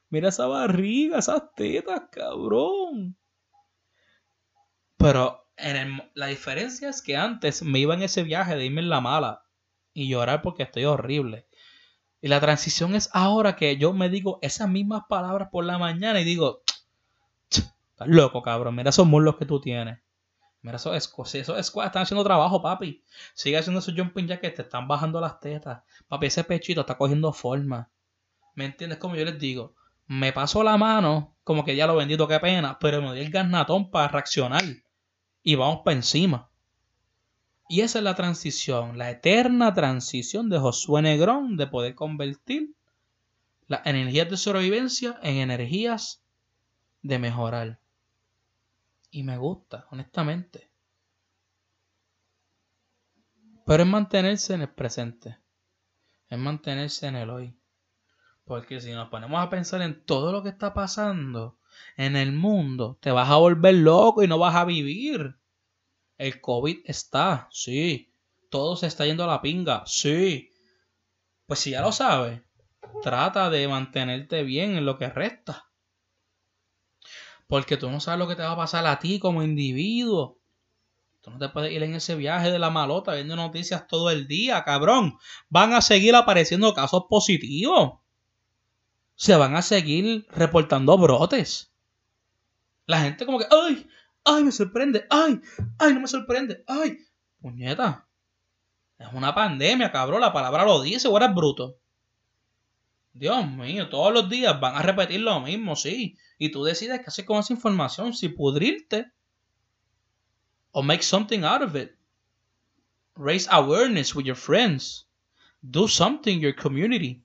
Mira 0.10 0.30
esa 0.30 0.48
barriga, 0.48 1.20
esas 1.20 1.54
tetas, 1.56 2.04
cabrón. 2.12 3.18
Pero 4.98 5.48
en 5.58 6.02
la 6.14 6.28
diferencia 6.28 6.90
es 6.90 7.02
que 7.02 7.16
antes 7.16 7.64
me 7.64 7.80
iba 7.80 7.94
en 7.94 8.04
ese 8.04 8.24
viaje 8.24 8.56
de 8.56 8.66
irme 8.66 8.82
en 8.82 8.90
la 8.90 9.02
mala 9.02 9.44
y 9.94 10.10
llorar 10.10 10.42
porque 10.42 10.64
estoy 10.64 10.86
horrible. 10.86 11.48
Y 12.26 12.28
la 12.28 12.42
transición 12.42 12.96
es 12.96 13.08
ahora 13.14 13.56
que 13.56 13.78
yo 13.78 13.94
me 13.94 14.10
digo 14.10 14.40
esas 14.42 14.68
mismas 14.68 15.04
palabras 15.08 15.50
por 15.52 15.64
la 15.64 15.78
mañana 15.78 16.20
y 16.20 16.24
digo, 16.24 16.64
estás 17.52 18.08
loco, 18.08 18.42
cabrón, 18.42 18.74
mira 18.74 18.90
esos 18.90 19.06
muslos 19.06 19.36
que 19.36 19.46
tú 19.46 19.62
tienes. 19.62 20.00
Mira 20.64 20.78
esos 20.78 21.04
squats, 21.04 21.36
esos 21.36 21.56
están 21.60 22.02
haciendo 22.02 22.24
trabajo, 22.24 22.64
papi. 22.64 23.04
Sigue 23.36 23.60
haciendo 23.60 23.78
esos 23.78 23.94
jumping 23.96 24.26
jacks, 24.26 24.56
te 24.56 24.64
están 24.64 24.88
bajando 24.88 25.22
las 25.22 25.40
tetas. 25.40 25.84
Papi, 26.08 26.26
ese 26.26 26.44
pechito 26.44 26.82
está 26.82 26.98
cogiendo 26.98 27.32
forma. 27.32 27.92
¿Me 28.56 28.66
entiendes? 28.66 28.98
Como 28.98 29.16
yo 29.16 29.24
les 29.24 29.38
digo, 29.38 29.76
me 30.08 30.34
paso 30.34 30.64
la 30.64 30.78
mano, 30.78 31.36
como 31.44 31.64
que 31.64 31.76
ya 31.76 31.86
lo 31.86 31.96
bendito, 31.96 32.28
qué 32.28 32.40
pena, 32.40 32.80
pero 32.80 33.04
me 33.04 33.10
doy 33.10 33.20
el 33.20 33.30
garnatón 33.30 33.92
para 33.92 34.08
reaccionar. 34.08 34.64
y 35.44 35.54
vamos 35.54 35.82
para 35.86 35.98
encima. 35.98 36.50
Y 37.68 37.82
esa 37.82 38.00
es 38.00 38.04
la 38.04 38.16
transición, 38.16 38.98
la 38.98 39.10
eterna 39.10 39.74
transición 39.74 40.50
de 40.50 40.60
Josué 40.60 41.02
Negrón 41.02 41.58
de 41.58 41.68
poder 41.68 41.96
convertir 41.96 42.76
las 43.68 43.86
energías 43.86 44.30
de 44.30 44.38
sobrevivencia 44.38 45.20
en 45.24 45.38
energías 45.38 46.22
de 47.02 47.18
mejorar. 47.18 47.80
Y 49.10 49.24
me 49.24 49.38
gusta, 49.38 49.88
honestamente. 49.90 50.70
Pero 53.66 53.84
es 53.84 53.90
mantenerse 53.90 54.54
en 54.54 54.62
el 54.62 54.70
presente. 54.70 55.40
Es 56.30 56.38
mantenerse 56.38 57.08
en 57.08 57.16
el 57.16 57.30
hoy. 57.32 57.58
Porque 58.44 58.80
si 58.80 58.92
nos 58.92 59.10
ponemos 59.10 59.42
a 59.42 59.50
pensar 59.50 59.82
en 59.82 60.06
todo 60.06 60.32
lo 60.32 60.44
que 60.44 60.50
está 60.50 60.74
pasando 60.76 61.58
en 61.98 62.16
el 62.16 62.32
mundo, 62.32 63.00
te 63.02 63.10
vas 63.10 63.30
a 63.30 63.38
volver 63.38 63.74
loco 63.74 64.22
y 64.22 64.28
no 64.28 64.38
vas 64.38 64.56
a 64.56 64.66
vivir. 64.66 65.36
El 66.18 66.40
COVID 66.42 66.80
está, 66.86 67.48
sí. 67.52 68.12
Todo 68.50 68.76
se 68.76 68.88
está 68.88 69.06
yendo 69.06 69.24
a 69.24 69.28
la 69.28 69.42
pinga, 69.42 69.84
sí. 69.86 70.50
Pues 71.46 71.60
si 71.60 71.72
ya 71.72 71.82
lo 71.82 71.92
sabes, 71.92 72.42
trata 73.02 73.50
de 73.50 73.68
mantenerte 73.68 74.44
bien 74.44 74.78
en 74.78 74.86
lo 74.86 74.98
que 74.98 75.10
resta. 75.10 75.70
Porque 77.48 77.78
tú 77.78 77.90
no 77.90 78.00
sabes 78.00 78.20
lo 78.20 78.28
que 78.28 78.36
te 78.36 78.42
va 78.42 78.52
a 78.52 78.58
pasar 78.58 78.86
a 78.88 79.00
ti 79.00 79.20
como 79.20 79.44
individuo. 79.44 80.40
Tú 81.22 81.32
no 81.32 81.40
te 81.40 81.50
puedes 81.50 81.72
ir 81.72 81.84
en 81.84 81.96
ese 81.96 82.16
viaje 82.16 82.52
de 82.52 82.60
la 82.60 82.70
malota 82.70 83.14
viendo 83.14 83.36
noticias 83.36 83.88
todo 83.88 84.10
el 84.10 84.28
día, 84.28 84.64
cabrón. 84.64 85.18
Van 85.50 85.74
a 85.74 85.82
seguir 85.82 86.16
apareciendo 86.16 86.74
casos 86.74 87.06
positivos. 87.10 88.00
Se 89.16 89.36
van 89.36 89.56
a 89.56 89.62
seguir 89.62 90.28
reportando 90.32 90.98
brotes. 90.98 91.74
La 92.86 93.02
gente 93.02 93.26
como 93.26 93.40
que, 93.40 93.48
ay, 93.50 93.88
ay, 94.26 94.44
me 94.44 94.52
sorprende, 94.52 95.06
ay, 95.10 95.40
ay, 95.80 95.94
no 95.94 96.02
me 96.02 96.08
sorprende, 96.08 96.64
ay. 96.68 96.98
Puñeta. 97.40 98.08
Es 98.98 99.08
una 99.14 99.34
pandemia, 99.34 99.92
cabrón. 99.92 100.22
La 100.22 100.34
palabra 100.34 100.66
lo 100.66 100.82
dice, 100.82 101.08
o 101.08 101.18
eres 101.18 101.34
bruto. 101.34 101.78
Dios 103.14 103.48
mío, 103.48 103.90
todos 103.90 104.14
los 104.14 104.30
días 104.30 104.60
van 104.60 104.76
a 104.76 104.82
repetir 104.82 105.22
lo 105.22 105.40
mismo, 105.40 105.76
sí. 105.76 106.18
Y 106.38 106.52
tú 106.52 106.64
decides 106.64 107.00
qué 107.00 107.06
hacer 107.08 107.26
con 107.26 107.40
esa 107.40 107.54
información, 107.54 108.14
si 108.14 108.30
pudrirte 108.30 109.12
o 110.72 110.84
make 110.84 111.04
something 111.04 111.44
out 111.44 111.62
of 111.62 111.76
it. 111.76 111.92
Raise 113.16 113.48
awareness 113.50 114.14
with 114.14 114.26
your 114.26 114.36
friends. 114.36 115.08
Do 115.62 115.88
something 115.88 116.36
in 116.36 116.42
your 116.42 116.56
community. 116.56 117.24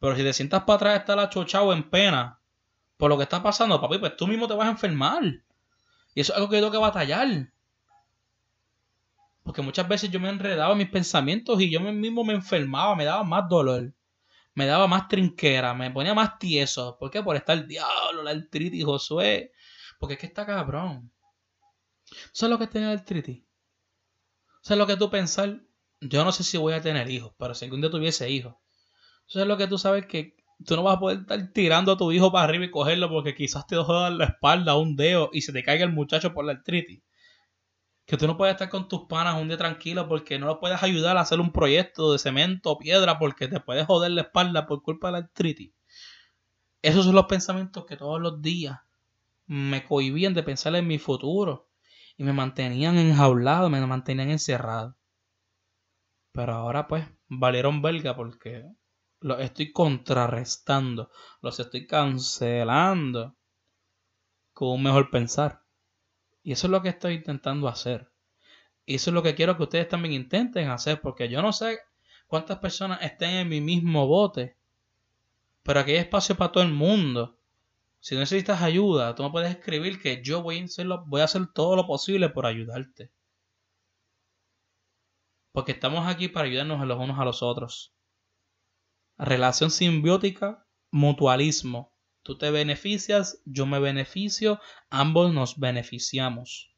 Pero 0.00 0.16
si 0.16 0.22
te 0.22 0.32
sientas 0.32 0.62
para 0.62 0.76
atrás, 0.76 1.00
está 1.00 1.16
la 1.16 1.28
chochao 1.28 1.72
en 1.72 1.90
pena 1.90 2.38
por 2.98 3.10
lo 3.10 3.16
que 3.16 3.22
está 3.22 3.42
pasando, 3.42 3.80
papi, 3.80 3.98
pues 3.98 4.16
tú 4.16 4.26
mismo 4.26 4.48
te 4.48 4.54
vas 4.54 4.66
a 4.66 4.72
enfermar. 4.72 5.22
Y 6.18 6.22
eso 6.22 6.32
es 6.32 6.36
algo 6.38 6.50
que 6.50 6.56
tengo 6.56 6.72
que 6.72 6.78
batallar. 6.78 7.52
Porque 9.44 9.62
muchas 9.62 9.86
veces 9.86 10.10
yo 10.10 10.18
me 10.18 10.28
enredaba 10.28 10.72
en 10.72 10.78
mis 10.78 10.90
pensamientos 10.90 11.60
y 11.60 11.70
yo 11.70 11.78
mismo 11.78 12.24
me 12.24 12.34
enfermaba, 12.34 12.96
me 12.96 13.04
daba 13.04 13.22
más 13.22 13.48
dolor 13.48 13.94
me 14.56 14.66
daba 14.66 14.88
más 14.88 15.06
trinquera, 15.06 15.72
me 15.72 15.92
ponía 15.92 16.14
más 16.14 16.36
tieso. 16.40 16.96
¿Por 16.98 17.12
qué? 17.12 17.22
Por 17.22 17.36
estar 17.36 17.64
diablo, 17.64 18.24
la 18.24 18.32
artritis, 18.32 18.84
Josué. 18.84 19.52
Porque 20.00 20.14
es 20.14 20.20
que 20.20 20.26
está 20.26 20.44
cabrón. 20.44 21.12
¿Sabes 22.32 22.50
lo 22.50 22.58
que 22.58 22.64
es 22.64 22.70
tener 22.70 22.88
artritis? 22.88 23.44
¿Sabes 24.60 24.78
lo 24.80 24.88
que 24.88 24.96
tú 24.96 25.08
pensar? 25.10 25.60
Yo 26.00 26.24
no 26.24 26.32
sé 26.32 26.42
si 26.42 26.56
voy 26.56 26.72
a 26.72 26.82
tener 26.82 27.08
hijos, 27.08 27.32
pero 27.38 27.54
si 27.54 27.66
algún 27.66 27.80
día 27.80 27.90
tuviese 27.92 28.28
hijos. 28.28 28.56
¿Sabes 29.28 29.46
lo 29.46 29.56
que 29.56 29.68
tú 29.68 29.78
sabes 29.78 30.06
que 30.06 30.37
tú 30.64 30.76
no 30.76 30.82
vas 30.82 30.96
a 30.96 31.00
poder 31.00 31.20
estar 31.20 31.52
tirando 31.52 31.92
a 31.92 31.96
tu 31.96 32.12
hijo 32.12 32.32
para 32.32 32.44
arriba 32.44 32.64
y 32.64 32.70
cogerlo 32.70 33.08
porque 33.08 33.34
quizás 33.34 33.66
te 33.66 33.76
dar 33.76 34.12
la 34.12 34.24
espalda 34.24 34.76
un 34.76 34.96
dedo 34.96 35.30
y 35.32 35.42
se 35.42 35.52
te 35.52 35.62
caiga 35.62 35.84
el 35.84 35.92
muchacho 35.92 36.34
por 36.34 36.44
la 36.44 36.52
artritis? 36.52 37.02
que 38.08 38.16
tú 38.16 38.26
no 38.26 38.38
puedes 38.38 38.54
estar 38.54 38.70
con 38.70 38.88
tus 38.88 39.02
panas 39.02 39.38
un 39.38 39.48
día 39.48 39.58
tranquilo 39.58 40.08
porque 40.08 40.38
no 40.38 40.46
lo 40.46 40.60
puedes 40.60 40.82
ayudar 40.82 41.18
a 41.18 41.20
hacer 41.20 41.40
un 41.40 41.52
proyecto 41.52 42.10
de 42.10 42.18
cemento 42.18 42.70
o 42.70 42.78
piedra 42.78 43.18
porque 43.18 43.48
te 43.48 43.60
puedes 43.60 43.84
joder 43.84 44.12
la 44.12 44.22
espalda 44.22 44.66
por 44.66 44.82
culpa 44.82 45.08
de 45.08 45.12
la 45.12 45.18
artritis. 45.18 45.74
Esos 46.80 47.04
son 47.04 47.14
los 47.14 47.26
pensamientos 47.26 47.84
que 47.84 47.98
todos 47.98 48.18
los 48.18 48.40
días 48.40 48.78
me 49.46 49.84
cohibían 49.84 50.32
de 50.32 50.42
pensar 50.42 50.74
en 50.74 50.86
mi 50.86 50.98
futuro 50.98 51.68
y 52.16 52.24
me 52.24 52.32
mantenían 52.32 52.96
enjaulado, 52.96 53.68
me 53.68 53.86
mantenían 53.86 54.30
encerrado. 54.30 54.96
Pero 56.32 56.54
ahora 56.54 56.88
pues 56.88 57.06
valieron 57.28 57.82
belga 57.82 58.16
porque 58.16 58.64
los 59.20 59.40
estoy 59.40 59.72
contrarrestando, 59.72 61.10
los 61.40 61.58
estoy 61.58 61.86
cancelando 61.86 63.36
con 64.52 64.68
un 64.68 64.82
mejor 64.82 65.10
pensar. 65.10 65.62
Y 66.42 66.52
eso 66.52 66.66
es 66.66 66.70
lo 66.70 66.82
que 66.82 66.88
estoy 66.90 67.14
intentando 67.14 67.68
hacer. 67.68 68.10
Y 68.86 68.94
eso 68.94 69.10
es 69.10 69.14
lo 69.14 69.22
que 69.22 69.34
quiero 69.34 69.56
que 69.56 69.64
ustedes 69.64 69.88
también 69.88 70.14
intenten 70.14 70.70
hacer, 70.70 71.00
porque 71.00 71.28
yo 71.28 71.42
no 71.42 71.52
sé 71.52 71.78
cuántas 72.26 72.58
personas 72.58 73.02
estén 73.02 73.30
en 73.30 73.48
mi 73.48 73.60
mismo 73.60 74.06
bote, 74.06 74.56
pero 75.62 75.80
aquí 75.80 75.92
hay 75.92 75.98
espacio 75.98 76.36
para 76.36 76.52
todo 76.52 76.64
el 76.64 76.72
mundo. 76.72 77.38
Si 78.00 78.16
necesitas 78.16 78.62
ayuda, 78.62 79.14
tú 79.14 79.24
me 79.24 79.30
puedes 79.30 79.50
escribir 79.50 80.00
que 80.00 80.22
yo 80.22 80.42
voy 80.42 80.58
a, 80.58 80.96
voy 81.06 81.20
a 81.20 81.24
hacer 81.24 81.48
todo 81.52 81.76
lo 81.76 81.86
posible 81.86 82.30
por 82.30 82.46
ayudarte. 82.46 83.10
Porque 85.52 85.72
estamos 85.72 86.06
aquí 86.06 86.28
para 86.28 86.46
ayudarnos 86.46 86.86
los 86.86 86.98
unos 86.98 87.18
a 87.18 87.24
los 87.24 87.42
otros. 87.42 87.92
Relación 89.18 89.70
simbiótica, 89.70 90.64
mutualismo. 90.90 91.92
Tú 92.22 92.38
te 92.38 92.50
beneficias, 92.50 93.42
yo 93.44 93.66
me 93.66 93.78
beneficio, 93.80 94.60
ambos 94.90 95.32
nos 95.34 95.58
beneficiamos. 95.58 96.74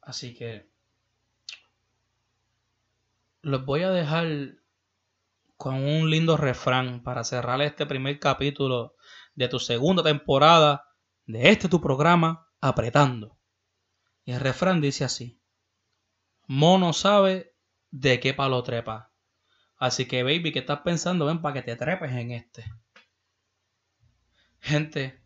Así 0.00 0.34
que 0.34 0.68
los 3.42 3.64
voy 3.64 3.82
a 3.82 3.90
dejar 3.90 4.56
con 5.56 5.74
un 5.74 6.10
lindo 6.10 6.36
refrán 6.36 7.02
para 7.02 7.22
cerrar 7.22 7.60
este 7.62 7.86
primer 7.86 8.18
capítulo 8.18 8.96
de 9.34 9.48
tu 9.48 9.58
segunda 9.60 10.02
temporada 10.02 10.88
de 11.26 11.50
este 11.50 11.68
tu 11.68 11.80
programa, 11.80 12.48
Apretando. 12.60 13.36
Y 14.24 14.32
el 14.32 14.40
refrán 14.40 14.80
dice 14.80 15.04
así: 15.04 15.40
Mono 16.46 16.92
sabe 16.92 17.54
de 17.90 18.20
qué 18.20 18.34
palo 18.34 18.62
trepa. 18.62 19.11
Así 19.82 20.06
que, 20.06 20.22
baby, 20.22 20.52
¿qué 20.52 20.60
estás 20.60 20.82
pensando? 20.82 21.26
Ven 21.26 21.42
para 21.42 21.54
que 21.54 21.62
te 21.62 21.74
trepes 21.74 22.12
en 22.12 22.30
este. 22.30 22.64
Gente, 24.60 25.20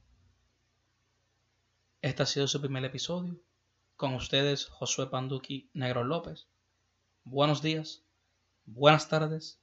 este 2.01 2.23
ha 2.23 2.25
sido 2.25 2.49
su 2.49 2.59
primer 2.59 2.83
episodio. 2.83 3.39
Con 3.97 4.15
ustedes, 4.15 4.65
Josué 4.65 5.09
Panduki 5.09 5.69
Negro 5.75 6.05
López. 6.05 6.49
Buenos 7.25 7.61
días, 7.61 8.07
buenas 8.65 9.11
tardes, 9.11 9.61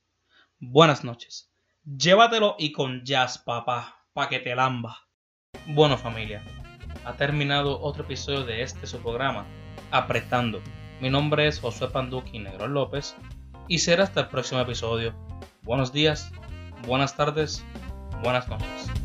buenas 0.59 1.03
noches. 1.03 1.51
Llévatelo 1.83 2.55
y 2.59 2.71
con 2.71 3.03
jazz, 3.03 3.39
papá, 3.39 4.05
pa' 4.13 4.29
que 4.29 4.37
te 4.37 4.53
lamba. 4.53 5.07
Bueno, 5.69 5.97
familia, 5.97 6.43
ha 7.03 7.17
terminado 7.17 7.81
otro 7.81 8.03
episodio 8.03 8.45
de 8.45 8.61
este 8.61 8.85
su 8.85 8.99
programa, 8.99 9.47
Apretando. 9.89 10.61
Mi 11.01 11.09
nombre 11.09 11.47
es 11.47 11.59
Josué 11.59 11.87
Panduki 11.87 12.37
Negro 12.37 12.67
López 12.67 13.15
y 13.68 13.80
será 13.80 14.03
hasta 14.03 14.22
el 14.22 14.28
próximo 14.28 14.61
episodio. 14.61 15.14
Buenos 15.64 15.93
días, 15.93 16.32
buenas 16.88 17.16
tardes, 17.16 17.64
buenas 18.22 18.47
noches. 18.47 19.03